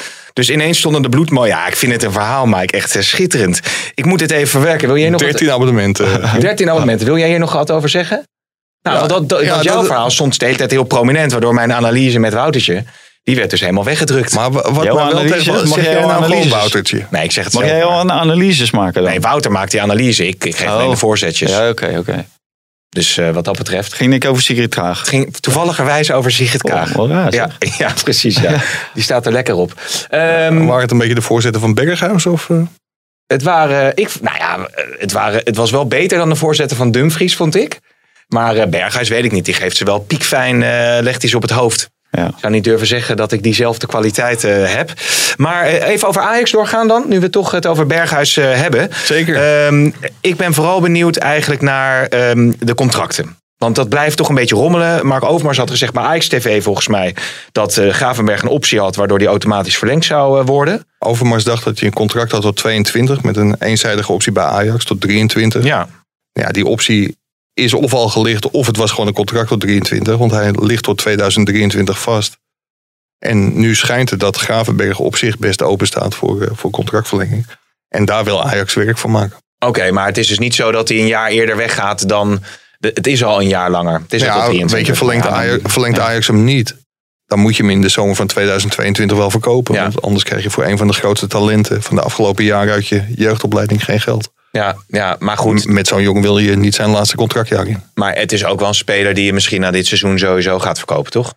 Dus 0.40 0.50
ineens 0.50 0.78
stonden 0.78 1.02
de 1.02 1.08
bloedmooi. 1.08 1.48
Ja, 1.50 1.66
ik 1.66 1.76
vind 1.76 1.92
het 1.92 2.02
een 2.02 2.12
verhaal, 2.12 2.46
Mike. 2.46 2.76
Echt 2.76 2.96
eh, 2.96 3.02
schitterend. 3.02 3.60
Ik 3.94 4.04
moet 4.04 4.18
dit 4.18 4.30
even 4.30 4.48
verwerken. 4.48 4.88
Wil 4.88 4.96
jij 4.96 5.08
nog 5.08 5.20
13 5.20 5.50
abonnementen. 5.50 6.20
wat, 6.20 6.40
13 6.40 6.66
abonnementen. 6.68 7.06
Wil 7.06 7.18
jij 7.18 7.28
hier 7.28 7.38
nog 7.38 7.52
wat 7.52 7.70
over 7.70 7.88
zeggen? 7.88 8.22
Nou, 8.82 8.96
Ja, 8.98 9.06
dat, 9.06 9.28
dat, 9.28 9.40
ja, 9.42 9.54
dat 9.54 9.64
jouw 9.64 9.74
dat- 9.74 9.86
verhaal 9.86 10.10
stond 10.10 10.38
de 10.38 10.44
hele 10.44 10.56
tijd 10.56 10.70
heel 10.70 10.84
prominent. 10.84 11.32
Waardoor 11.32 11.54
mijn 11.54 11.72
analyse 11.72 12.18
met 12.18 12.32
Woutertje, 12.32 12.84
die 13.22 13.36
werd 13.36 13.50
dus 13.50 13.60
helemaal 13.60 13.84
weggedrukt. 13.84 14.34
Maar 14.34 14.50
wa- 14.52 14.72
wat 14.72 14.84
Jouw 14.84 14.94
mij 14.94 15.12
wel 15.12 15.24
tegen... 15.38 15.54
Mag 15.54 15.66
Zeg 15.68 15.84
jij 15.84 15.94
nou 15.94 16.04
gewoon 16.10 16.24
analyses? 16.24 16.50
Woutertje? 16.52 17.06
nee, 17.10 17.24
ik 17.24 17.32
zeg 17.32 17.44
het 17.44 17.52
Mag 17.54 17.62
zelf 17.62 17.76
jij 17.76 17.84
maar. 17.84 17.94
al 17.94 18.00
een 18.00 18.12
analyses 18.12 18.70
maken 18.70 19.02
dan? 19.02 19.10
Nee, 19.10 19.20
Wouter 19.20 19.52
maakt 19.52 19.70
die 19.70 19.82
analyse. 19.82 20.26
Ik, 20.26 20.44
ik 20.44 20.56
geef 20.56 20.66
Oh. 20.68 20.72
alleen 20.74 20.90
de 20.90 20.96
voorzetjes. 20.96 21.50
Ja, 21.50 21.68
oké, 21.68 21.94
oké. 21.98 22.24
Dus 22.90 23.16
eh, 23.16 23.30
wat 23.30 23.44
dat 23.44 23.56
betreft. 23.56 23.92
Ging 23.92 24.14
ik 24.14 24.24
over 24.24 24.42
Sigrid? 24.42 24.74
Het 24.74 24.98
ging 24.98 25.36
toevalligerwijs 25.36 26.12
over 26.12 26.30
Sigrid 26.30 26.62
Kaag. 26.62 26.96
Oh, 26.96 27.10
raar, 27.10 27.32
ja, 27.32 27.50
ja, 27.78 27.92
precies. 28.04 28.36
Ja. 28.36 28.60
Die 28.94 29.02
staat 29.02 29.26
er 29.26 29.32
lekker 29.32 29.54
op. 29.54 29.80
Ehm, 30.08 30.64
Waren 30.64 30.82
het 30.82 30.90
een 30.90 30.98
beetje 30.98 31.14
de 31.14 31.22
voorzitter 31.22 31.60
van 31.60 31.74
Berghuis? 31.74 32.26
Of, 32.26 32.50
eh? 32.50 32.62
het, 33.26 33.42
waren, 33.42 33.92
ik, 33.96 34.10
nou 34.20 34.36
ja, 34.36 34.68
het, 34.98 35.12
waren, 35.12 35.40
het 35.44 35.56
was 35.56 35.70
wel 35.70 35.86
beter 35.86 36.18
dan 36.18 36.28
de 36.28 36.36
voorzitter 36.36 36.76
van 36.76 36.90
Dumfries, 36.90 37.36
vond 37.36 37.56
ik. 37.56 37.78
Maar 38.28 38.56
eh, 38.56 38.68
Berghuis 38.68 39.08
weet 39.08 39.24
ik 39.24 39.32
niet. 39.32 39.44
Die 39.44 39.54
geeft 39.54 39.76
ze 39.76 39.84
wel 39.84 40.00
piekfijn, 40.00 40.62
eh 40.62 41.02
legt 41.02 41.20
hij 41.20 41.30
ze 41.30 41.36
op 41.36 41.42
het 41.42 41.50
hoofd. 41.50 41.90
Ja. 42.10 42.26
Ik 42.26 42.34
zou 42.36 42.52
niet 42.52 42.64
durven 42.64 42.86
zeggen 42.86 43.16
dat 43.16 43.32
ik 43.32 43.42
diezelfde 43.42 43.86
kwaliteit 43.86 44.44
eh, 44.44 44.74
heb. 44.74 44.92
Maar 45.36 45.64
eh, 45.64 45.88
even 45.88 46.08
over 46.08 46.22
Ajax 46.22 46.50
doorgaan 46.50 46.88
dan. 46.88 47.04
Nu 47.08 47.20
we 47.20 47.30
toch 47.30 47.50
het 47.50 47.66
over 47.66 47.86
Berghuis 47.86 48.36
eh, 48.36 48.54
hebben. 48.54 48.90
Zeker. 49.04 49.64
Ehm, 49.66 49.90
ik 50.20 50.36
ben 50.36 50.54
vooral 50.54 50.80
benieuwd 50.80 51.16
eigenlijk 51.16 51.60
naar 51.60 52.06
ehm, 52.06 52.52
de 52.58 52.74
contracten. 52.74 53.38
Want 53.58 53.76
dat 53.76 53.88
blijft 53.88 54.16
toch 54.16 54.28
een 54.28 54.34
beetje 54.34 54.54
rommelen. 54.54 55.06
Mark 55.06 55.24
Overmars 55.24 55.58
had 55.58 55.70
gezegd 55.70 55.92
bij 55.92 56.02
Ajax 56.02 56.28
TV 56.28 56.62
volgens 56.62 56.88
mij... 56.88 57.14
dat 57.52 57.74
Gravenberg 57.74 58.42
een 58.42 58.48
optie 58.48 58.80
had 58.80 58.96
waardoor 58.96 59.18
die 59.18 59.28
automatisch 59.28 59.78
verlengd 59.78 60.04
zou 60.04 60.44
worden. 60.44 60.84
Overmars 60.98 61.44
dacht 61.44 61.64
dat 61.64 61.78
hij 61.78 61.88
een 61.88 61.94
contract 61.94 62.32
had 62.32 62.42
tot 62.42 62.56
22 62.56 63.22
met 63.22 63.36
een 63.36 63.56
eenzijdige 63.58 64.12
optie 64.12 64.32
bij 64.32 64.44
Ajax 64.44 64.84
tot 64.84 65.00
23. 65.00 65.64
Ja, 65.64 65.88
Ja, 66.32 66.48
die 66.48 66.66
optie 66.66 67.19
is 67.60 67.74
of 67.74 67.94
al 67.94 68.08
gelicht 68.08 68.50
of 68.50 68.66
het 68.66 68.76
was 68.76 68.90
gewoon 68.90 69.06
een 69.06 69.12
contract 69.14 69.48
tot 69.48 69.60
23, 69.60 70.16
want 70.16 70.30
hij 70.30 70.50
ligt 70.60 70.82
tot 70.82 70.98
2023 70.98 72.00
vast. 72.00 72.38
En 73.18 73.60
nu 73.60 73.74
schijnt 73.74 74.10
het 74.10 74.20
dat 74.20 74.36
Gravenberg 74.36 74.98
op 74.98 75.16
zich 75.16 75.38
best 75.38 75.62
open 75.62 75.86
staat 75.86 76.14
voor, 76.14 76.42
eh, 76.42 76.48
voor 76.52 76.70
contractverlenging. 76.70 77.46
En 77.88 78.04
daar 78.04 78.24
wil 78.24 78.44
Ajax 78.44 78.74
werk 78.74 78.98
van 78.98 79.10
maken. 79.10 79.36
oké. 79.58 79.90
maar 79.90 80.06
het 80.06 80.18
is 80.18 80.26
dus 80.28 80.38
niet 80.38 80.54
zo 80.54 80.72
dat 80.72 80.88
hij 80.88 80.98
een 80.98 81.06
jaar 81.06 81.28
eerder 81.30 81.56
weggaat 81.56 82.08
dan... 82.08 82.42
de- 82.78 82.90
het 82.94 83.06
is 83.06 83.24
al 83.24 83.40
een 83.40 83.48
jaar 83.48 83.70
langer. 83.70 84.00
Het 84.00 84.12
is 84.12 84.22
al 84.22 84.26
tot 84.28 84.36
Ja, 84.36 84.44
23. 84.44 84.78
weet 84.78 84.86
je, 84.86 84.94
verlengt, 84.94 85.24
Ja, 85.24 85.30
Ajax, 85.30 85.72
verlengt 85.72 85.96
ja. 85.96 86.02
Ajax 86.04 86.26
hem 86.26 86.44
niet. 86.44 86.76
Dan 87.26 87.38
moet 87.38 87.56
je 87.56 87.62
hem 87.62 87.72
in 87.72 87.80
de 87.80 87.88
zomer 87.88 88.16
van 88.16 88.26
2022 88.26 89.16
wel 89.16 89.30
verkopen. 89.30 89.74
Ja. 89.74 89.82
Want 89.82 90.02
anders 90.02 90.24
krijg 90.24 90.42
je 90.42 90.50
voor 90.50 90.64
een 90.64 90.78
van 90.78 90.86
de 90.86 90.92
grootste 90.92 91.26
talenten 91.26 91.82
van 91.82 91.96
de 91.96 92.02
afgelopen 92.02 92.44
jaren 92.44 92.72
uit 92.72 92.86
je 92.88 93.04
jeugdopleiding 93.16 93.84
geen 93.84 94.00
geld. 94.00 94.30
Ja, 94.52 94.76
ja, 94.88 95.16
maar 95.18 95.36
goed. 95.38 95.66
Met 95.66 95.86
zo'n 95.86 96.02
jongen 96.02 96.22
wil 96.22 96.38
je 96.38 96.56
niet 96.56 96.74
zijn 96.74 96.90
laatste 96.90 97.16
contractjaar 97.16 97.66
in. 97.66 97.82
Maar 97.94 98.14
het 98.16 98.32
is 98.32 98.44
ook 98.44 98.58
wel 98.58 98.68
een 98.68 98.74
speler 98.74 99.14
die 99.14 99.24
je 99.24 99.32
misschien 99.32 99.60
na 99.60 99.70
dit 99.70 99.86
seizoen 99.86 100.18
sowieso 100.18 100.58
gaat 100.58 100.78
verkopen, 100.78 101.10
toch? 101.10 101.34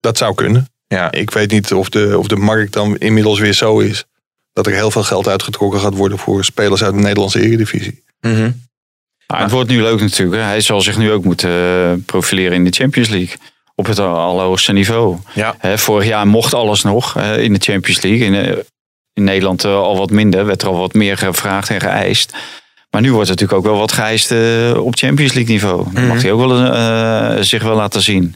Dat 0.00 0.18
zou 0.18 0.34
kunnen. 0.34 0.68
Ja, 0.86 1.12
Ik 1.12 1.30
weet 1.30 1.50
niet 1.50 1.72
of 1.72 1.88
de, 1.88 2.18
of 2.18 2.26
de 2.26 2.36
markt 2.36 2.72
dan 2.72 2.96
inmiddels 2.96 3.38
weer 3.38 3.52
zo 3.52 3.78
is. 3.78 4.04
Dat 4.52 4.66
er 4.66 4.72
heel 4.72 4.90
veel 4.90 5.02
geld 5.02 5.28
uitgetrokken 5.28 5.80
gaat 5.80 5.94
worden 5.94 6.18
voor 6.18 6.44
spelers 6.44 6.84
uit 6.84 6.94
de 6.94 7.00
Nederlandse 7.00 7.40
Eredivisie. 7.40 8.02
Mhm. 8.20 8.50
Maar 9.26 9.40
het 9.42 9.50
wordt 9.50 9.70
nu 9.70 9.82
leuk 9.82 10.00
natuurlijk. 10.00 10.36
hè. 10.42 10.48
Hij 10.48 10.60
zal 10.60 10.80
zich 10.80 10.98
nu 10.98 11.12
ook 11.12 11.24
moeten 11.24 11.50
eh, 11.50 11.92
profileren 12.06 12.52
in 12.52 12.64
de 12.64 12.70
Champions 12.70 13.08
League. 13.08 13.36
Op 13.74 13.86
het 13.86 13.98
allerhoogste 13.98 14.72
niveau. 14.72 15.18
ja. 15.34 15.54
Hè, 15.58 15.78
vorig 15.78 16.06
jaar 16.06 16.26
mocht 16.26 16.54
alles 16.54 16.82
nog 16.82 17.16
in 17.20 17.52
de 17.52 17.60
Champions 17.60 18.02
League. 18.02 18.26
In, 18.26 18.34
eh, 18.34 18.56
in 19.18 19.24
Nederland 19.24 19.64
eh, 19.64 19.74
al 19.74 19.96
wat 19.96 20.10
minder. 20.10 20.46
Werd 20.46 20.62
er 20.62 20.68
al 20.68 20.76
wat 20.78 20.94
meer 20.94 21.16
gevraagd 21.18 21.70
en 21.70 21.80
geëist. 21.80 22.34
Maar 22.90 23.00
nu 23.00 23.12
wordt 23.12 23.28
er 23.28 23.34
natuurlijk 23.34 23.58
ook 23.58 23.70
wel 23.72 23.78
wat 23.80 23.92
geëist 23.92 24.30
eh, 24.30 24.84
op 24.84 24.96
Champions 24.96 25.32
League 25.32 25.52
niveau. 25.52 25.84
Dan 25.92 26.06
mag 26.06 26.16
Mhm. 26.16 26.22
hij 26.24 26.32
ook 26.32 26.40
wel 26.46 26.72
eh, 26.72 27.42
zich 27.42 27.62
wel 27.62 27.76
laten 27.76 28.02
zien. 28.02 28.34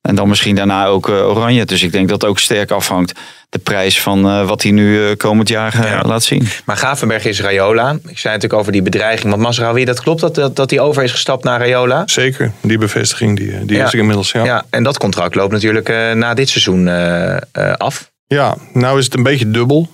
En 0.00 0.14
dan 0.14 0.28
misschien 0.28 0.54
daarna 0.54 0.86
ook 0.86 1.08
eh, 1.08 1.14
Oranje. 1.28 1.64
Dus 1.64 1.82
ik 1.82 1.92
denk 1.92 2.08
dat 2.08 2.24
ook 2.24 2.38
sterk 2.38 2.70
afhangt 2.70 3.12
de 3.48 3.58
prijs 3.58 4.00
van 4.00 4.26
eh, 4.28 4.46
wat 4.48 4.62
hij 4.62 4.72
nu 4.72 5.06
eh, 5.08 5.16
komend 5.16 5.48
jaar 5.48 5.86
Ja. 5.86 6.02
laat 6.06 6.22
zien. 6.24 6.46
Maar 6.64 6.76
Gravenberg 6.76 7.24
is 7.24 7.40
Rayola. 7.40 7.90
Ik 7.90 8.18
zei 8.18 8.34
natuurlijk 8.34 8.60
over 8.60 8.72
die 8.72 8.82
bedreiging. 8.82 9.30
Want 9.30 9.42
Masraoui, 9.42 9.84
dat 9.84 10.00
klopt 10.00 10.20
dat, 10.20 10.34
dat, 10.34 10.56
dat 10.56 10.70
hij 10.70 10.80
over 10.80 11.02
is 11.02 11.10
gestapt 11.10 11.44
naar 11.44 11.58
Rayola? 11.60 12.02
Zeker, 12.06 12.52
die 12.60 12.78
bevestiging 12.78 13.36
die, 13.36 13.64
die 13.64 13.76
Ja. 13.76 13.84
is 13.86 13.92
er 13.92 13.98
inmiddels. 13.98 14.32
Ja. 14.32 14.44
Ja. 14.44 14.64
en 14.70 14.82
dat 14.82 14.98
contract 14.98 15.34
loopt 15.34 15.52
natuurlijk 15.52 15.88
eh, 15.88 16.12
na 16.12 16.34
dit 16.34 16.48
seizoen 16.48 16.88
eh, 16.88 17.36
eh, 17.36 17.40
af. 17.76 18.10
ja, 18.26 18.56
nou 18.72 18.98
is 18.98 19.04
het 19.04 19.14
een 19.14 19.22
beetje 19.22 19.50
dubbel. 19.50 19.88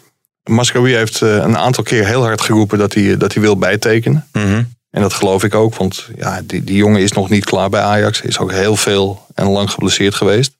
Mascaroui 0.44 0.94
heeft 0.94 1.22
eh, 1.22 1.34
een 1.34 1.56
aantal 1.56 1.84
keer 1.84 2.06
heel 2.06 2.22
hard 2.22 2.40
geroepen 2.40 2.78
dat 2.78 2.94
hij, 2.94 3.16
dat 3.16 3.32
hij 3.32 3.42
wil 3.42 3.56
bijtekenen. 3.56 4.28
En 4.90 5.00
dat 5.02 5.12
geloof 5.12 5.44
ik 5.44 5.54
ook, 5.54 5.74
want 5.74 6.08
ja, 6.16 6.42
die, 6.44 6.64
die 6.64 6.76
jongen 6.76 7.00
is 7.00 7.12
nog 7.12 7.28
niet 7.28 7.44
klaar 7.44 7.70
bij 7.70 7.80
Ajax. 7.80 8.20
Is 8.20 8.38
ook 8.38 8.52
heel 8.52 8.76
veel 8.76 9.26
en 9.34 9.46
lang 9.46 9.70
geblesseerd 9.70 10.14
geweest. 10.14 10.58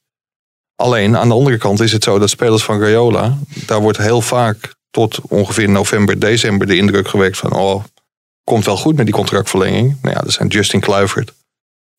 Alleen 0.75 1.17
aan 1.17 1.27
de 1.27 1.33
andere 1.33 1.57
kant 1.57 1.79
is 1.79 1.91
het 1.91 2.03
zo 2.03 2.19
dat 2.19 2.29
spelers 2.29 2.63
van 2.63 2.79
Rayola, 2.79 3.37
daar 3.65 3.81
wordt 3.81 3.97
heel 3.97 4.21
vaak 4.21 4.75
tot 4.89 5.19
ongeveer 5.21 5.69
november, 5.69 6.19
december 6.19 6.67
de 6.67 6.75
indruk 6.75 7.07
gewekt 7.07 7.37
van, 7.37 7.53
oh, 7.53 7.83
komt 8.43 8.65
wel 8.65 8.77
goed 8.77 8.95
met 8.95 9.05
die 9.05 9.15
contractverlenging. 9.15 9.97
Nou 10.01 10.15
ja, 10.15 10.21
dat 10.21 10.31
zijn 10.31 10.47
Justin 10.47 10.79
Kluivert 10.79 11.33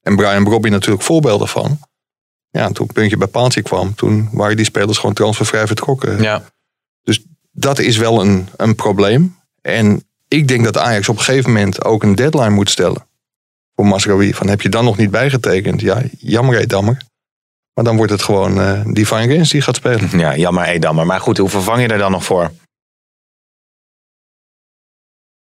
en 0.01 0.17
Brian 0.17 0.45
Brobby 0.45 0.69
natuurlijk 0.69 1.03
voorbeelden 1.03 1.49
van. 1.49 1.79
Ja, 2.51 2.65
en 2.65 2.73
toen 2.73 2.87
puntje 2.87 3.17
bij 3.17 3.27
paaltje 3.27 3.63
kwam, 3.63 3.95
toen 3.95 4.29
waren 4.33 4.57
die 4.57 4.65
spelers 4.65 4.99
gewoon 4.99 5.15
transfervrij 5.15 5.67
vertrokken. 5.67 6.23
Ja. 6.23 6.43
Dat 7.53 7.79
is 7.79 7.97
wel 7.97 8.21
een, 8.21 8.49
een 8.57 8.75
probleem. 8.75 9.37
En 9.61 10.05
ik 10.29 10.49
denk 10.49 10.65
dat 10.65 10.79
Ajax 10.79 11.09
op 11.09 11.17
een 11.17 11.23
gegeven 11.23 11.53
moment 11.53 11.85
ook 11.85 12.03
een 12.03 12.15
deadline 12.15 12.51
moet 12.51 12.71
stellen. 12.71 13.07
Voor 13.75 13.87
Masraoui. 13.87 14.35
Van 14.35 14.49
heb 14.49 14.61
je 14.61 14.69
dan 14.69 14.85
nog 14.85 14.97
niet 14.97 15.11
bijgetekend? 15.11 15.81
Ja, 15.81 16.03
jammer 16.19 16.59
hé 16.59 16.67
dammer. 16.67 16.97
Maar 17.75 17.85
dan 17.85 17.97
wordt 17.97 18.13
het 18.13 18.23
gewoon 18.23 18.61
eh 18.61 18.81
Divine 18.87 19.33
Games 19.33 19.51
die 19.51 19.63
gaat 19.63 19.77
spelen. 19.77 20.19
ja, 20.19 20.37
jammer 20.37 20.65
Edammer. 20.65 21.07
Maar 21.07 21.21
goed, 21.21 21.39
hoe 21.39 21.49
vervang 21.49 21.81
je 21.81 21.89
er 21.89 21.99
dan 21.99 22.11
nog 22.11 22.25
voor? 22.25 22.51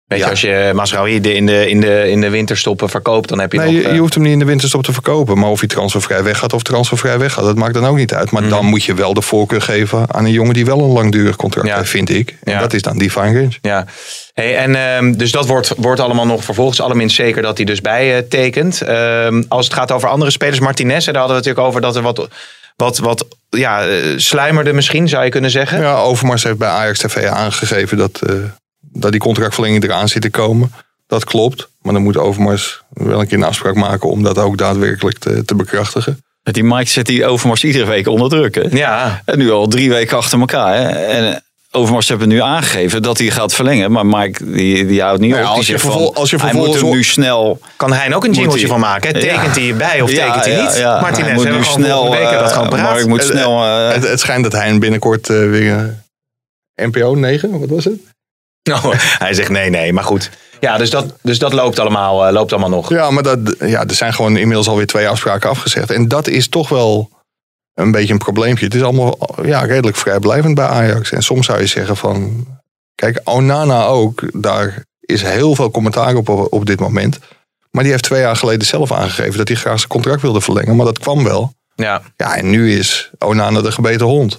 Weet 0.06 0.18
je, 0.18 0.24
Ja. 0.24 0.30
als 0.30 0.40
je 0.40 0.70
Masraoui 0.74 1.14
in 1.14 1.22
de, 1.46 1.68
in, 1.68 1.80
de, 1.80 2.10
in 2.10 2.20
de 2.20 2.30
winterstoppen 2.30 2.88
verkoopt, 2.88 3.28
dan 3.28 3.38
heb 3.40 3.52
je 3.52 3.58
Nee, 3.58 3.66
nog... 3.72 3.82
je, 3.82 3.88
eh, 3.88 3.94
je 3.94 4.00
hoeft 4.00 4.14
hem 4.14 4.22
niet 4.22 4.32
in 4.32 4.38
de 4.38 4.44
winterstop 4.44 4.82
te 4.82 4.92
verkopen. 4.92 5.38
Maar 5.38 5.50
of 5.50 5.58
hij 5.58 5.68
transfervrij 5.68 6.22
weggaat 6.22 6.52
of 6.52 6.62
transfervrij 6.62 7.18
weggaat, 7.18 7.44
dat 7.44 7.56
maakt 7.56 7.74
dan 7.74 7.86
ook 7.86 7.96
niet 7.96 8.14
uit. 8.14 8.30
Maar 8.30 8.42
Mhm. 8.42 8.50
dan 8.50 8.64
moet 8.64 8.84
je 8.84 8.94
wel 8.94 9.14
de 9.14 9.22
voorkeur 9.22 9.62
geven 9.62 10.04
aan 10.14 10.24
een 10.24 10.30
jongen 10.32 10.54
die 10.54 10.64
wel 10.64 10.78
een 10.80 10.90
langdurig 10.90 11.36
contract 11.36 11.68
Ja. 11.68 11.76
heeft, 11.76 11.90
vind 11.90 12.10
ik. 12.10 12.36
En 12.44 12.52
Ja. 12.52 12.58
dat 12.60 12.72
is 12.72 12.82
dan 12.82 12.98
Divine 12.98 13.32
Range. 13.32 13.52
Ja, 13.62 13.84
hey, 14.34 14.56
en 14.56 14.74
ehm, 14.74 15.12
dus 15.12 15.30
dat 15.32 15.46
wordt, 15.46 15.72
wordt 15.76 16.00
allemaal 16.00 16.26
nog 16.26 16.44
vervolgens 16.44 16.80
allerminst 16.80 17.16
zeker 17.16 17.42
dat 17.42 17.56
hij 17.56 17.66
dus 17.66 17.80
bijtekent. 17.80 18.82
Ehm 18.82 19.42
als 19.48 19.64
het 19.64 19.74
gaat 19.74 19.92
over 19.92 20.08
andere 20.08 20.30
spelers, 20.30 20.60
Martinez, 20.60 21.04
daar 21.04 21.14
hadden 21.16 21.36
we 21.36 21.42
natuurlijk 21.42 21.66
over 21.68 21.80
dat 21.80 21.96
er 21.96 22.02
wat, 22.02 22.28
wat, 22.76 22.98
wat 22.98 23.26
ja, 23.50 23.86
eh, 23.86 23.96
sluimerde 24.16 24.72
misschien, 24.72 25.08
zou 25.08 25.24
je 25.24 25.30
kunnen 25.30 25.50
zeggen. 25.50 25.80
Ja, 25.80 25.94
Overmars 25.96 26.42
heeft 26.44 26.58
bij 26.58 26.68
Ajax 26.68 26.98
TV 26.98 27.24
aangegeven 27.26 27.96
dat, 27.96 28.20
eh, 28.26 28.34
dat 29.00 29.10
die 29.10 29.20
contractverlenging 29.20 29.84
eraan 29.84 30.08
zit 30.08 30.22
te 30.22 30.30
komen. 30.30 30.72
Dat 31.06 31.24
klopt. 31.24 31.68
Maar 31.82 31.92
dan 31.92 32.02
moet 32.02 32.16
Overmars 32.16 32.82
wel 32.90 33.20
een 33.20 33.26
keer 33.26 33.38
een 33.38 33.44
afspraak 33.44 33.74
maken 33.74 34.08
om 34.10 34.22
dat 34.22 34.38
ook 34.38 34.58
daadwerkelijk 34.58 35.18
te, 35.18 35.44
te 35.44 35.54
bekrachtigen. 35.54 36.20
Die 36.42 36.64
Mike 36.64 36.88
zet 36.90 37.06
die 37.06 37.26
Overmars 37.26 37.64
iedere 37.64 37.84
week 37.84 38.06
onder 38.08 38.28
druk. 38.28 38.54
Hè? 38.54 38.62
Ja, 38.70 39.22
En 39.24 39.38
nu 39.38 39.50
al 39.50 39.66
drie 39.66 39.88
weken 39.88 40.16
achter 40.16 40.38
elkaar. 40.40 40.74
Hè? 40.76 40.88
En 40.88 41.30
eh, 41.32 41.38
Overmars 41.70 42.08
hebben 42.08 42.28
nu 42.28 42.40
aangegeven 42.42 43.02
dat 43.02 43.18
hij 43.18 43.30
gaat 43.30 43.54
verlengen. 43.54 43.92
Maar 43.92 44.06
Mike 44.06 44.52
die, 44.52 44.86
die 44.86 45.02
houdt 45.02 45.20
niet 45.20 45.30
Nou 45.30 45.42
ja, 45.42 45.48
op. 45.54 45.54
Die 45.64 45.74
als 45.74 45.82
je 45.82 45.88
van, 45.90 46.14
als 46.14 46.30
je 46.30 46.36
hij 46.36 46.44
moet 46.52 46.52
vervolgens 46.54 46.80
hem 46.80 46.90
ho- 46.90 46.94
nu 46.96 47.02
snel... 47.04 47.60
kan 47.76 47.92
hij 47.92 48.14
ook 48.14 48.22
een 48.24 48.28
Moet 48.28 48.38
jingletje 48.38 48.60
hij- 48.60 48.68
van 48.68 48.80
maken? 48.80 49.14
hè? 49.14 49.20
Tekent 49.20 49.54
Ja. 49.56 49.60
hij 49.62 49.74
bij 49.76 50.00
of 50.00 50.10
Ja, 50.10 50.24
tekent 50.26 50.44
hij 50.44 50.54
ja, 50.54 50.62
niet? 50.62 50.76
ja. 50.78 51.00
Martinez, 51.00 51.26
Hij 51.26 51.34
moet 51.34 51.50
nu 51.58 51.64
snel, 51.64 52.10
dat 52.10 52.52
eh. 52.52 52.82
Mark 52.82 53.06
moet 53.06 53.22
snel... 53.24 53.62
eh, 53.64 53.94
Het, 53.94 54.08
het 54.08 54.20
schijnt 54.20 54.42
dat 54.42 54.52
hij 54.52 54.78
binnenkort 54.78 55.28
eh, 55.30 55.36
weer 55.36 55.94
NPO 56.74 57.14
9, 57.14 57.58
wat 57.60 57.68
was 57.68 57.84
het? 57.84 57.94
Nou, 58.70 58.94
hij 58.96 59.34
zegt 59.34 59.48
nee, 59.48 59.70
nee, 59.70 59.92
maar 59.92 60.04
goed. 60.04 60.30
Ja, 60.60 60.76
dus 60.78 60.90
dat, 60.90 61.14
dus 61.22 61.38
dat 61.38 61.52
loopt, 61.52 61.78
allemaal, 61.78 62.26
eh, 62.26 62.32
loopt 62.32 62.52
allemaal 62.52 62.70
nog. 62.70 62.90
Ja, 62.90 63.10
maar 63.10 63.22
dat, 63.22 63.38
ja, 63.58 63.84
er 63.84 63.94
zijn 63.94 64.14
gewoon 64.14 64.36
inmiddels 64.36 64.68
alweer 64.68 64.86
twee 64.86 65.08
afspraken 65.08 65.50
afgezegd. 65.50 65.90
En 65.90 66.08
dat 66.08 66.26
is 66.26 66.48
toch 66.48 66.68
wel 66.68 67.10
een 67.74 67.90
beetje 67.90 68.12
een 68.12 68.18
probleempje. 68.18 68.64
Het 68.64 68.74
is 68.74 68.82
allemaal 68.82 69.18
ja, 69.42 69.60
redelijk 69.60 69.96
vrijblijvend 69.96 70.54
bij 70.54 70.66
Ajax. 70.66 71.12
En 71.12 71.22
soms 71.22 71.46
zou 71.46 71.60
je 71.60 71.66
zeggen 71.66 71.96
van... 71.96 72.46
Kijk, 72.94 73.20
Onana 73.24 73.84
ook, 73.84 74.42
daar 74.42 74.84
is 75.00 75.22
heel 75.22 75.54
veel 75.54 75.70
commentaar 75.70 76.14
op 76.14 76.28
op 76.28 76.66
dit 76.66 76.80
moment. 76.80 77.18
Maar 77.70 77.82
die 77.82 77.92
heeft 77.92 78.04
twee 78.04 78.20
jaar 78.20 78.36
geleden 78.36 78.66
zelf 78.66 78.92
aangegeven... 78.92 79.38
dat 79.38 79.48
hij 79.48 79.56
graag 79.56 79.78
zijn 79.78 79.90
contract 79.90 80.22
wilde 80.22 80.40
verlengen. 80.40 80.76
Maar 80.76 80.86
dat 80.86 80.98
kwam 80.98 81.24
wel. 81.24 81.52
Ja. 81.74 82.02
Ja, 82.16 82.36
en 82.36 82.50
nu 82.50 82.76
is 82.76 83.10
Onana 83.18 83.60
de 83.60 83.72
gebeten 83.72 84.06
hond. 84.06 84.38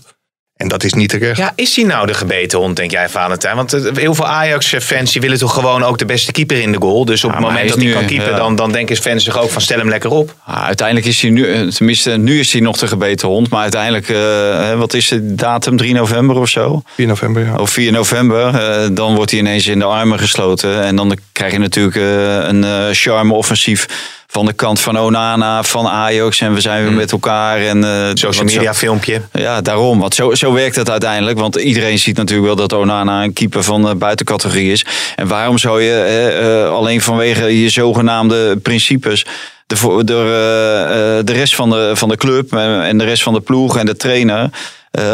En 0.58 0.68
dat 0.68 0.84
is 0.84 0.94
niet 0.94 1.10
terecht. 1.10 1.38
Ja, 1.38 1.54
is 1.56 1.76
hij 1.76 1.86
nou 1.86 2.08
de 2.08 2.14
gebeten 2.14 2.60
hond, 2.60 2.76
denk 2.76 2.92
jij, 2.92 3.10
Valentijn? 3.10 3.56
Want 3.56 3.74
eh, 3.74 3.82
heel 3.96 4.16
veel 4.16 4.28
Ajax-fans 4.28 5.12
die 5.12 5.22
willen 5.22 5.38
toch 5.38 5.54
gewoon 5.54 5.84
ook 5.84 5.98
de 5.98 6.06
beste 6.06 6.32
keeper 6.32 6.62
in 6.62 6.72
de 6.72 6.78
goal. 6.82 7.06
Dus 7.06 7.24
op 7.24 7.30
Ja, 7.30 7.36
het 7.36 7.46
moment 7.46 7.60
hij 7.62 7.70
dat 7.70 7.78
hij 7.78 7.88
nu, 7.88 7.94
kan 7.94 8.06
keeper, 8.06 8.30
ja. 8.30 8.38
dan, 8.38 8.56
dan 8.56 8.72
denken 8.72 8.96
fans 8.98 9.24
zich 9.24 9.38
ook 9.38 9.50
van 9.50 9.62
stel 9.62 9.78
hem 9.78 9.90
lekker 9.90 10.10
op. 10.10 10.36
Ah, 10.46 10.66
uiteindelijk 10.66 11.08
is 11.08 11.22
hij 11.22 11.30
nu, 11.32 11.54
eh, 11.54 11.68
tenminste 11.68 12.18
nu 12.18 12.40
is 12.40 12.52
hij 12.52 12.62
nog 12.62 12.78
de 12.78 12.88
gebeten 12.88 13.28
hond. 13.28 13.50
Maar 13.50 13.62
uiteindelijk, 13.62 14.10
eh, 14.10 14.16
hè, 14.60 14.78
wat 14.78 14.94
is 14.94 15.08
de 15.08 15.36
datum? 15.36 15.78
3 15.78 15.94
november 15.94 16.36
of 16.36 16.50
zo? 16.50 16.82
4 16.96 17.08
november, 17.08 17.46
ja. 17.46 17.56
Of 17.56 17.70
4 17.70 17.92
november. 17.92 18.56
eh, 18.56 18.88
dan 18.92 19.16
wordt 19.16 19.32
hij 19.32 19.40
ineens 19.40 19.68
in 19.68 19.80
de 19.80 19.86
armen 19.86 20.20
gesloten. 20.20 20.84
En 20.84 20.96
dan 20.96 21.18
krijg 21.32 21.52
je 21.52 21.60
natuurlijk 21.60 21.96
eh, 21.96 22.04
een 22.48 22.64
eh, 22.64 22.86
charme-offensief 22.92 23.88
van 24.28 24.46
de 24.46 24.54
kant 24.54 24.80
van 24.80 25.00
Onana, 25.00 25.64
van 25.64 25.88
Ajax. 25.88 26.42
En 26.42 26.54
we 26.54 26.62
zijn 26.62 26.84
weer 26.84 26.94
met 26.94 27.12
elkaar. 27.12 27.58
En, 27.62 27.84
eh, 27.84 27.90
Hmm. 27.90 28.18
Social 28.18 28.50
zo- 28.50 28.56
media 28.56 28.74
filmpje. 28.74 29.22
Ja, 29.34 29.62
daarom. 29.62 30.00
Want 30.00 30.16
zo, 30.16 30.36
zo 30.36 30.54
werkt 30.54 30.76
het 30.76 30.90
uiteindelijk. 30.90 31.40
Want 31.40 31.56
iedereen 31.56 32.00
ziet 32.00 32.18
natuurlijk 32.18 32.48
wel 32.48 32.56
dat 32.56 32.74
Onana 32.74 33.24
een 33.24 33.34
keeper 33.34 33.64
van 33.64 33.82
de 33.84 33.96
buitencategorie 33.96 34.72
is. 34.72 34.86
En 35.16 35.28
waarom 35.28 35.58
zou 35.58 35.82
je 35.82 35.94
eh, 35.94 36.64
eh, 36.64 36.70
alleen 36.72 37.02
vanwege 37.02 37.62
je 37.62 37.70
zogenaamde 37.70 38.58
principes... 38.58 39.26
De, 39.68 39.76
de, 40.06 41.22
de 41.26 41.34
rest 41.34 41.56
van 41.56 41.70
de, 41.70 41.92
van 41.94 42.10
de 42.10 42.18
club 42.18 42.54
en 42.54 42.98
de 42.98 43.04
rest 43.04 43.24
van 43.24 43.34
de 43.34 43.40
ploeg 43.42 43.78
en 43.78 43.86
de 43.86 43.96
trainer... 43.96 44.50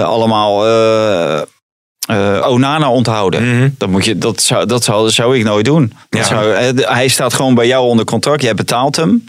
allemaal 0.03 0.66
eh, 2.08 2.45
Onana 2.47 2.89
onthouden. 2.89 3.58
Mhm. 3.58 3.70
Dat, 3.78 3.89
moet 3.89 4.06
je, 4.06 4.18
dat, 4.18 4.41
zou, 4.41 4.66
dat 4.66 4.84
zou, 4.84 5.10
zou 5.10 5.38
ik 5.38 5.43
nooit 5.43 5.66
doen. 5.66 5.93
Ja. 6.10 6.24
zou, 6.24 6.54
eh, 6.54 6.70
hij 6.76 7.08
staat 7.08 7.34
gewoon 7.34 7.56
bij 7.56 7.68
jou 7.68 7.86
onder 7.88 8.06
contract. 8.06 8.41
Jij 8.41 8.54
betaalt 8.56 8.95
hem. 8.95 9.24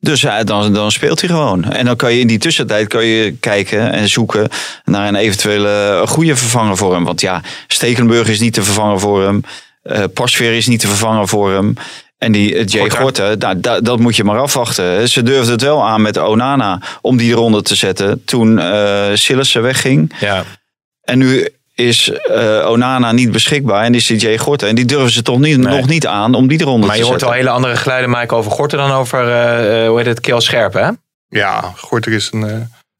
Dus 0.00 0.24
eh, 0.24 0.34
dan, 0.44 0.72
dan 0.74 0.92
speelt 0.92 1.20
hij 1.20 1.28
gewoon. 1.30 1.64
En 1.64 1.84
dan 1.84 1.96
kan 1.96 2.12
je 2.12 2.20
in 2.20 2.26
die 2.26 2.38
tussentijd 2.38 2.88
kan 2.88 3.04
je 3.04 3.32
kijken 3.32 3.92
en 3.92 4.08
zoeken 4.08 4.48
naar 4.84 5.08
een 5.08 5.14
eventuele 5.14 6.02
goede 6.06 6.36
vervanger 6.36 6.76
voor 6.76 6.94
hem. 6.94 7.04
Want 7.04 7.20
ja, 7.20 7.42
Stekenburg 7.66 8.28
is 8.28 8.40
niet 8.40 8.54
te 8.54 8.62
vervangen 8.62 9.00
voor 9.00 9.22
hem. 9.22 9.40
Eh 9.82 10.04
Pasveer 10.14 10.52
is 10.52 10.66
niet 10.66 10.80
te 10.80 10.86
vervangen 10.86 11.28
voor 11.28 11.52
hem. 11.52 11.74
En 12.18 12.32
die 12.32 12.54
eh, 12.54 12.66
Jay. 12.66 12.90
Gorten, 12.90 13.38
nou, 13.38 13.60
da- 13.60 13.80
dat 13.80 13.98
moet 13.98 14.16
je 14.16 14.24
maar 14.24 14.38
afwachten. 14.38 15.08
Ze 15.08 15.22
durfden 15.22 15.52
het 15.52 15.62
wel 15.62 15.84
aan 15.86 16.02
met 16.02 16.16
Onana 16.18 16.80
om 17.00 17.16
die 17.16 17.30
eronder 17.30 17.62
te 17.62 17.74
zetten. 17.74 18.24
Toen 18.24 18.58
eh 18.58 19.06
Sillissen 19.14 19.62
wegging. 19.62 20.12
Ja. 20.20 20.44
En 21.02 21.18
nu 21.18 21.48
is 21.86 22.10
eh, 22.10 22.66
Onana 22.70 23.12
niet 23.12 23.32
beschikbaar 23.32 23.84
en 23.84 23.94
is 23.94 24.08
Jay 24.08 24.38
Gorten. 24.38 24.68
En 24.68 24.74
die 24.74 24.84
durven 24.84 25.10
ze 25.10 25.22
toch 25.22 25.38
niet, 25.38 25.58
Nee. 25.58 25.76
nog 25.76 25.86
niet 25.88 26.06
aan 26.06 26.34
om 26.34 26.48
die 26.48 26.60
eronder 26.60 26.86
Maar 26.86 26.96
te 26.96 27.02
je 27.02 27.08
hoort 27.08 27.20
zetten. 27.20 27.28
al 27.28 27.42
hele 27.44 27.50
andere 27.56 27.76
geluiden, 27.76 28.10
Mike, 28.10 28.34
over 28.34 28.50
Gorten 28.50 28.78
dan 28.78 28.90
over, 28.90 29.28
eh, 29.28 29.82
eh, 29.82 29.88
hoe 29.88 29.96
heet 29.98 30.06
het, 30.06 30.20
Keel 30.20 30.40
Scherp, 30.40 30.72
hè? 30.72 30.88
Ja, 31.28 31.72
Gorter 31.76 32.12
is 32.12 32.28
een, 32.32 32.44
eh, 32.48 32.52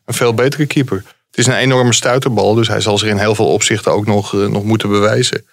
een 0.05 0.15
veel 0.15 0.35
betere 0.35 0.67
keeper. 0.67 0.97
Het 1.31 1.39
is 1.39 1.47
een 1.47 1.57
enorme 1.57 1.93
stuiterbal, 1.93 2.55
dus 2.55 2.69
hij 2.69 2.81
zal 2.81 2.99
zich 2.99 3.09
in 3.09 3.19
heel 3.19 3.35
veel 3.35 3.53
opzichten 3.53 3.93
ook 3.93 4.07
nog, 4.07 4.33
nog 4.33 4.65
moeten 4.65 4.89
bewijzen. 4.89 5.47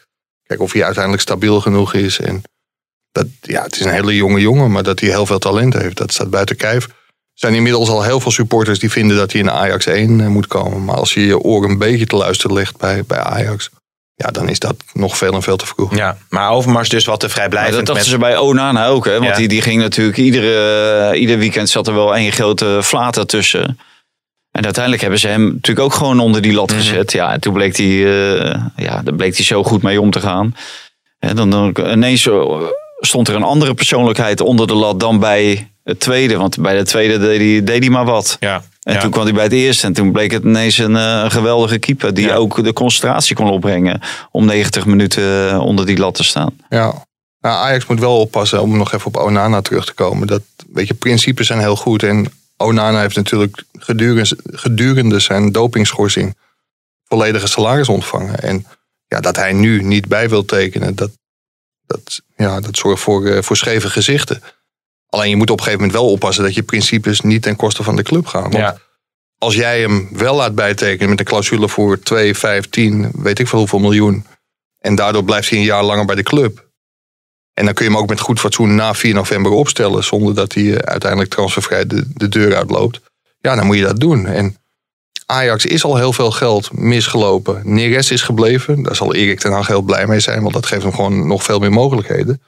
Kijk 0.44 0.62
of 0.62 0.74
hij 0.74 0.84
uiteindelijk 0.84 1.24
stabiel 1.24 1.62
genoeg 1.62 1.94
is. 1.94 2.20
En 2.20 2.42
dat, 3.12 3.26
ja, 3.42 3.64
het 3.64 3.76
is 3.80 3.86
een 3.86 3.92
hele 3.92 4.16
jonge 4.16 4.40
jongen, 4.40 4.72
maar 4.72 4.84
dat 4.84 5.00
hij 5.00 5.10
heel 5.10 5.26
veel 5.26 5.40
talent 5.40 5.74
heeft, 5.74 5.98
dat 5.98 6.12
staat 6.14 6.30
buiten 6.30 6.56
kijf. 6.56 6.88
Er 7.38 7.44
zijn 7.44 7.56
inmiddels 7.56 7.90
al 7.90 8.04
heel 8.04 8.20
veel 8.20 8.32
supporters 8.32 8.80
die 8.80 8.92
vinden 8.92 9.18
dat 9.18 9.32
hij 9.32 9.42
in 9.42 9.52
Ajax 9.52 9.86
1 9.86 10.22
eh, 10.22 10.28
moet 10.28 10.48
komen. 10.48 10.86
Maar 10.86 10.96
als 10.96 11.14
je 11.14 11.26
je 11.26 11.40
oor 11.40 11.64
een 11.64 11.78
beetje 11.78 12.06
te 12.06 12.16
luisteren 12.16 12.56
legt 12.56 12.78
bij, 12.78 13.04
bij 13.08 13.20
Ajax, 13.20 13.70
ja, 14.16 14.28
dan 14.32 14.50
is 14.50 14.60
dat 14.60 14.76
nog 14.94 15.18
veel 15.18 15.34
en 15.34 15.42
veel 15.42 15.58
te 15.58 15.66
vroeg. 15.66 15.96
Ja, 15.96 16.18
maar 16.30 16.50
Overmars 16.52 16.90
dus 16.90 17.06
wat 17.06 17.20
te 17.20 17.26
Maar 17.26 17.36
vrijblijvend. 17.36 17.76
dat 17.76 17.86
dachten 17.86 18.12
met... 18.12 18.12
ze 18.12 18.18
bij 18.28 18.38
Onana 18.38 18.88
ook, 18.88 19.06
hè? 19.06 19.12
Want 19.14 19.26
Ja. 19.26 19.36
die, 19.36 19.48
die 19.48 19.62
ging 19.62 19.82
natuurlijk 19.82 20.18
iedere, 20.18 21.10
eh, 21.12 21.20
ieder 21.22 21.38
weekend 21.38 21.70
zat 21.70 21.88
er 21.88 21.94
wel 21.94 22.16
één 22.16 22.32
grote 22.32 22.80
flater 22.84 23.26
tussen. 23.26 23.80
En 24.52 24.64
uiteindelijk 24.64 25.02
hebben 25.02 25.20
ze 25.20 25.28
hem 25.28 25.44
natuurlijk 25.46 25.86
ook 25.86 25.94
gewoon 25.94 26.20
onder 26.20 26.42
die 26.42 26.54
lat 26.54 26.72
gezet. 26.72 27.12
Ja, 27.12 27.34
en 27.34 27.40
toen 27.40 27.54
bleek 27.54 27.78
hij, 27.78 27.86
eh, 27.88 28.62
ja, 28.76 29.02
daar 29.04 29.16
bleek 29.16 29.36
hij 29.36 29.46
zo 29.46 29.64
goed 29.64 29.82
mee 29.82 30.02
om 30.02 30.12
te 30.12 30.20
gaan. 30.20 30.56
En 31.20 31.36
dan, 31.36 31.50
dan 31.50 31.76
ineens 31.86 32.30
stond 33.00 33.28
er 33.28 33.36
een 33.36 33.44
andere 33.44 33.74
persoonlijkheid 33.74 34.42
onder 34.42 34.68
de 34.68 34.74
lat 34.76 35.00
dan 35.00 35.20
bij 35.20 35.72
het 35.88 36.00
tweede. 36.00 36.38
Want 36.38 36.62
bij 36.62 36.78
de 36.78 36.86
tweede 36.86 37.20
deed 37.20 37.40
hij, 37.40 37.64
deed 37.64 37.82
hij 37.82 37.90
maar 37.90 38.06
wat. 38.06 38.38
Ja. 38.40 38.64
En 38.82 38.94
ja. 38.94 39.00
toen 39.00 39.12
kwam 39.12 39.24
hij 39.24 39.34
bij 39.34 39.44
het 39.44 39.54
eerste. 39.54 39.86
En 39.88 39.94
toen 39.94 40.12
bleek 40.12 40.32
het 40.32 40.44
ineens 40.44 40.78
een, 40.78 40.96
eh, 40.96 41.22
een 41.24 41.32
geweldige 41.32 41.78
keeper. 41.78 42.14
Die 42.14 42.26
Ja. 42.28 42.36
ook 42.36 42.64
de 42.64 42.74
concentratie 42.74 43.36
kon 43.36 43.50
opbrengen. 43.50 44.02
Om 44.32 44.46
90 44.46 44.86
minuten 44.86 45.50
eh, 45.50 45.60
onder 45.60 45.86
die 45.86 45.98
lat 45.98 46.16
te 46.16 46.24
staan. 46.24 46.58
Ja. 46.70 47.06
Nou, 47.40 47.56
Ajax 47.56 47.86
moet 47.86 48.00
wel 48.00 48.20
oppassen 48.20 48.62
om 48.62 48.78
nog 48.78 48.94
even 48.94 49.08
op 49.08 49.18
Onana 49.18 49.62
terug 49.62 49.86
te 49.86 49.94
komen. 49.94 50.28
Dat, 50.28 50.42
weet 50.74 50.88
je, 50.88 50.94
principes 50.94 51.48
zijn 51.48 51.60
heel 51.60 51.76
goed. 51.76 52.04
En 52.04 52.32
Onana 52.58 53.02
heeft 53.02 53.16
natuurlijk 53.16 53.64
gedurende, 53.80 54.38
gedurende 54.52 55.20
zijn 55.20 55.52
dopingschorsing 55.52 56.36
volledige 57.08 57.48
salaris 57.48 57.90
ontvangen. 57.90 58.40
En 58.40 58.66
ja, 59.08 59.20
dat 59.20 59.36
hij 59.36 59.54
nu 59.54 59.84
niet 59.84 60.08
bij 60.08 60.30
wil 60.30 60.46
tekenen, 60.46 60.96
dat, 60.96 61.12
dat, 61.86 62.22
ja, 62.36 62.60
dat 62.60 62.78
zorgt 62.78 63.02
voor, 63.02 63.26
eh, 63.26 63.42
voor 63.42 63.58
scheve 63.58 63.90
gezichten. 63.90 64.42
Alleen 65.10 65.30
je 65.30 65.36
moet 65.36 65.50
op 65.50 65.58
een 65.58 65.64
gegeven 65.64 65.86
moment 65.86 66.02
wel 66.04 66.12
oppassen 66.12 66.44
dat 66.44 66.56
je 66.56 66.64
principes 66.64 67.22
niet 67.22 67.42
ten 67.42 67.56
koste 67.56 67.84
van 67.84 67.96
de 67.96 68.04
club 68.04 68.26
gaan. 68.28 68.42
Want 68.42 68.56
Ja. 68.56 68.78
als 69.38 69.56
jij 69.56 69.82
hem 69.82 70.10
wel 70.12 70.36
laat 70.36 70.56
bijtekenen 70.56 71.10
met 71.10 71.20
een 71.20 71.26
clausule 71.26 71.70
voor 71.70 72.00
2, 72.00 72.36
5, 72.36 72.70
10, 72.70 73.12
weet 73.14 73.40
ik 73.40 73.48
veel 73.48 73.60
hoeveel 73.60 73.80
miljoen. 73.80 74.26
En 74.80 74.96
daardoor 74.96 75.24
blijft 75.24 75.50
hij 75.50 75.60
een 75.60 75.66
jaar 75.66 75.84
langer 75.84 76.06
bij 76.06 76.16
de 76.16 76.24
club. 76.24 76.66
En 77.54 77.66
dan 77.66 77.74
kun 77.74 77.86
je 77.86 77.92
hem 77.92 78.00
ook 78.00 78.10
met 78.10 78.20
goed 78.20 78.40
fatsoen 78.40 78.76
na 78.76 78.94
4 78.94 79.14
november 79.14 79.52
opstellen. 79.52 80.04
Zonder 80.04 80.36
dat 80.36 80.54
hij 80.54 80.64
eh, 80.64 80.76
uiteindelijk 80.76 81.32
transfervrij 81.32 81.88
de, 81.88 82.04
de 82.14 82.30
deur 82.30 82.56
uitloopt. 82.56 83.00
Ja, 83.40 83.56
dan 83.56 83.66
moet 83.66 83.78
je 83.78 83.84
dat 83.84 84.00
doen. 84.00 84.26
En 84.26 84.58
Ajax 85.26 85.66
is 85.66 85.84
al 85.84 85.96
heel 85.96 86.14
veel 86.14 86.32
geld 86.32 86.74
misgelopen. 86.74 87.62
Neres 87.64 88.12
is 88.12 88.22
gebleven. 88.22 88.84
Daar 88.84 88.96
zal 88.96 89.14
Erik 89.16 89.40
ten 89.40 89.52
Hag 89.52 89.68
heel 89.68 89.82
blij 89.82 90.08
mee 90.08 90.20
zijn. 90.20 90.42
Want 90.42 90.54
dat 90.54 90.66
geeft 90.66 90.84
hem 90.84 90.94
gewoon 90.94 91.28
nog 91.28 91.44
veel 91.44 91.60
meer 91.60 91.72
mogelijkheden. 91.72 92.42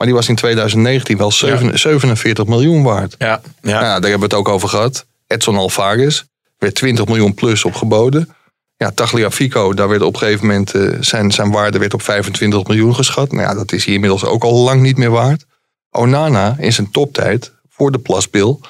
Maar 0.00 0.08
die 0.08 0.18
was 0.18 0.28
in 0.28 0.34
2019 0.34 1.16
wel 1.16 1.30
zeven- 1.32 1.78
47 1.78 2.46
miljoen 2.46 2.82
waard. 2.82 3.14
Ja, 3.18 3.26
ja. 3.26 3.40
Nou, 3.60 3.84
ja, 3.84 4.00
daar 4.00 4.10
hebben 4.10 4.28
we 4.28 4.34
het 4.34 4.34
ook 4.34 4.48
over 4.48 4.68
gehad. 4.68 5.06
Edson 5.26 5.56
Alvarez 5.56 6.22
werd 6.58 6.74
20 6.74 7.06
miljoen 7.06 7.34
plus 7.34 7.64
op 7.64 7.74
geboden. 7.74 8.34
Ja, 8.76 8.90
Tagliafico, 8.90 9.74
daar 9.74 9.88
werd 9.88 10.02
op 10.02 10.12
een 10.12 10.18
gegeven 10.18 10.46
moment 10.46 10.74
eh, 10.74 10.96
zijn, 11.00 11.30
zijn 11.32 11.50
waarde 11.50 11.78
werd 11.78 11.94
op 11.94 12.02
25 12.02 12.66
miljoen 12.66 12.94
geschat. 12.94 13.32
Nou 13.32 13.48
ja, 13.48 13.54
dat 13.54 13.72
is 13.72 13.84
hij 13.84 13.94
inmiddels 13.94 14.24
ook 14.24 14.44
al 14.44 14.54
lang 14.54 14.80
niet 14.80 14.96
meer 14.96 15.10
waard. 15.10 15.44
Onana 15.90 16.56
in 16.58 16.72
zijn 16.72 16.90
toptijd, 16.90 17.52
voor 17.68 17.92
de 17.92 17.98
plaspil, 17.98 18.60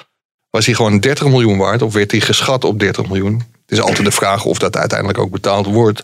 was 0.49 0.65
hij 0.65 0.75
gewoon 0.75 0.99
30 0.99 1.27
miljoen 1.27 1.57
waard. 1.57 1.81
Of 1.81 1.93
werd 1.93 2.11
hij 2.11 2.19
geschat 2.19 2.63
op 2.63 2.79
30 2.79 3.07
miljoen. 3.07 3.33
Het 3.33 3.79
is 3.79 3.81
altijd 3.81 4.05
de 4.05 4.11
vraag 4.11 4.45
of 4.45 4.57
dat 4.59 4.77
uiteindelijk 4.77 5.19
ook 5.19 5.31
betaald 5.31 5.65
wordt. 5.65 6.03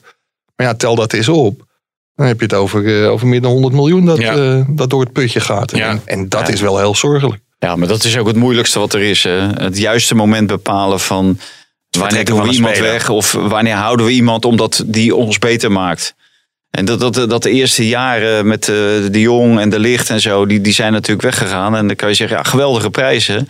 Maar 0.55 0.67
ja, 0.67 0.73
tel 0.73 0.95
dat 0.95 1.13
eens 1.13 1.30
op. 1.30 1.66
Dan 2.18 2.26
heb 2.28 2.38
je 2.39 2.45
het 2.45 2.53
over, 2.53 3.03
eh, 3.03 3.11
over 3.11 3.28
meer 3.28 3.41
dan 3.41 3.51
100 3.51 3.74
miljoen 3.74 4.05
dat, 4.05 4.18
Ja. 4.18 4.36
eh, 4.36 4.61
dat 4.68 4.89
door 4.89 5.01
het 5.01 5.11
putje 5.11 5.39
gaat. 5.39 5.72
Ja. 5.72 5.89
En, 5.89 6.01
en 6.05 6.30
dat 6.30 6.49
is 6.49 6.61
wel 6.61 6.78
heel 6.78 6.95
zorgelijk. 6.95 7.41
Ja, 7.59 7.76
maar 7.76 7.88
dat 7.88 8.03
is 8.03 8.18
ook 8.18 8.28
het 8.28 8.36
moeilijkste 8.36 8.80
wat 8.80 8.93
er 8.93 9.01
is. 9.01 9.24
Hè? 9.24 9.47
Het 9.47 9.78
juiste 9.78 10.15
moment 10.15 10.47
bepalen 10.47 10.99
van 10.99 11.39
wanneer 11.97 12.26
doen 12.26 12.41
we 12.41 12.49
iemand 12.49 12.78
weg 12.78 13.09
of 13.09 13.32
wanneer 13.32 13.76
houden 13.76 14.05
we 14.05 14.11
iemand 14.11 14.45
omdat 14.45 14.84
die 14.86 15.15
ons 15.15 15.39
beter 15.39 15.72
maakt. 15.72 16.15
En 16.70 16.86
dat, 16.86 16.99
dat, 16.99 17.13
dat 17.30 17.43
de 17.43 17.49
eerste 17.51 17.88
jaren 17.88 18.47
met 18.47 18.61
eh, 18.70 18.76
de 19.11 19.20
Jong 19.22 19.59
en 19.59 19.70
de 19.70 19.80
Licht 19.80 20.09
en 20.09 20.22
zo, 20.22 20.45
die, 20.45 20.61
die 20.61 20.74
zijn 20.74 20.91
natuurlijk 20.91 21.22
weggegaan. 21.22 21.76
En 21.76 21.88
dan 21.88 21.95
kan 21.95 22.09
je 22.09 22.15
zeggen, 22.15 22.38
ja, 22.38 22.43
geweldige 22.43 22.89
prijzen. 22.89 23.47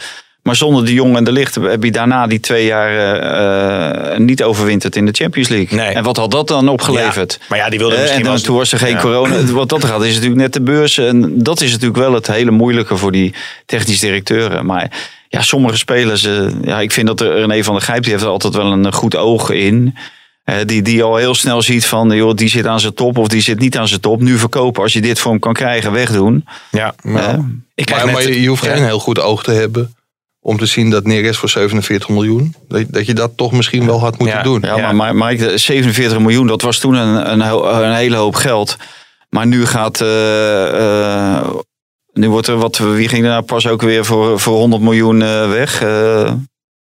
Maar 0.47 0.55
zonder 0.55 0.85
de 0.85 0.93
Jong 0.93 1.15
en 1.17 1.23
de 1.23 1.31
Licht 1.31 1.55
heb 1.55 1.83
je 1.83 1.91
daarna 1.91 2.27
die 2.27 2.39
twee 2.39 2.65
jaar 2.65 2.89
eh, 2.89 4.11
eh, 4.13 4.19
niet 4.19 4.43
overwinterd 4.43 4.95
in 4.95 5.05
de 5.05 5.11
Champions 5.11 5.47
League. 5.49 5.77
Nee. 5.77 5.87
En 5.93 6.03
wat 6.03 6.17
had 6.17 6.31
dat 6.31 6.47
dan 6.47 6.67
opgeleverd? 6.69 7.37
Ja, 7.39 7.45
maar 7.49 7.57
ja, 7.57 7.69
die 7.69 7.79
wilde 7.79 7.95
Eh, 7.95 8.01
misschien 8.01 8.21
en 8.25 8.27
dan, 8.31 8.41
toen 8.41 8.55
was 8.55 8.71
er 8.71 8.77
geen 8.79 8.91
Ja. 8.93 8.99
corona. 9.01 9.43
Wat 9.51 9.69
dat 9.69 9.85
gaat, 9.85 10.03
is 10.03 10.13
natuurlijk 10.13 10.41
net 10.41 10.53
de 10.53 10.61
beurs. 10.61 10.97
En 10.97 11.43
dat 11.43 11.61
is 11.61 11.71
natuurlijk 11.71 11.97
wel 11.99 12.13
het 12.13 12.27
hele 12.27 12.51
moeilijke 12.51 12.97
voor 12.97 13.11
die 13.11 13.33
technisch 13.65 13.99
directeuren. 13.99 14.65
Maar 14.65 14.91
ja, 15.29 15.41
sommige 15.41 15.77
spelers. 15.77 16.23
eh, 16.25 16.45
ja, 16.61 16.79
ik 16.79 16.91
vind 16.91 17.07
dat 17.07 17.21
er 17.21 17.35
René 17.39 17.63
van 17.63 17.73
der 17.73 17.83
Gijp, 17.83 18.01
die 18.03 18.11
heeft 18.11 18.23
er 18.23 18.29
altijd 18.29 18.55
wel 18.55 18.71
een 18.71 18.93
goed 18.93 19.15
oog 19.15 19.49
in. 19.49 19.95
Die, 20.65 20.81
die 20.81 21.03
al 21.03 21.15
heel 21.15 21.35
snel 21.35 21.61
ziet 21.61 21.85
van, 21.85 22.09
joh, 22.15 22.33
die 22.35 22.49
zit 22.49 22.65
aan 22.67 22.79
zijn 22.79 22.93
top 22.93 23.17
of 23.17 23.27
die 23.27 23.41
zit 23.41 23.59
niet 23.59 23.77
aan 23.77 23.87
zijn 23.87 23.99
top. 24.01 24.21
Nu 24.21 24.37
verkopen, 24.37 24.83
als 24.83 24.93
je 24.93 25.01
dit 25.01 25.19
voor 25.19 25.31
hem 25.31 25.39
kan 25.39 25.53
krijgen, 25.53 25.91
wegdoen. 25.91 26.45
Ja. 26.71 26.95
Ik 26.97 27.05
krijg 27.05 28.03
Maar, 28.03 28.05
net- 28.05 28.23
maar 28.23 28.31
je, 28.33 28.41
je 28.41 28.47
hoeft 28.47 28.63
ja. 28.65 28.73
geen 28.73 28.83
heel 28.83 28.99
goed 28.99 29.19
oog 29.19 29.43
te 29.43 29.51
hebben 29.51 29.95
om 30.47 30.57
te 30.57 30.65
zien 30.65 30.89
dat 30.89 31.03
Neres 31.05 31.37
voor 31.37 31.49
47 31.49 32.09
miljoen, 32.09 32.55
dat, 32.67 32.83
dat 32.87 33.05
je 33.05 33.13
dat 33.13 33.37
toch 33.37 33.51
misschien 33.51 33.85
wel 33.85 33.99
had 33.99 34.17
moeten 34.19 34.37
Ja. 34.37 34.43
doen. 34.43 34.61
Ja, 34.61 34.77
Ja. 34.77 34.91
maar 34.91 35.15
maar 35.15 35.29
Mike, 35.31 35.57
47 35.57 36.19
miljoen, 36.19 36.47
dat 36.47 36.61
was 36.61 36.79
toen 36.79 36.93
een, 36.93 37.41
een, 37.41 37.93
hele 37.93 38.15
hoop 38.15 38.35
geld. 38.35 38.75
Maar 39.29 39.47
nu 39.47 39.65
gaat. 39.65 40.01
eh, 40.01 41.35
eh, 41.37 41.47
nu 42.13 42.29
wordt 42.29 42.47
er 42.47 42.57
wat. 42.57 42.77
Wie 42.77 43.07
ging 43.07 43.23
er 43.23 43.29
nou 43.29 43.43
pas 43.43 43.67
ook 43.67 43.81
weer 43.81 44.05
voor, 44.05 44.39
voor 44.39 44.57
100 44.57 44.81
miljoen 44.81 45.21
eh, 45.21 45.49
weg? 45.49 45.81
Eh, 45.81 46.31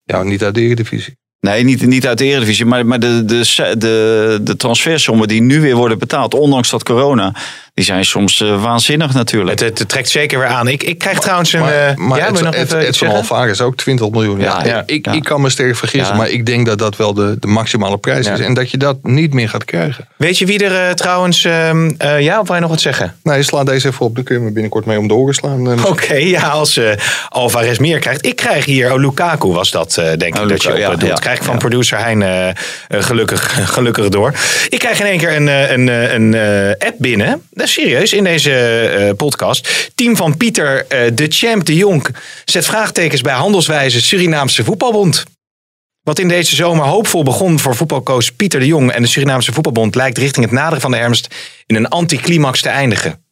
Ja, 0.04 0.22
niet 0.22 0.42
uit 0.44 0.54
de 0.54 0.60
Eredivisie. 0.60 1.16
nee, 1.40 1.64
niet, 1.64 1.86
niet 1.86 2.06
uit 2.06 2.18
de 2.18 2.24
Eredivisie. 2.24 2.64
Maar, 2.66 2.86
maar 2.86 3.00
de, 3.00 3.24
de, 3.24 3.74
de, 3.78 4.38
de 4.42 4.56
transfersommen 4.56 5.28
die 5.28 5.40
nu 5.42 5.60
weer 5.60 5.76
worden 5.76 5.98
betaald, 5.98 6.34
ondanks 6.34 6.70
dat 6.70 6.82
corona, 6.82 7.34
die 7.76 7.84
zijn 7.84 8.04
soms 8.04 8.40
eh, 8.40 8.62
waanzinnig 8.62 9.12
natuurlijk. 9.12 9.60
Het, 9.60 9.78
het 9.78 9.88
trekt 9.88 10.08
zeker 10.08 10.38
weer 10.38 10.48
aan. 10.48 10.68
Ik, 10.68 10.82
ik 10.82 10.98
krijg 10.98 11.18
trouwens 11.18 11.52
een... 11.52 11.60
Maar, 11.60 11.88
eh, 11.88 11.96
maar 11.96 12.18
ja, 12.18 12.24
het, 12.24 12.42
nog 12.42 12.54
het, 12.56 12.72
even 12.72 13.48
het 13.48 13.60
ook 13.60 13.76
20 13.76 14.10
miljoen. 14.10 14.40
Ja, 14.40 14.64
Ja, 14.64 14.82
ik, 14.86 15.06
ja. 15.06 15.12
ik 15.12 15.22
kan 15.22 15.40
me 15.40 15.50
sterk 15.50 15.76
vergissen, 15.76 16.12
Ja. 16.12 16.18
maar 16.20 16.28
ik 16.30 16.46
denk 16.46 16.66
dat 16.66 16.78
dat 16.78 16.96
wel 16.96 17.14
de, 17.14 17.36
de 17.40 17.46
maximale 17.46 17.98
prijs 17.98 18.26
Ja. 18.26 18.32
is. 18.32 18.40
En 18.40 18.54
dat 18.54 18.70
je 18.70 18.76
dat 18.76 18.96
niet 19.02 19.32
meer 19.34 19.48
gaat 19.48 19.64
krijgen. 19.64 20.08
Weet 20.16 20.38
je 20.38 20.46
wie 20.46 20.64
er 20.64 20.88
eh, 20.88 20.94
trouwens... 20.94 21.44
ehm, 21.44 21.90
eh, 21.98 22.20
ja, 22.20 22.40
of 22.40 22.46
wil 22.46 22.54
je 22.56 22.60
nog 22.60 22.70
wat 22.70 22.80
zeggen? 22.80 23.14
Nee, 23.22 23.42
sla 23.42 23.64
deze 23.64 23.88
even 23.88 24.06
op. 24.06 24.14
Dan 24.14 24.24
kun 24.24 24.34
je 24.36 24.42
me 24.42 24.50
binnenkort 24.50 24.84
mee 24.84 24.98
om 24.98 25.08
de 25.08 25.14
oren 25.14 25.34
slaan. 25.34 25.84
Oké, 25.86 26.14
ja, 26.14 26.48
als 26.48 26.76
eh 26.76 26.90
Alvarez 27.28 27.78
meer 27.78 27.98
krijgt. 27.98 28.26
Ik 28.26 28.36
krijg 28.36 28.64
hier, 28.64 28.92
oh, 28.92 29.00
Lukaku 29.00 29.48
was 29.48 29.70
dat, 29.70 29.96
eh, 29.96 30.04
denk 30.04 30.34
ik, 30.34 30.42
Oh, 30.42 30.48
dat 30.48 30.62
je 30.62 30.90
op 30.92 31.00
doet. 31.00 31.08
ja, 31.08 31.14
krijg 31.14 31.36
ik 31.38 31.44
van 31.44 31.52
ja. 31.52 31.58
producer 31.58 31.98
Hein 31.98 32.54
gelukkig, 32.88 33.58
gelukkig 33.74 34.08
door. 34.08 34.32
Ik 34.68 34.78
krijg 34.78 35.00
in 35.00 35.06
één 35.06 35.18
keer 35.18 35.36
een, 35.36 35.48
eh, 35.48 35.70
een, 35.70 35.88
eh, 35.88 36.12
een 36.12 36.34
eh, 36.34 36.88
app 36.88 36.94
binnen. 36.98 37.42
Serieus, 37.66 38.12
in 38.12 38.24
deze 38.24 38.52
eh, 38.52 39.14
podcast. 39.16 39.90
Team 39.94 40.16
van 40.16 40.36
Pieter 40.36 40.86
eh, 40.86 41.10
de 41.14 41.26
Champ 41.28 41.64
de 41.64 41.74
Jong 41.74 42.16
zet 42.44 42.66
vraagtekens 42.66 43.20
bij 43.20 43.34
Handelswijze 43.34 44.02
Surinaamse 44.02 44.64
Voetbalbond. 44.64 45.24
Wat 46.02 46.18
in 46.18 46.28
deze 46.28 46.54
zomer 46.54 46.84
hoopvol 46.84 47.22
begon 47.22 47.58
voor 47.58 47.76
voetbalcoach 47.76 48.36
Pieter 48.36 48.60
de 48.60 48.66
Jong 48.66 48.90
en 48.92 49.02
de 49.02 49.08
Surinaamse 49.08 49.52
Voetbalbond 49.52 49.94
lijkt 49.94 50.18
richting 50.18 50.44
het 50.44 50.54
naderen 50.54 50.80
van 50.80 50.90
de 50.90 50.96
herfst 50.96 51.34
in 51.66 51.76
een 51.76 51.88
anticlimax 51.88 52.60
te 52.60 52.68
eindigen. 52.68 53.24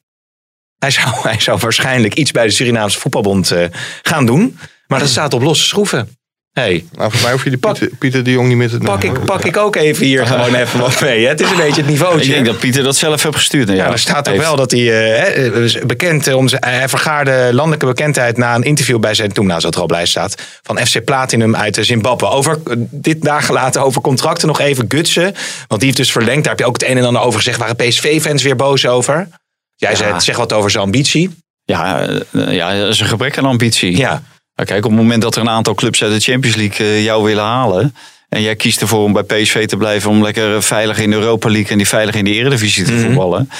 Hij 0.78 0.90
zou, 0.90 1.08
hij 1.28 1.40
zou 1.40 1.58
waarschijnlijk 1.58 2.14
iets 2.14 2.30
bij 2.30 2.44
de 2.46 2.52
Surinaamse 2.52 3.00
voetbalbond 3.00 3.50
eh, 3.50 3.66
gaan 4.02 4.26
doen. 4.26 4.58
Maar 4.86 4.98
dat 4.98 5.08
staat 5.08 5.34
op 5.34 5.42
losse 5.42 5.64
schroeven. 5.64 6.16
Hey, 6.60 6.84
nou, 6.92 7.10
voor 7.10 7.22
mij 7.22 7.32
hoef 7.32 7.44
je 7.44 7.50
die 7.50 7.58
Pak- 7.58 7.78
Pieter, 7.78 7.96
Pieter 7.96 8.24
de 8.24 8.30
Jong 8.30 8.48
niet 8.48 8.56
meer 8.56 8.68
te 8.68 8.78
pak, 8.78 9.04
ik, 9.04 9.24
pak 9.24 9.44
ik 9.44 9.56
ook 9.56 9.76
even 9.76 10.06
hier 10.06 10.26
gewoon 10.26 10.54
even 10.54 10.80
wat 10.80 11.00
mee. 11.00 11.22
Hè? 11.22 11.28
Het 11.28 11.40
is 11.40 11.50
een 11.50 11.56
beetje 11.56 11.68
het 11.80 11.84
ik 11.84 11.86
niveautje. 11.86 12.30
denk 12.30 12.46
dat 12.46 12.58
Pieter 12.58 12.82
dat 12.82 12.96
zelf 12.96 13.22
heeft 13.22 13.36
gestuurd. 13.36 13.68
Ja, 13.68 13.90
er 13.90 13.98
staat 13.98 14.28
ook 14.28 14.36
wel 14.36 14.56
dat 14.56 14.70
hij 14.70 14.80
eh, 14.80 15.22
hè, 15.22 15.62
is 15.62 15.78
bekend 15.78 16.26
eh, 16.26 16.36
om 16.36 16.48
zijn, 16.48 16.64
hij 16.64 16.88
vergaarde 16.88 17.48
landelijke 17.52 17.86
bekendheid 17.86 18.36
na 18.36 18.54
een 18.54 18.62
interview 18.62 18.98
bij 19.00 19.14
zijn 19.14 19.32
toen, 19.32 19.46
nou 19.46 19.66
er 19.66 19.80
al 19.80 19.86
blij 19.86 20.06
staat, 20.06 20.42
van 20.62 20.78
FC 20.86 21.04
Platinum 21.04 21.56
uit 21.56 21.78
eh, 21.78 21.84
Zimbabwe. 21.84 22.26
Over 22.26 22.58
eh, 22.66 22.76
dit 22.90 23.22
nagelaten 23.22 23.82
over 23.82 24.00
contracten 24.00 24.48
nog 24.48 24.60
even 24.60 24.84
gutsen, 24.88 25.34
want 25.66 25.80
die 25.80 25.84
heeft 25.84 25.96
dus 25.96 26.12
verlengd. 26.12 26.40
Daar 26.42 26.50
heb 26.52 26.58
je 26.60 26.66
ook 26.66 26.80
het 26.80 26.88
een 26.90 26.98
en 26.98 27.04
ander 27.04 27.22
over 27.22 27.38
gezegd. 27.38 27.58
Waren 27.58 27.76
PSV-fans 27.76 28.42
weer 28.42 28.56
boos 28.56 28.86
over? 28.86 29.28
Jij 29.76 29.94
zei, 29.96 30.20
zeg 30.20 30.36
wat 30.36 30.52
over 30.52 30.70
zijn 30.70 30.84
ambitie. 30.84 31.30
Ja, 31.64 32.08
eh, 32.08 32.52
ja, 32.52 32.78
dat 32.78 32.88
is 32.88 33.00
een 33.00 33.06
gebrek 33.06 33.38
aan 33.38 33.44
ambitie. 33.44 33.96
Ja, 33.96 34.22
Maar 34.56 34.66
kijk, 34.66 34.84
op 34.84 34.90
het 34.90 35.00
moment 35.00 35.22
dat 35.22 35.34
er 35.36 35.40
een 35.42 35.48
aantal 35.50 35.74
clubs 35.74 36.02
uit 36.02 36.12
de 36.12 36.20
Champions 36.32 36.56
League 36.56 36.86
eh, 36.86 37.04
jou 37.04 37.24
willen 37.24 37.44
halen. 37.44 37.94
En 38.28 38.42
jij 38.42 38.56
kiest 38.56 38.80
ervoor 38.80 39.02
om 39.04 39.12
bij 39.12 39.22
PSV 39.22 39.66
te 39.66 39.76
blijven. 39.76 40.10
Om 40.10 40.22
lekker 40.22 40.62
veilig 40.62 40.98
in 40.98 41.10
de 41.10 41.16
Europa 41.16 41.48
League 41.50 41.70
en 41.70 41.76
die 41.76 41.88
veilig 41.88 42.14
in 42.14 42.24
de 42.24 42.30
Eredivisie 42.32 42.84
te 42.84 42.92
Mhm. 42.92 43.02
voetballen. 43.04 43.50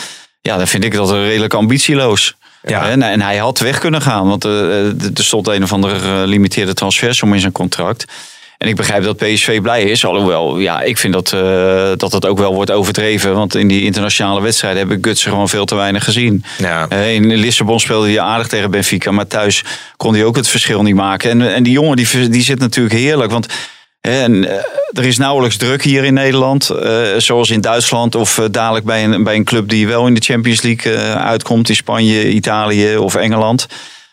Ja, 0.41 0.57
dan 0.57 0.67
vind 0.69 0.85
ik 0.85 0.95
dat 0.95 1.11
redelijk 1.11 1.55
ambitieloos. 1.55 2.35
Ja. 2.63 2.89
En, 2.89 3.03
en 3.03 3.21
hij 3.21 3.37
had 3.37 3.59
weg 3.59 3.79
kunnen 3.79 4.03
gaan. 4.03 4.29
Want 4.29 4.45
eh, 4.45 4.87
er 4.87 5.25
stond 5.25 5.49
een 5.49 5.63
of 5.63 5.73
andere 5.73 5.99
gelimiteerde 5.99 6.75
transfersom 6.75 7.35
in 7.35 7.41
zijn 7.41 7.53
contract. 7.53 8.05
En 8.65 8.71
ik 8.71 8.77
begrijp 8.77 9.03
dat 9.03 9.17
PSV 9.17 9.61
blij 9.61 9.83
is. 9.83 10.05
Alhoewel, 10.05 10.59
ja, 10.59 10.81
ik 10.81 10.99
vind 10.99 11.13
dat, 11.13 11.33
eh, 11.33 11.91
dat 11.97 12.13
het 12.13 12.27
ook 12.27 12.39
wel 12.39 12.55
wordt 12.55 12.71
overdreven. 12.71 13.35
Want 13.35 13.55
in 13.55 13.69
die 13.69 13.83
internationale 13.83 14.41
wedstrijden 14.43 14.89
heb 14.89 14.99
ik 14.99 15.07
Gutsen 15.07 15.31
gewoon 15.31 15.49
veel 15.49 15.65
te 15.65 15.75
weinig 15.75 16.05
gezien. 16.05 16.45
ja. 16.59 16.87
Eh, 16.89 17.15
In 17.15 17.35
Lissabon 17.35 17.81
speelde 17.81 18.07
hij 18.07 18.21
aardig 18.21 18.47
tegen 18.47 18.71
Benfica, 18.71 19.11
maar 19.11 19.27
thuis 19.27 19.65
kon 19.97 20.15
hij 20.15 20.25
ook 20.25 20.37
het 20.37 20.49
verschil 20.49 20.83
niet 20.83 20.95
maken. 20.95 21.31
En, 21.31 21.55
en 21.55 21.63
die 21.63 21.73
jongen 21.73 21.97
die, 21.97 22.29
die 22.29 22.43
zit 22.43 22.59
natuurlijk 22.59 22.95
heerlijk, 22.95 23.31
want 23.31 23.47
en, 24.01 24.49
eh, 24.49 24.57
er 24.93 25.05
is 25.05 25.19
nauwelijks 25.19 25.57
druk 25.57 25.83
hier 25.83 26.05
in 26.05 26.15
Nederland, 26.15 26.71
zoals 27.17 27.51
in 27.51 27.61
Duitsland 27.61 28.15
of 28.15 28.41
dadelijk 28.51 28.85
bij 28.85 29.05
een, 29.05 29.25
bij 29.25 29.35
een 29.35 29.45
club 29.45 29.69
die 29.69 29.87
wel 29.87 30.07
in 30.07 30.15
de 30.15 30.21
Champions 30.21 30.63
League 30.63 30.97
uitkomt, 31.15 31.69
in 31.69 31.77
Spanje, 31.77 32.31
Italië 32.31 32.97
of 32.97 33.15
Engeland. 33.15 33.67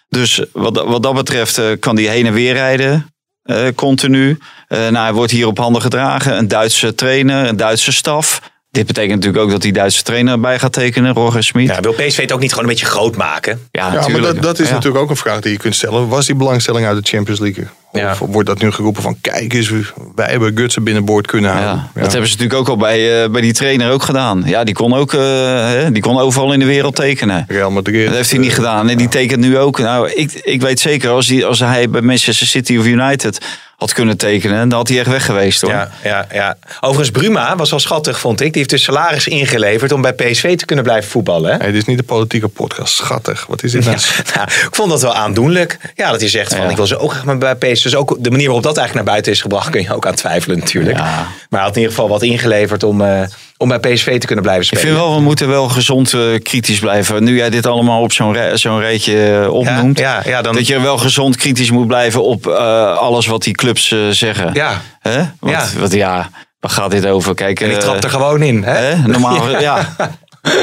Dus 0.10 0.43
wat, 0.52 0.84
wat 0.86 1.04
dat 1.04 1.14
betreft 1.14 1.62
kan 1.80 1.95
hij 1.95 2.06
heen 2.06 2.26
en 2.26 2.34
weer 2.34 2.54
rijden. 2.54 3.12
Eh, 3.43 3.67
continu. 3.75 4.37
Eh, 4.67 4.79
nou, 4.79 4.95
hij 4.95 5.13
wordt 5.13 5.31
hier 5.31 5.47
op 5.47 5.57
handen 5.57 5.81
gedragen. 5.81 6.37
Een 6.37 6.47
Duitse 6.47 6.95
trainer, 6.95 7.47
een 7.47 7.57
Duitse 7.57 7.91
staf. 7.91 8.41
Dit 8.72 8.86
betekent 8.86 9.15
natuurlijk 9.15 9.43
ook 9.43 9.51
dat 9.51 9.61
die 9.61 9.74
Duitse 9.74 10.03
trainer 10.03 10.39
bij 10.39 10.59
gaat 10.59 10.74
tekenen, 10.74 11.13
Roger 11.13 11.43
Smit. 11.43 11.67
ja, 11.67 11.80
wil 11.80 11.93
PSV 11.93 12.17
het 12.22 12.32
ook 12.32 12.39
niet 12.39 12.49
gewoon 12.49 12.63
een 12.65 12.72
beetje 12.72 12.86
groot 12.86 13.15
maken? 13.15 13.67
Ja, 13.72 13.86
Ja, 13.86 13.91
maar 13.93 14.01
natuurlijk. 14.01 14.34
dat, 14.34 14.43
dat 14.43 14.59
is 14.59 14.67
Ja. 14.67 14.74
natuurlijk 14.74 15.03
ook 15.03 15.09
een 15.09 15.15
vraag 15.15 15.39
die 15.39 15.51
je 15.51 15.57
kunt 15.57 15.76
stellen. 15.76 16.07
Was 16.07 16.26
die 16.26 16.36
belangstelling 16.36 16.86
uit 16.88 17.03
de 17.05 17.09
Champions 17.09 17.39
League? 17.39 17.67
Ja. 17.91 18.11
Of 18.11 18.19
wordt 18.19 18.47
dat 18.47 18.61
nu 18.61 18.72
geroepen 18.72 19.01
van 19.01 19.17
kijk 19.22 19.53
eens, 19.53 19.72
wij 20.15 20.30
hebben 20.30 20.57
Gutsen 20.57 20.84
binnenboord 20.84 21.28
kunnen 21.28 21.51
houden. 21.51 21.76
Ja, 21.95 22.01
dat 22.01 22.11
hebben 22.11 22.30
ze 22.30 22.36
natuurlijk 22.38 22.59
ook 22.59 22.67
al 22.69 22.78
bij, 22.78 23.24
eh, 23.24 23.30
bij 23.30 23.41
die 23.41 23.53
trainer 23.53 23.91
ook 23.91 24.03
gedaan. 24.03 24.43
Ja, 24.45 24.63
die 24.63 24.74
kon 24.74 24.93
ook 24.93 25.13
eh, 25.13 25.19
hè, 25.67 25.91
die 25.91 26.01
kon 26.01 26.19
overal 26.19 26.53
in 26.53 26.59
de 26.59 26.65
wereld 26.65 26.95
tekenen. 26.95 27.45
Real 27.47 27.72
Madrid. 27.72 28.05
Dat 28.05 28.15
heeft 28.15 28.30
hij 28.32 28.39
niet 28.39 28.49
eh, 28.49 28.55
gedaan. 28.55 28.89
En 28.89 28.97
die 28.97 29.07
tekent 29.09 29.39
nu 29.41 29.57
ook. 29.57 29.80
Nou, 29.80 30.11
ik, 30.11 30.32
ik 30.34 30.61
weet 30.61 30.80
zeker, 30.80 31.09
als 31.09 31.28
hij, 31.28 31.45
als 31.45 31.59
hij 31.59 31.89
bij 31.89 32.01
Manchester 32.01 32.47
City 32.47 32.78
of 32.78 32.86
United 32.86 33.41
had 33.82 33.93
kunnen 33.93 34.17
tekenen, 34.17 34.69
dan 34.69 34.77
had 34.77 34.88
hij 34.88 34.99
echt 34.99 35.07
weg 35.07 35.25
geweest 35.25 35.61
hoor. 35.61 35.71
Ja, 35.71 35.91
ja, 36.03 36.27
ja. 36.32 36.57
Overigens, 36.79 37.11
Bruma 37.11 37.55
was 37.55 37.69
wel 37.69 37.79
schattig, 37.79 38.19
vond 38.19 38.39
ik. 38.41 38.47
Die 38.47 38.57
heeft 38.57 38.69
dus 38.69 38.84
salaris 38.84 39.27
ingeleverd 39.27 39.91
om 39.91 40.01
bij 40.01 40.13
PSV 40.13 40.57
te 40.57 40.65
kunnen 40.65 40.86
blijven 40.86 41.09
voetballen. 41.11 41.51
Hè? 41.51 41.57
Nee, 41.57 41.71
dit 41.71 41.82
is 41.82 41.86
niet 41.88 41.97
de 41.97 42.03
politieke 42.03 42.47
podcast. 42.47 42.95
Schattig. 42.95 43.45
Wat 43.47 43.63
is 43.63 43.71
dit 43.71 43.86
nou? 43.86 43.97
Nou, 44.36 44.47
ik 44.47 44.67
vond 44.71 44.89
dat 44.89 45.01
wel 45.01 45.15
aandoenlijk. 45.15 45.77
Ja, 45.95 46.11
dat 46.11 46.19
hij 46.19 46.29
zegt 46.29 46.53
van 46.53 46.63
Ja. 46.63 46.69
ik 46.69 46.75
wil 46.75 46.88
zo 46.88 46.95
ook 46.95 47.11
graag 47.11 47.25
maar 47.25 47.38
bij 47.38 47.55
PSV. 47.55 47.84
Dus 47.84 47.95
ook 47.95 48.15
de 48.19 48.32
manier 48.32 48.45
waarop 48.45 48.63
dat 48.63 48.77
eigenlijk 48.77 49.05
naar 49.05 49.13
buiten 49.15 49.32
is 49.32 49.41
gebracht, 49.41 49.69
kun 49.69 49.82
je 49.82 49.93
ook 49.95 50.07
aan 50.07 50.15
twijfelen 50.15 50.59
natuurlijk. 50.59 50.97
Ja. 50.97 51.03
Maar 51.05 51.25
hij 51.49 51.59
had 51.59 51.75
in 51.75 51.82
ieder 51.82 51.95
geval 51.95 52.09
wat 52.09 52.21
ingeleverd 52.21 52.84
om, 52.84 53.01
eh, 53.01 53.21
om 53.62 53.68
bij 53.68 53.80
PSV 53.80 54.20
te 54.20 54.26
kunnen 54.26 54.43
blijven 54.43 54.64
Ik 54.64 54.68
spelen. 54.78 54.86
vind 54.86 54.97
wel, 55.05 55.16
we 55.16 55.22
moeten 55.22 55.47
wel 55.47 55.70
gezond 55.70 56.14
eh, 56.14 56.22
kritisch 56.43 56.80
blijven. 56.80 57.24
Nu 57.24 57.36
jij 57.38 57.49
dit 57.49 57.66
allemaal 57.66 58.01
op 58.01 58.12
zo'n 58.14 58.38
zo'n 58.53 58.80
rijtje 58.80 59.39
eh, 59.43 59.53
opnoemt. 59.53 59.99
ja, 59.99 60.22
ja, 60.26 60.41
dan- 60.41 60.53
Dat 60.55 60.68
je 60.68 60.80
wel 60.80 60.97
gezond 60.97 61.36
kritisch 61.36 61.72
moet 61.72 61.88
blijven 61.88 62.24
op 62.24 62.47
eh, 62.47 62.97
alles 62.97 63.26
wat 63.26 63.43
die 63.43 63.53
clubs 63.53 63.91
eh, 63.91 63.99
zeggen. 64.09 64.49
Ja, 64.53 64.82
Hè? 64.99 65.18
Want, 65.39 65.53
Ja. 65.55 65.66
Want 65.80 65.93
ja, 65.93 66.30
waar 66.59 66.72
gaat 66.72 66.91
dit 66.91 67.05
over? 67.05 67.34
Kijk, 67.36 67.59
en 67.62 67.72
ik 67.72 67.80
trap 67.80 68.03
er 68.03 68.09
gewoon 68.09 68.41
in. 68.41 68.64
Hè? 68.64 68.72
hè? 68.78 69.07
Normaal, 69.07 69.59
ja. 69.59 69.95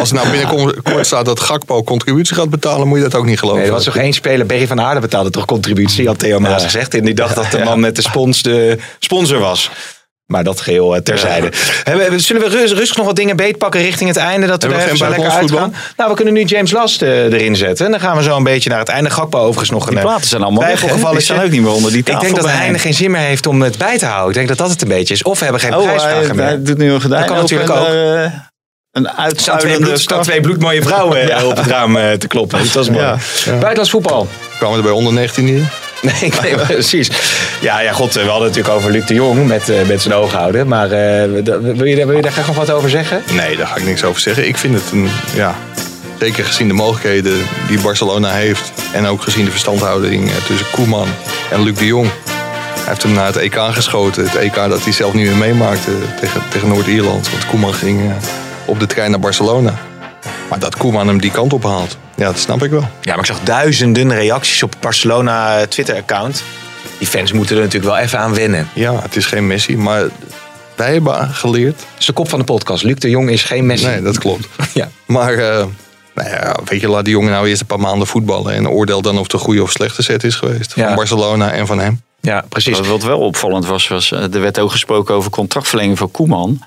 Als 0.01 0.12
nou 0.12 0.28
binnenkort 0.30 1.07
staat 1.07 1.24
dat 1.24 1.40
Gakpo 1.40 1.82
contributie 1.82 2.34
gaat 2.36 2.51
betalen, 2.51 2.88
moet 2.88 2.99
je 2.99 3.05
dat 3.05 3.14
ook 3.14 3.24
niet 3.26 3.38
geloven. 3.38 3.59
Nee, 3.61 3.68
er 3.68 3.74
was 3.74 3.84
toch 3.84 3.96
één 3.96 4.12
speler, 4.12 4.46
Berry 4.46 4.66
van 4.66 4.80
Aarde 4.80 5.01
betaalde 5.01 5.30
toch 5.30 5.44
contributie, 5.44 6.07
had 6.07 6.18
Theo 6.18 6.38
Maas 6.38 6.62
gezegd. 6.62 6.94
En 6.94 7.05
die 7.05 7.14
dacht 7.14 7.34
dat 7.34 7.51
de 7.51 7.59
man 7.64 7.80
met 7.80 7.96
de 7.96 8.03
spons 8.03 8.42
de 8.42 8.78
sponsor 8.99 9.38
was. 9.38 9.70
Maar 10.32 10.44
dat 10.44 10.60
geheel 10.60 10.94
eh, 10.94 11.00
terzijde. 11.00 11.48
Hebben 11.84 12.10
we- 12.10 12.18
Zullen 12.18 12.42
we 12.42 12.48
rus- 12.48 12.72
rustig 12.72 12.96
nog 12.96 13.06
wat 13.06 13.16
dingen 13.16 13.36
beetpakken 13.36 13.80
richting 13.80 14.08
het 14.08 14.18
einde? 14.18 14.46
Dat 14.46 14.62
we 14.62 14.68
Hebben 14.68 14.86
er 14.86 14.90
we 14.90 14.92
even 14.94 15.06
zo 15.06 15.12
geen 15.12 15.22
lekker 15.22 15.40
uitgaan? 15.40 15.74
Nou, 15.96 16.10
we 16.10 16.16
kunnen 16.16 16.34
nu 16.34 16.42
James 16.44 16.70
Last 16.70 17.02
eh, 17.02 17.24
erin 17.32 17.56
zetten. 17.56 17.84
En 17.84 17.90
dan 17.90 18.00
gaan 18.00 18.16
we 18.16 18.22
zo 18.22 18.36
een 18.36 18.42
beetje 18.42 18.70
naar 18.70 18.78
het 18.78 18.88
einde. 18.88 19.10
Gakpo 19.10 19.38
overigens 19.38 19.70
nog 19.70 19.82
een 19.82 19.88
Die 19.90 19.98
eh, 19.98 20.04
platen 20.04 20.28
zijn 20.28 20.42
allemaal 20.42 20.62
twijfelgevalletje. 20.62 21.16
Die 21.16 21.24
staan 21.36 21.44
ook 21.44 21.50
niet 21.50 21.60
meer 21.62 21.70
onder 21.72 21.90
die 21.90 21.98
Ik 22.00 22.04
tafel 22.06 22.20
denk 22.20 22.36
dat 22.36 22.46
Heine 22.50 22.78
geen 22.78 22.94
zin 22.94 23.10
meer 23.10 23.20
heeft 23.20 23.46
om 23.46 23.62
het 23.62 23.78
bij 23.78 23.98
te 23.98 24.06
houden. 24.06 24.28
Ik 24.28 24.34
denk 24.34 24.48
dat 24.48 24.58
dat 24.58 24.70
het 24.70 24.82
een 24.82 24.88
beetje 24.88 25.14
is. 25.14 25.22
Of 25.22 25.38
we 25.38 25.44
hebben 25.44 25.62
geen 25.62 25.74
Oh, 25.74 25.84
hij, 25.84 25.94
prijsvragen 25.94 26.36
meer. 26.36 26.44
hij 26.44 26.62
doet 26.62 26.78
nu 26.78 26.90
een 26.92 27.00
gordijn 27.00 27.20
Dat 27.20 27.30
kan 27.30 27.38
natuurlijk 27.40 27.70
ook. 27.70 27.76
daar, 27.86 28.50
Een 28.92 29.06
Er 29.06 29.98
staan 30.00 30.22
twee, 30.22 30.40
bloedmooie 30.40 30.82
vrouwen 30.82 31.44
op 31.46 31.56
het 31.56 31.66
raam 31.66 31.96
eh, 31.96 32.12
te 32.12 32.26
kloppen. 32.26 32.58
Dat 32.72 32.82
is 32.82 32.90
mooi. 32.90 33.04
Ja. 33.04 33.16
Buitenlands 33.44 33.90
voetbal. 33.90 34.28
Kwamen 34.58 34.70
we 34.76 34.82
er 34.82 34.88
bij 34.88 34.98
onder 34.98 35.12
19 35.12 35.46
hier? 35.46 35.62
Nee, 36.20 36.55
precies. 36.55 37.11
Ja, 37.61 37.80
ja, 37.80 37.92
god, 37.92 38.14
we 38.14 38.20
hadden 38.20 38.49
het 38.49 38.57
natuurlijk 38.57 38.74
over 38.74 38.90
Luc 38.90 39.07
de 39.07 39.14
Jong 39.14 39.46
met, 39.46 39.68
eh, 39.68 39.86
met 39.86 40.03
zijn 40.03 40.14
oog 40.14 40.32
houden. 40.32 40.68
Maar 40.68 40.90
eh, 40.90 41.30
wil, 41.61 41.84
je, 41.84 42.07
wil 42.07 42.16
je 42.16 42.22
daar 42.22 42.32
graag 42.32 42.46
nog 42.46 42.57
wat 42.57 42.70
over 42.70 42.90
zeggen? 42.90 43.22
Nee, 43.32 43.57
daar 43.57 43.66
ga 43.66 43.76
ik 43.76 43.84
niks 43.84 44.05
over 44.05 44.20
zeggen. 44.20 44.49
Ik 44.49 44.57
vind 44.57 44.74
het 44.74 44.90
een, 44.92 45.09
ja, 45.34 45.55
zeker 46.18 46.44
gezien 46.44 46.68
de 46.68 46.74
mogelijkheden 46.74 47.38
die 47.68 47.80
Barcelona 47.80 48.30
heeft. 48.30 48.72
En 48.92 49.07
ook 49.07 49.22
gezien 49.22 49.44
de 49.44 49.51
verstandhouding 49.51 50.30
eh, 50.30 50.36
tussen 50.46 50.70
Koeman 50.70 51.09
en 51.51 51.62
Luc 51.62 51.74
de 51.74 51.86
Jong. 51.86 52.09
Hij 52.74 52.86
heeft 52.86 53.03
hem 53.03 53.12
naar 53.12 53.26
het 53.26 53.36
EK 53.36 53.59
geschoten. 53.70 54.24
Het 54.24 54.34
EK 54.34 54.55
dat 54.55 54.84
hij 54.84 54.92
zelf 54.92 55.12
niet 55.12 55.26
meer 55.26 55.36
meemaakte 55.36 55.90
tegen, 56.20 56.42
tegen 56.51 56.68
Noord-Ierland. 56.68 57.30
Want 57.30 57.46
Koeman 57.46 57.74
ging 57.74 58.12
op 58.64 58.80
de 58.80 58.86
trein 58.86 59.11
naar 59.11 59.20
Barcelona. 59.20 59.74
Maar 60.49 60.59
dat 60.59 60.76
Koeman 60.76 61.09
hem 61.09 61.20
die 61.20 61.30
kant 61.30 61.53
op 61.53 61.64
haalt, 61.64 61.99
ja, 62.18 62.24
dat 62.24 62.38
snap 62.38 62.62
ik 62.62 62.70
wel. 62.70 62.88
Ja, 63.00 63.10
maar 63.10 63.18
ik 63.18 63.26
zag 63.26 63.40
duizenden 63.40 64.14
reacties 64.14 64.62
op 64.62 64.74
Barcelona 64.80 65.66
Twitter-account. 65.66 66.42
Die 66.98 67.06
fans 67.06 67.32
moeten 67.32 67.56
er 67.56 67.62
natuurlijk 67.62 67.92
wel 67.92 68.02
even 68.02 68.18
aan 68.18 68.34
wennen. 68.34 68.68
Ja, 68.74 69.02
het 69.02 69.16
is 69.16 69.26
geen 69.26 69.46
Messi, 69.46 69.76
maar 69.76 70.04
wij 70.76 70.92
hebben 70.92 71.28
geleerd. 71.28 71.78
Dat 71.78 71.98
is 71.98 72.06
de 72.06 72.12
kop 72.12 72.28
van 72.28 72.38
de 72.38 72.44
podcast. 72.44 72.82
Luc 72.82 72.94
de 72.94 73.10
Jong 73.10 73.30
is 73.30 73.42
geen 73.42 73.66
Messi. 73.66 73.86
Nee, 73.86 74.02
dat 74.02 74.18
klopt. 74.18 74.48
Ja. 74.74 74.88
Maar 75.06 75.32
eh, 75.32 75.64
nou 76.14 76.28
ja, 76.28 76.56
weet 76.64 76.80
je, 76.80 76.88
laat 76.88 77.04
die 77.04 77.14
jongen 77.14 77.30
nou 77.30 77.48
eerst 77.48 77.60
een 77.60 77.66
paar 77.66 77.80
maanden 77.80 78.06
voetballen. 78.06 78.54
En 78.54 78.68
oordeel 78.68 79.02
dan 79.02 79.16
of 79.16 79.22
het 79.22 79.32
een 79.32 79.38
goede 79.38 79.62
of 79.62 79.70
slechte 79.70 80.02
set 80.02 80.24
is 80.24 80.34
geweest. 80.34 80.74
Ja. 80.74 80.86
Van 80.86 80.94
Barcelona 80.96 81.52
en 81.52 81.66
van 81.66 81.78
hem. 81.78 82.02
ja, 82.20 82.44
precies. 82.48 82.80
Wat, 82.80 83.02
wel 83.02 83.18
opvallend 83.18 83.66
was, 83.66 83.88
was 83.88 84.12
eh, 84.12 84.34
er 84.34 84.40
werd 84.40 84.58
ook 84.58 84.70
gesproken 84.70 85.14
over 85.14 85.30
contractverlenging 85.30 85.98
voor 85.98 86.08
Koeman. 86.10 86.62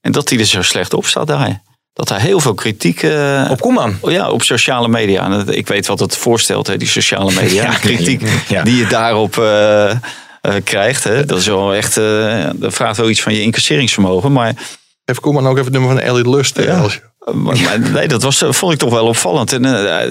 En 0.00 0.12
dat 0.12 0.28
hij 0.28 0.38
er 0.38 0.44
zo 0.44 0.62
slecht 0.62 0.94
op 0.94 1.06
staat 1.06 1.26
daar. 1.26 1.62
Dat 1.96 2.08
hij 2.08 2.18
heel 2.20 2.40
veel 2.40 2.54
kritiek... 2.54 3.02
eh, 3.02 3.46
Op 3.50 3.60
Koeman. 3.60 3.96
Oh 4.00 4.10
Ja, 4.10 4.30
op 4.30 4.42
sociale 4.42 4.88
media. 4.88 5.24
En 5.24 5.30
dat- 5.30 5.54
ik 5.54 5.66
weet 5.66 5.86
wat 5.86 6.00
het 6.00 6.16
voorstelt, 6.16 6.66
hè, 6.66 6.76
die 6.76 6.88
sociale 6.88 7.32
media. 7.40 7.62
Ja, 7.62 7.78
kritiek 7.78 8.22
ja. 8.48 8.62
die 8.62 8.76
je 8.76 8.86
daarop 8.86 9.38
eh, 9.38 9.90
eh, 9.90 9.96
krijgt. 10.64 11.04
Hè. 11.04 11.24
Dat 11.24 11.38
is 11.38 11.46
wel 11.46 11.74
echt. 11.74 11.96
eh, 11.96 12.44
dat 12.54 12.74
vraagt 12.74 12.96
wel 12.96 13.10
iets 13.10 13.22
van 13.22 13.34
je 13.34 13.42
incasseringsvermogen. 13.42 14.32
Maar, 14.32 14.54
Heeft 15.04 15.20
Koeman 15.20 15.44
ook 15.46 15.52
even 15.58 15.64
het 15.64 15.72
nummer 15.72 15.90
van 15.90 16.00
Elliot 16.00 16.26
Lust. 16.26 16.58
Ja. 16.58 16.78
als 16.78 16.94
je- 16.94 17.00
maar, 17.34 17.56
maar 17.60 17.78
nee, 17.80 18.08
dat 18.08 18.22
was, 18.22 18.42
vond 18.48 18.72
ik 18.72 18.78
toch 18.78 18.90
wel 18.90 19.06
opvallend. 19.06 19.52
En 19.52 19.62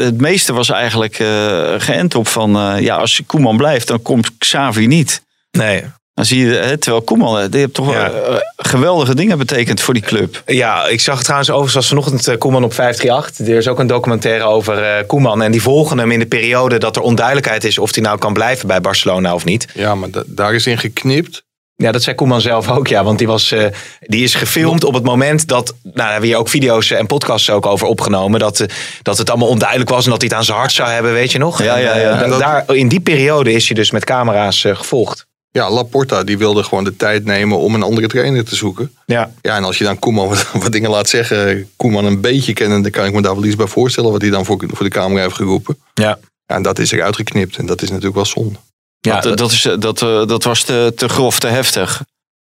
het 0.03 0.21
meeste 0.21 0.53
was 0.53 0.69
eigenlijk 0.69 1.19
eh 1.19 1.73
geënt 1.77 2.15
op 2.15 2.27
van. 2.27 2.55
eh, 2.55 2.79
ja, 2.81 2.95
als 2.95 3.21
Koeman 3.25 3.57
blijft, 3.57 3.87
dan 3.87 4.01
komt 4.01 4.37
Xavi 4.37 4.87
niet. 4.87 5.21
Nee. 5.51 5.83
Dan 6.15 6.25
zie 6.25 6.45
je, 6.45 6.53
hè, 6.53 6.77
terwijl 6.77 7.03
Koeman, 7.03 7.39
eh, 7.39 7.45
die 7.49 7.59
heeft 7.59 7.73
toch 7.73 7.91
Ja. 7.93 8.11
wel, 8.11 8.35
eh, 8.35 8.41
geweldige 8.57 9.15
dingen 9.15 9.37
betekend 9.37 9.81
voor 9.81 9.93
die 9.93 10.03
club. 10.03 10.41
Ja, 10.45 10.87
ik 10.87 11.01
zag 11.01 11.21
trouwens 11.23 11.49
overigens 11.49 11.75
was 11.75 11.87
vanochtend 11.87 12.27
eh, 12.27 12.37
Koeman 12.37 12.63
op 12.63 12.73
538. 12.73 13.47
Er 13.47 13.57
is 13.57 13.67
ook 13.67 13.79
een 13.79 13.87
documentaire 13.87 14.43
over 14.43 14.83
eh, 14.83 15.07
Koeman. 15.07 15.41
En 15.41 15.51
die 15.51 15.61
volgen 15.61 15.97
hem 15.97 16.11
in 16.11 16.19
de 16.19 16.25
periode 16.25 16.77
dat 16.77 16.95
er 16.95 17.01
onduidelijkheid 17.01 17.63
is 17.63 17.77
of 17.77 17.93
hij 17.95 18.03
nou 18.03 18.17
kan 18.17 18.33
blijven 18.33 18.67
bij 18.67 18.81
Barcelona 18.81 19.33
of 19.33 19.45
niet. 19.45 19.67
Ja, 19.73 19.95
maar 19.95 20.09
da- 20.09 20.23
daar 20.27 20.53
is 20.53 20.67
in 20.67 20.77
geknipt. 20.77 21.43
Ja, 21.75 21.91
dat 21.91 22.03
zei 22.03 22.15
Koeman 22.15 22.41
zelf 22.41 22.69
ook, 22.71 22.87
ja. 22.87 23.03
Want 23.03 23.17
die, 23.17 23.27
was, 23.27 23.51
eh, 23.51 23.65
die 23.99 24.23
is 24.23 24.33
gefilmd 24.35 24.83
op 24.83 24.93
het 24.93 25.03
moment 25.03 25.47
dat... 25.47 25.73
Nou, 25.83 25.95
daar 25.95 26.05
hebben 26.05 26.21
we 26.21 26.27
hier 26.27 26.37
ook 26.37 26.49
video's 26.49 26.91
en 26.91 27.05
podcasts 27.05 27.49
ook 27.49 27.65
over 27.65 27.87
opgenomen. 27.87 28.39
Dat, 28.39 28.65
dat 29.01 29.17
het 29.17 29.29
allemaal 29.29 29.47
onduidelijk 29.47 29.89
was 29.89 30.03
en 30.05 30.11
dat 30.11 30.19
hij 30.21 30.29
het 30.29 30.37
aan 30.37 30.43
zijn 30.45 30.57
hart 30.57 30.71
zou 30.71 30.89
hebben, 30.89 31.13
weet 31.13 31.31
je 31.31 31.37
nog? 31.37 31.63
Ja, 31.63 31.77
ja, 31.77 31.97
ja. 31.97 32.21
En 32.23 32.29
dat- 32.29 32.39
daar, 32.39 32.63
in 32.75 32.87
die 32.87 32.99
periode 32.99 33.51
is 33.51 33.65
hij 33.67 33.75
dus 33.75 33.91
met 33.91 34.03
camera's 34.05 34.61
gevolgd. 34.67 35.25
Ja, 35.55 35.71
Laporta 35.71 36.23
die 36.23 36.37
wilde 36.37 36.63
gewoon 36.63 36.83
de 36.83 36.95
tijd 36.95 37.25
nemen 37.25 37.57
om 37.57 37.75
een 37.75 37.83
andere 37.83 38.07
trainer 38.07 38.45
te 38.45 38.55
zoeken. 38.55 38.95
Ja. 39.05 39.31
Ja, 39.41 39.55
en 39.55 39.63
als 39.63 39.77
je 39.77 39.83
dan 39.83 39.99
Koeman 39.99 40.27
wat, 40.29 40.51
wat 40.53 40.71
dingen 40.71 40.89
laat 40.89 41.09
zeggen, 41.09 41.69
Koeman 41.75 42.05
een 42.05 42.21
beetje 42.21 42.53
kennen, 42.53 42.81
dan 42.81 42.91
kan 42.91 43.05
ik 43.05 43.13
me 43.13 43.21
daar 43.21 43.35
wel 43.35 43.45
iets 43.45 43.55
bij 43.55 43.67
voorstellen 43.67 44.11
wat 44.11 44.21
hij 44.21 44.29
dan 44.29 44.45
voor, 44.45 44.63
voor 44.67 44.85
de 44.85 44.91
camera 44.91 45.21
heeft 45.21 45.35
geroepen. 45.35 45.77
Ja. 45.93 46.19
Ja, 46.45 46.55
en 46.55 46.61
dat 46.61 46.79
is 46.79 46.91
eruit 46.91 47.15
geknipt 47.15 47.57
en 47.57 47.65
dat 47.65 47.81
is 47.81 47.89
natuurlijk 47.89 48.15
wel 48.15 48.25
zonde. 48.25 48.59
Ja, 48.99 49.11
Want, 49.11 49.25
eh, 49.25 49.35
dat, 49.35 49.51
is, 49.51 49.65
eh, 49.65 49.73
dat, 49.79 50.01
eh, 50.01 50.25
dat 50.25 50.43
was 50.43 50.63
te, 50.63 50.93
te 50.95 51.09
grof, 51.09 51.39
te 51.39 51.47
heftig. 51.47 52.01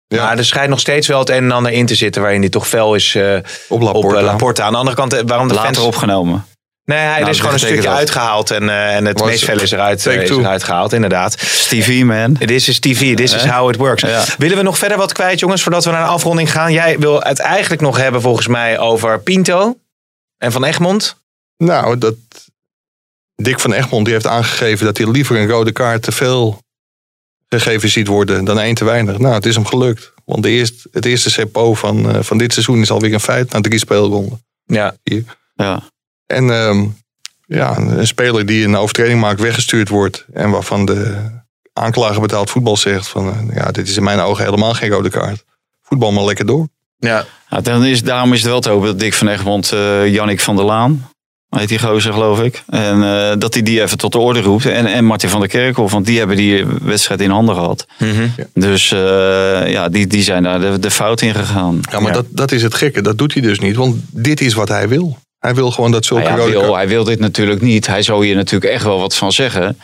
Ja. 0.08 0.24
Maar 0.24 0.38
er 0.38 0.46
schijnt 0.46 0.70
nog 0.70 0.80
steeds 0.80 1.08
wel 1.08 1.20
het 1.20 1.30
een 1.30 1.44
en 1.44 1.52
ander 1.52 1.72
in 1.72 1.86
te 1.86 1.96
zitten 1.96 2.22
waarin 2.22 2.42
hij 2.42 2.50
toch 2.50 2.68
fel 2.68 2.96
is 2.96 3.16
eh, 3.16 3.36
Op 3.36 3.44
op 3.68 3.82
Laporta. 3.82 4.22
Laporta. 4.22 4.64
Aan 4.64 4.72
de 4.72 4.78
andere 4.78 4.96
kant, 4.96 5.22
waarom 5.26 5.48
de 5.48 5.54
Later 5.54 5.74
fans... 5.74 5.88
opgenomen. 5.88 6.46
Nee, 6.90 6.98
hij 6.98 7.20
Nou, 7.20 7.30
is 7.32 7.38
gewoon 7.38 7.54
een 7.54 7.60
stukje 7.60 7.82
dat. 7.82 7.94
uitgehaald 7.96 8.52
en, 8.52 8.70
eh, 8.70 8.96
en 8.96 9.06
het 9.06 9.20
Was- 9.20 9.30
meest 9.30 9.44
fel 9.44 9.62
is 9.62 9.72
eruit, 9.72 10.06
eh, 10.06 10.22
is 10.22 10.30
eruit 10.30 10.64
gehaald, 10.64 10.94
inderdaad. 10.94 11.40
Stevie, 11.42 12.06
man. 12.06 12.34
This 12.38 12.68
is 12.68 12.80
TV, 12.80 13.16
this 13.16 13.34
is 13.34 13.44
Hè? 13.44 13.52
how 13.52 13.70
it 13.70 13.76
works. 13.76 14.02
Ja. 14.02 14.24
Willen 14.38 14.58
we 14.58 14.64
nog 14.64 14.78
verder 14.78 14.98
wat 14.98 15.14
kwijt, 15.14 15.40
jongens, 15.40 15.62
voordat 15.64 15.86
we 15.86 15.92
naar 15.92 16.02
een 16.02 16.08
afronding 16.08 16.52
gaan? 16.52 16.74
Jij 16.74 17.00
wil 17.00 17.22
het 17.22 17.40
eigenlijk 17.40 17.82
nog 17.82 17.98
hebben, 17.98 18.22
volgens 18.22 18.48
mij, 18.48 18.80
over 18.80 19.20
Pinto 19.20 19.78
en 20.38 20.52
Van 20.52 20.64
Egmond. 20.64 21.16
Nou, 21.58 21.98
dat 21.98 22.16
Dick 23.36 23.60
van 23.60 23.74
Egmond 23.74 24.06
die 24.06 24.14
heeft 24.14 24.28
aangegeven 24.28 24.86
dat 24.86 24.98
hij 24.98 25.12
liever 25.12 25.36
een 25.38 25.48
rode 25.48 25.72
kaart 25.72 26.02
te 26.04 26.12
veel 26.12 26.62
gegeven 27.50 27.90
ziet 27.90 28.08
worden 28.08 28.46
dan 28.46 28.60
één 28.60 28.76
te 28.76 28.86
weinig. 28.86 29.18
Nou, 29.18 29.34
het 29.34 29.46
is 29.46 29.56
hem 29.56 29.66
gelukt. 29.66 30.12
Want 30.26 30.44
de 30.44 30.50
eerste, 30.50 30.90
het 30.92 31.06
eerste 31.06 31.32
CPO 31.46 31.74
van, 31.74 32.12
eh, 32.16 32.22
van 32.24 32.38
dit 32.38 32.54
seizoen 32.54 32.82
is 32.82 32.92
alweer 32.92 33.14
een 33.14 33.20
feit 33.20 33.52
na 33.52 33.62
drie 33.62 33.80
speelronden. 33.80 34.44
Ja, 34.66 34.96
Ja. 35.56 35.82
En 36.34 36.50
ehm, 36.52 36.86
ja, 37.46 37.78
een 37.78 38.08
speler 38.08 38.46
die 38.46 38.66
een 38.66 38.76
overtreding 38.76 39.20
maakt, 39.20 39.42
weggestuurd 39.42 39.90
wordt. 39.90 40.26
En 40.34 40.50
waarvan 40.50 40.86
de 40.86 41.16
aanklager 41.74 42.22
betaald 42.22 42.50
voetbal 42.50 42.78
zegt 42.78 43.08
van 43.08 43.28
eh, 43.34 43.56
ja, 43.56 43.72
dit 43.72 43.88
is 43.88 43.98
in 43.98 44.04
mijn 44.04 44.20
ogen 44.20 44.44
helemaal 44.46 44.74
geen 44.74 44.90
rode 44.90 45.10
kaart. 45.10 45.44
Voetbal 45.82 46.12
maar 46.12 46.24
lekker 46.26 46.46
door. 46.46 46.68
ja. 46.98 47.26
Ja, 47.50 47.62
dan 47.62 47.86
is, 47.86 48.04
daarom 48.04 48.34
is 48.34 48.40
het 48.42 48.50
wel 48.50 48.60
te 48.60 48.70
hopen 48.70 48.88
dat 48.88 49.00
Dick 49.00 49.14
van 49.14 49.28
Egmond, 49.28 49.72
eh 49.72 50.08
Jannik 50.14 50.40
van 50.40 50.56
der 50.56 50.66
Laan, 50.66 51.10
heet 51.50 51.68
die 51.68 51.80
gozer 51.80 52.14
geloof 52.14 52.42
ik. 52.42 52.64
En 52.68 53.04
eh, 53.04 53.32
dat 53.38 53.54
hij 53.54 53.64
die 53.64 53.82
even 53.82 53.98
tot 53.98 54.12
de 54.12 54.18
orde 54.18 54.42
roept. 54.42 54.66
En, 54.66 54.86
en 54.86 55.06
Martin 55.06 55.30
van 55.30 55.40
der 55.40 55.50
Kerkhoff, 55.50 55.94
want 55.94 56.06
die 56.06 56.18
hebben 56.18 56.38
die 56.38 56.66
wedstrijd 56.66 57.22
in 57.22 57.30
handen 57.30 57.56
gehad. 57.56 57.88
Mhm. 58.00 58.28
Dus 58.54 58.92
eh, 58.92 59.72
ja, 59.72 59.90
die, 59.90 60.08
die 60.08 60.24
zijn 60.24 60.44
daar 60.44 60.60
de, 60.60 60.80
de 60.80 60.92
fout 60.92 61.22
in 61.22 61.34
gegaan. 61.36 61.80
Ja, 61.92 62.00
maar 62.00 62.08
Ja. 62.08 62.14
Dat, 62.14 62.26
dat 62.30 62.52
is 62.52 62.64
het 62.64 62.74
gekke. 62.74 63.02
Dat 63.02 63.18
doet 63.18 63.34
hij 63.34 63.42
dus 63.42 63.60
niet. 63.60 63.76
Want 63.76 63.96
dit 64.12 64.42
is 64.42 64.54
wat 64.54 64.68
hij 64.68 64.88
wil. 64.88 65.18
Hij 65.40 65.56
wil 65.56 65.72
gewoon 65.72 65.92
dat 65.92 66.06
zulke 66.06 66.24
Nou 66.24 66.36
ja, 66.36 66.40
rode 66.42 66.52
wil, 66.52 66.62
kaart- 66.62 66.76
hij 66.76 66.88
wil 66.88 67.04
dit 67.04 67.20
natuurlijk 67.20 67.62
niet. 67.62 67.88
Hij 67.88 68.02
zou 68.02 68.26
hier 68.26 68.36
natuurlijk 68.36 68.72
echt 68.74 68.84
wel 68.84 69.00
wat 69.00 69.16
van 69.16 69.32
zeggen. 69.32 69.78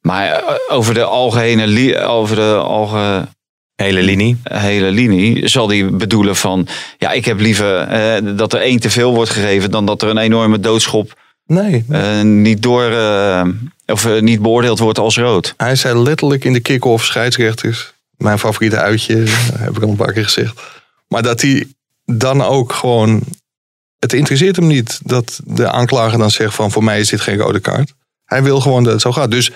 Maar 0.00 0.26
eh, 0.32 0.54
over 0.68 0.94
de 0.94 1.04
algehele, 1.04 1.66
li- 1.66 1.98
over 1.98 2.36
de 2.36 2.54
algehele 2.54 3.28
Hele 3.74 4.00
linie. 4.02 4.36
linie 4.90 5.48
zal 5.48 5.68
hij 5.68 5.90
bedoelen 5.90 6.36
van... 6.36 6.66
Ja, 6.98 7.10
ik 7.10 7.24
heb 7.24 7.40
liever 7.40 7.78
eh, 7.80 8.36
dat 8.36 8.52
er 8.52 8.60
één 8.60 8.80
te 8.80 8.90
veel 8.90 9.14
wordt 9.14 9.30
gegeven... 9.30 9.70
dan 9.70 9.86
dat 9.86 10.02
er 10.02 10.08
een 10.08 10.18
enorme 10.18 10.60
doodschop 10.60 11.20
Nee, 11.46 11.84
eh, 11.88 12.20
niet, 12.20 12.62
door, 12.62 12.90
eh, 12.90 13.46
of, 13.86 14.20
niet 14.20 14.42
beoordeeld 14.42 14.78
wordt 14.78 14.98
als 14.98 15.16
rood. 15.16 15.54
Hij 15.56 15.74
zei 15.76 15.98
letterlijk 15.98 16.44
in 16.44 16.52
de 16.52 16.60
kick-off 16.60 17.04
scheidsrechters. 17.04 17.92
Mijn 18.16 18.38
favoriete 18.38 18.76
uitje, 18.76 19.16
heb 19.58 19.76
ik 19.76 19.82
al 19.82 19.88
een 19.88 19.96
paar 19.96 20.12
keer 20.12 20.24
gezegd. 20.24 20.60
Maar 21.08 21.22
dat 21.22 21.40
hij 21.40 21.66
dan 22.04 22.42
ook 22.42 22.72
gewoon. 22.72 23.20
Het 24.02 24.12
interesseert 24.12 24.56
hem 24.56 24.66
niet 24.66 25.00
dat 25.04 25.40
de 25.44 25.70
aanklager 25.70 26.18
dan 26.18 26.30
zegt 26.30 26.54
van 26.54 26.70
voor 26.70 26.84
mij 26.84 27.00
is 27.00 27.08
dit 27.08 27.20
geen 27.20 27.38
rode 27.38 27.60
kaart. 27.60 27.92
Hij 28.24 28.42
wil 28.42 28.60
gewoon 28.60 28.84
dat 28.84 28.92
het 28.92 29.02
zo 29.02 29.12
gaat. 29.12 29.30
Dus 29.30 29.50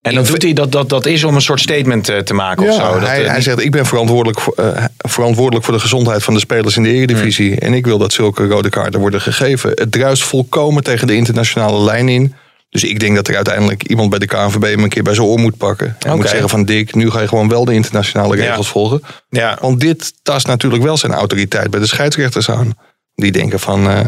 En 0.00 0.14
dan 0.14 0.24
doet 0.24 0.42
hij 0.42 0.52
dat, 0.52 0.72
dat, 0.72 0.88
dat 0.88 1.06
is 1.06 1.24
om 1.24 1.34
een 1.34 1.40
soort 1.40 1.60
statement 1.60 2.08
eh, 2.08 2.18
te 2.18 2.34
maken 2.34 2.68
of 2.68 2.74
zo. 2.74 2.92
Dat, 2.92 3.08
hij, 3.08 3.24
eh, 3.24 3.30
hij 3.30 3.40
zegt 3.40 3.60
ik 3.60 3.70
ben 3.70 3.86
verantwoordelijk 3.86 4.40
voor, 4.40 4.54
eh, 4.54 4.84
verantwoordelijk 4.98 5.64
voor 5.64 5.74
de 5.74 5.80
gezondheid 5.80 6.22
van 6.22 6.34
de 6.34 6.40
spelers 6.40 6.76
in 6.76 6.82
de 6.82 6.88
eredivisie. 6.92 7.58
En 7.58 7.74
ik 7.74 7.84
wil 7.86 7.98
dat 7.98 8.12
zulke 8.12 8.46
rode 8.46 8.68
kaarten 8.68 9.00
worden 9.00 9.20
gegeven. 9.20 9.70
Het 9.74 9.92
druist 9.92 10.22
volkomen 10.22 10.82
tegen 10.82 11.06
de 11.06 11.14
internationale 11.14 11.80
lijn 11.84 12.08
in. 12.08 12.34
Dus 12.70 12.84
ik 12.84 13.00
denk 13.00 13.14
dat 13.16 13.28
er 13.28 13.36
uiteindelijk 13.36 13.82
iemand 13.82 14.10
bij 14.10 14.18
de 14.18 14.26
KNVB 14.26 14.62
hem 14.62 14.82
een 14.82 14.88
keer 14.88 15.02
bij 15.02 15.14
zijn 15.14 15.26
oor 15.26 15.38
moet 15.38 15.56
pakken. 15.56 15.96
En 15.98 16.16
moet 16.16 16.28
zeggen 16.28 16.48
van 16.48 16.64
Dick, 16.64 16.94
nu 16.94 17.10
ga 17.10 17.20
je 17.20 17.28
gewoon 17.28 17.48
wel 17.48 17.64
de 17.64 17.74
internationale 17.74 18.36
Ja. 18.36 18.44
regels 18.44 18.68
volgen. 18.68 19.02
ja. 19.28 19.58
Want 19.60 19.80
dit 19.80 20.12
tast 20.22 20.46
natuurlijk 20.46 20.82
wel 20.82 20.96
zijn 20.96 21.12
autoriteit 21.12 21.70
bij 21.70 21.80
de 21.80 21.86
scheidsrechters 21.86 22.50
aan. 22.50 22.74
Die 23.14 23.32
denken 23.32 23.60
van, 23.60 23.90
eh, 23.90 24.00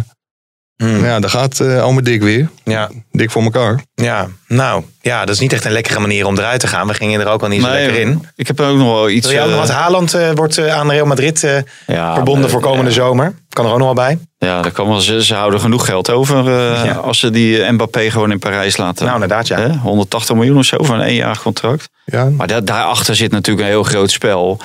Hmm. 0.76 1.04
ja, 1.04 1.20
daar 1.20 1.30
gaat 1.30 1.60
eh 1.60 1.84
ome 1.86 2.02
Dick 2.02 2.22
weer. 2.22 2.48
Ja, 2.64 2.90
Dik 3.12 3.30
voor 3.30 3.42
elkaar. 3.42 3.80
ja, 3.94 4.28
nou, 4.48 4.84
ja, 5.00 5.24
dat 5.24 5.34
is 5.34 5.40
niet 5.40 5.52
echt 5.52 5.64
een 5.64 5.72
lekkere 5.72 6.00
manier 6.00 6.26
om 6.26 6.38
eruit 6.38 6.60
te 6.60 6.66
gaan. 6.66 6.86
We 6.86 6.94
gingen 6.94 7.20
er 7.20 7.26
ook 7.26 7.42
al 7.42 7.48
niet 7.48 7.62
zo 7.62 7.68
Nee, 7.68 7.84
lekker 7.86 8.00
in. 8.00 8.26
Ik 8.36 8.46
heb 8.46 8.60
ook 8.60 8.76
nog 8.76 8.86
wel 8.86 9.10
iets... 9.10 9.26
Wil 9.26 9.34
jij 9.36 9.44
ook 9.44 9.50
nog 9.50 9.60
eh, 9.60 9.66
wat? 9.66 9.76
Haaland 9.76 10.14
eh, 10.14 10.30
wordt 10.34 10.58
eh, 10.58 10.74
aan 10.76 10.90
Real 10.90 11.06
Madrid 11.06 11.44
eh, 11.44 11.56
ja, 11.86 12.14
verbonden 12.14 12.50
voor 12.50 12.60
komende 12.60 12.90
ja. 12.90 12.96
zomer. 12.96 13.34
Kan 13.48 13.64
er 13.66 13.70
ook 13.72 13.78
nog 13.78 13.86
wel 13.86 14.04
bij. 14.04 14.18
Ja, 14.38 14.62
dat 14.62 14.72
kan 14.72 14.88
wel. 14.88 15.00
Ze, 15.00 15.24
ze 15.24 15.34
houden 15.34 15.60
genoeg 15.60 15.86
geld 15.86 16.10
over 16.10 16.38
eh, 16.46 16.84
Ja. 16.84 16.92
als 16.94 17.18
ze 17.18 17.30
die 17.30 17.70
Mbappé 17.72 18.10
gewoon 18.10 18.30
in 18.30 18.38
Parijs 18.38 18.76
laten. 18.76 19.02
Nou, 19.06 19.14
inderdaad, 19.22 19.46
ja. 19.46 19.58
Hè? 19.58 19.68
180 19.76 20.34
miljoen 20.36 20.58
of 20.58 20.64
zo 20.64 20.76
voor 20.80 20.94
een 20.94 21.00
eenjarig 21.00 21.42
contract. 21.42 21.88
Ja, 22.04 22.24
Maar 22.24 22.46
da 22.46 22.60
daarachter 22.60 23.16
zit 23.16 23.30
natuurlijk 23.30 23.66
een 23.66 23.72
heel 23.72 23.82
groot 23.82 24.10
spel. 24.10 24.60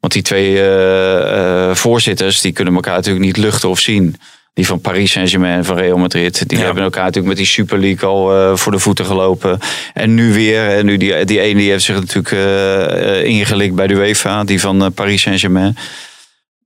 Want 0.00 0.12
die 0.12 0.22
twee 0.22 0.56
eh, 0.60 1.68
eh, 1.68 1.74
voorzitters 1.74 2.40
die 2.40 2.52
kunnen 2.52 2.74
elkaar 2.74 2.94
natuurlijk 2.94 3.24
niet 3.24 3.36
luchten 3.36 3.68
of 3.68 3.78
zien. 3.80 4.16
Die 4.54 4.66
van 4.66 4.80
Paris 4.80 5.12
Saint-Germain 5.12 5.56
en 5.58 5.64
van 5.64 5.76
Real 5.76 5.98
Madrid. 5.98 6.48
Die 6.48 6.58
Ja. 6.58 6.64
hebben 6.64 6.82
elkaar 6.82 7.02
natuurlijk 7.02 7.28
met 7.28 7.36
die 7.36 7.46
Super 7.46 7.78
League 7.78 8.08
al 8.08 8.34
eh, 8.36 8.56
voor 8.56 8.72
de 8.72 8.78
voeten 8.78 9.04
gelopen. 9.04 9.58
En 9.94 10.14
nu 10.14 10.32
weer. 10.32 10.68
En 10.68 10.84
nu 10.86 10.96
die, 10.96 11.24
die 11.24 11.40
ene 11.40 11.58
die 11.60 11.70
heeft 11.70 11.84
zich 11.84 11.94
natuurlijk 12.00 12.32
eh, 12.32 13.24
ingelikt 13.24 13.74
bij 13.74 13.86
de 13.86 13.94
UEFA. 13.94 14.44
Die 14.44 14.60
van 14.60 14.92
Paris 14.94 15.22
Saint-Germain. 15.22 15.76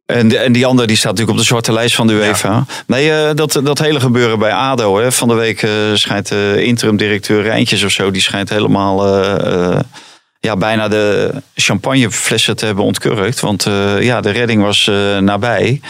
En, 0.07 0.29
de- 0.29 0.39
en 0.39 0.53
die 0.53 0.67
andere 0.67 0.87
die 0.87 0.97
staat 0.97 1.11
natuurlijk 1.11 1.39
op 1.39 1.43
de 1.43 1.49
zwarte 1.49 1.73
lijst 1.73 1.95
van 1.95 2.07
de 2.07 2.13
UEFA. 2.13 2.65
Nee, 2.87 3.35
dat, 3.35 3.61
dat 3.65 3.79
hele 3.79 4.01
gebeuren 4.01 4.39
bij 4.39 4.53
ADO. 4.53 4.99
Hè. 4.99 5.13
Van 5.13 5.29
de 5.29 5.35
week 5.35 5.67
schijnt 5.95 6.29
de 6.29 6.63
interim-directeur 6.65 7.43
Rijntjes 7.43 7.83
of 7.85 7.91
zo... 7.91 8.11
die 8.11 8.23
schijnt 8.23 8.49
helemaal 8.49 8.97
ja, 10.45 10.57
bijna 10.57 10.89
de 10.89 11.31
champagneflessen 11.55 12.57
te 12.57 12.67
hebben 12.67 12.85
ontkurkt. 12.85 13.41
Want 13.41 13.67
eh, 13.67 14.03
ja, 14.03 14.21
de 14.21 14.31
redding 14.31 14.63
was 14.63 14.89
eh, 14.89 15.19
nabij. 15.19 15.81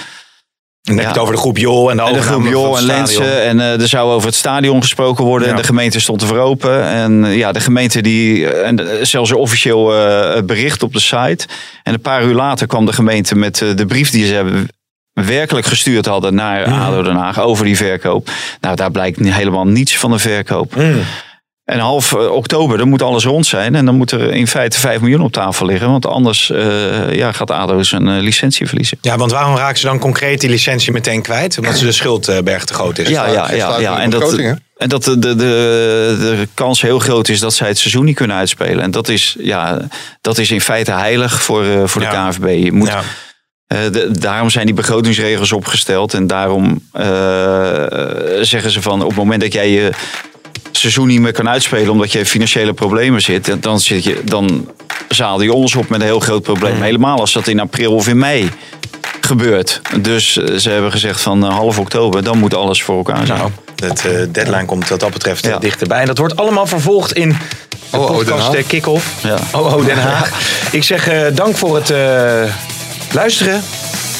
Dan 0.82 0.94
heb 0.94 0.96
je 0.96 1.02
Ja. 1.02 1.08
het 1.08 1.18
over 1.18 1.34
de 1.34 1.40
groep 1.40 1.58
Jol 1.58 1.90
en 1.90 1.96
de 1.96 2.02
En 2.02 2.12
de 2.12 2.18
overname 2.18 2.42
groep 2.42 2.52
Jol 2.52 2.78
en. 2.78 2.84
Lensen. 2.84 3.42
En 3.42 3.60
eh, 3.60 3.80
er 3.80 3.88
zou 3.88 4.10
over 4.10 4.26
het 4.26 4.36
stadion 4.36 4.80
gesproken 4.82 5.24
worden. 5.24 5.48
Ja. 5.48 5.54
En 5.54 5.60
de 5.60 5.66
gemeente 5.66 6.00
stond 6.00 6.22
ervoor 6.22 6.38
open. 6.38 6.82
En 6.84 7.24
ja, 7.24 7.52
de 7.52 7.60
gemeente 7.60 8.02
die... 8.02 8.48
En 8.48 9.06
zelfs 9.06 9.30
een 9.30 9.36
officieel 9.36 9.84
bericht 10.44 10.82
op 10.82 10.92
de 10.92 11.00
site. 11.00 11.46
En 11.82 11.94
een 11.94 12.00
paar 12.00 12.24
uur 12.24 12.34
later 12.34 12.66
kwam 12.66 12.86
de 12.86 12.92
gemeente 12.92 13.34
met 13.34 13.56
de 13.76 13.86
brief 13.86 14.10
die 14.10 14.26
ze 14.26 14.34
hebben 14.34 14.68
werkelijk 15.12 15.66
gestuurd 15.66 16.06
hadden 16.06 16.34
naar 16.34 16.64
ADO 16.64 17.02
Den 17.02 17.16
Haag 17.16 17.40
over 17.40 17.64
die 17.64 17.76
verkoop. 17.76 18.30
Nou, 18.60 18.76
daar 18.76 18.90
blijkt 18.90 19.18
helemaal 19.18 19.66
niets 19.66 19.98
van 19.98 20.10
de 20.10 20.18
verkoop. 20.18 20.74
En 21.64 21.78
half 21.78 22.12
eh, 22.12 22.30
oktober, 22.30 22.78
dan 22.78 22.88
moet 22.88 23.02
alles 23.02 23.24
rond 23.24 23.46
zijn. 23.46 23.74
En 23.74 23.84
dan 23.84 23.94
moet 23.96 24.10
er 24.10 24.32
in 24.32 24.46
feite 24.46 24.80
5 24.80 25.00
miljoen 25.00 25.20
op 25.22 25.32
tafel 25.32 25.66
liggen. 25.66 25.90
Want 25.90 26.06
anders 26.06 26.50
eh, 26.50 27.14
ja, 27.14 27.32
gaat 27.32 27.50
ADO 27.50 27.82
zijn 27.82 28.08
eh, 28.08 28.22
licentie 28.22 28.66
verliezen. 28.66 28.98
Ja, 29.00 29.16
want 29.16 29.30
waarom 29.30 29.56
raken 29.56 29.78
ze 29.78 29.86
dan 29.86 29.98
concreet 29.98 30.40
die 30.40 30.50
licentie 30.50 30.92
meteen 30.92 31.22
kwijt? 31.22 31.58
Omdat 31.58 31.78
ze 31.78 31.84
de 31.84 31.92
schuldberg 31.92 32.64
te 32.64 32.74
groot 32.74 32.98
is. 32.98 33.08
Ja, 33.08 33.26
ja, 33.26 33.52
ja, 33.52 33.78
ja. 33.78 34.00
En 34.00 34.10
dat, 34.10 34.38
en 34.76 34.88
dat 34.88 35.04
de, 35.04 35.18
de, 35.18 35.36
de, 35.36 36.48
kans 36.54 36.82
heel 36.82 36.98
groot 36.98 37.28
is 37.28 37.40
dat 37.40 37.54
zij 37.54 37.68
het 37.68 37.78
seizoen 37.78 38.04
niet 38.04 38.16
kunnen 38.16 38.36
uitspelen. 38.36 38.82
En 38.84 38.90
dat 38.90 39.08
is, 39.08 39.36
ja, 39.38 39.80
dat 40.20 40.38
is 40.38 40.50
in 40.50 40.60
feite 40.60 40.92
heilig 40.92 41.42
voor, 41.42 41.88
voor 41.88 42.00
de 42.00 42.06
Ja. 42.06 42.28
KNVB. 42.28 42.64
Je 42.64 42.72
moet, 42.72 42.88
Ja. 42.88 43.02
de- 43.90 44.10
daarom 44.10 44.50
zijn 44.50 44.66
die 44.66 44.74
begrotingsregels 44.74 45.52
opgesteld. 45.52 46.14
En 46.14 46.26
daarom 46.26 46.88
zeggen 48.42 48.70
ze 48.70 48.82
van 48.82 49.02
op 49.02 49.08
het 49.08 49.16
moment 49.16 49.40
dat 49.40 49.52
jij 49.52 49.70
je 49.70 49.90
seizoen 50.78 51.06
niet 51.06 51.20
meer 51.20 51.32
kan 51.32 51.48
uitspelen 51.48 51.90
omdat 51.90 52.12
je 52.12 52.18
in 52.18 52.26
financiële 52.26 52.72
problemen 52.72 53.20
zit, 53.22 53.56
dan, 53.62 53.80
zit 53.80 54.04
je, 54.04 54.20
dan 54.24 54.68
zaal 55.08 55.40
je 55.42 55.52
ons 55.52 55.74
op 55.74 55.88
met 55.88 56.00
een 56.00 56.06
heel 56.06 56.20
groot 56.20 56.42
probleem. 56.42 56.82
Helemaal 56.82 57.18
als 57.18 57.32
dat 57.32 57.46
in 57.46 57.60
april 57.60 57.94
of 57.94 58.08
in 58.08 58.18
mei 58.18 58.50
gebeurt. 59.20 59.80
Dus 60.00 60.36
eh, 60.38 60.54
ze 60.56 60.70
hebben 60.70 60.90
gezegd 60.90 61.20
van 61.20 61.44
eh, 61.46 61.52
half 61.54 61.78
oktober, 61.78 62.22
dan 62.24 62.38
moet 62.38 62.54
alles 62.54 62.82
voor 62.82 62.96
elkaar 62.96 63.26
zijn. 63.26 63.38
Nou, 63.38 63.50
het 63.76 64.04
eh, 64.06 64.12
deadline 64.32 64.64
komt 64.64 64.88
wat 64.88 65.00
dat 65.00 65.12
betreft 65.12 65.44
Ja. 65.46 65.58
dichterbij. 65.58 66.00
En 66.00 66.06
dat 66.06 66.18
wordt 66.18 66.36
allemaal 66.36 66.66
vervolgd 66.66 67.12
in 67.12 67.28
de 67.28 67.36
Oh, 67.98 68.00
oh, 68.02 68.08
Den 68.08 68.16
podcast 68.16 68.46
Haag. 68.46 68.54
eh, 68.56 68.62
Kick-Off. 68.66 69.06
Ja. 69.22 69.38
Oh, 69.52 69.74
oh, 69.76 69.86
Den 69.86 69.98
Haag. 69.98 70.30
Ik 70.72 70.84
zeg 70.84 71.08
eh, 71.08 71.22
dank 71.34 71.56
voor 71.56 71.74
het 71.76 71.90
eh, 71.90 72.42
luisteren. 73.12 73.62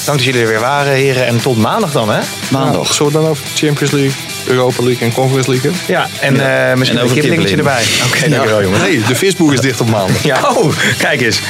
Dank 0.04 0.18
dat 0.18 0.26
jullie 0.26 0.40
er 0.42 0.48
weer 0.48 0.60
waren, 0.60 0.92
heren. 0.92 1.26
En 1.26 1.40
tot 1.42 1.56
maandag 1.56 1.92
dan, 1.92 2.10
hè? 2.10 2.20
Maandag. 2.48 2.94
Zullen 2.94 3.12
we 3.12 3.18
dan 3.18 3.28
over 3.28 3.44
Champions 3.54 3.92
League, 3.92 4.12
Europa 4.46 4.82
League 4.82 5.06
en 5.06 5.12
Conference 5.14 5.50
League? 5.50 5.70
Ja, 5.86 6.08
en 6.20 6.40
eh, 6.40 6.74
misschien 6.76 6.98
En 6.98 7.04
een 7.04 7.10
over 7.10 7.20
kippeningetje 7.20 7.56
kippeling. 7.56 7.78
erbij. 7.78 8.06
Oké, 8.06 8.28
dankjewel, 8.28 8.62
jongen. 8.62 8.80
Nee, 8.80 9.02
de 9.08 9.16
Facebook 9.16 9.52
is 9.52 9.60
dicht 9.60 9.80
op 9.80 9.90
maandag. 9.90 10.24
Ja, 10.24 10.48
oh, 10.48 10.72
kijk 10.98 11.20
eens. 11.20 11.40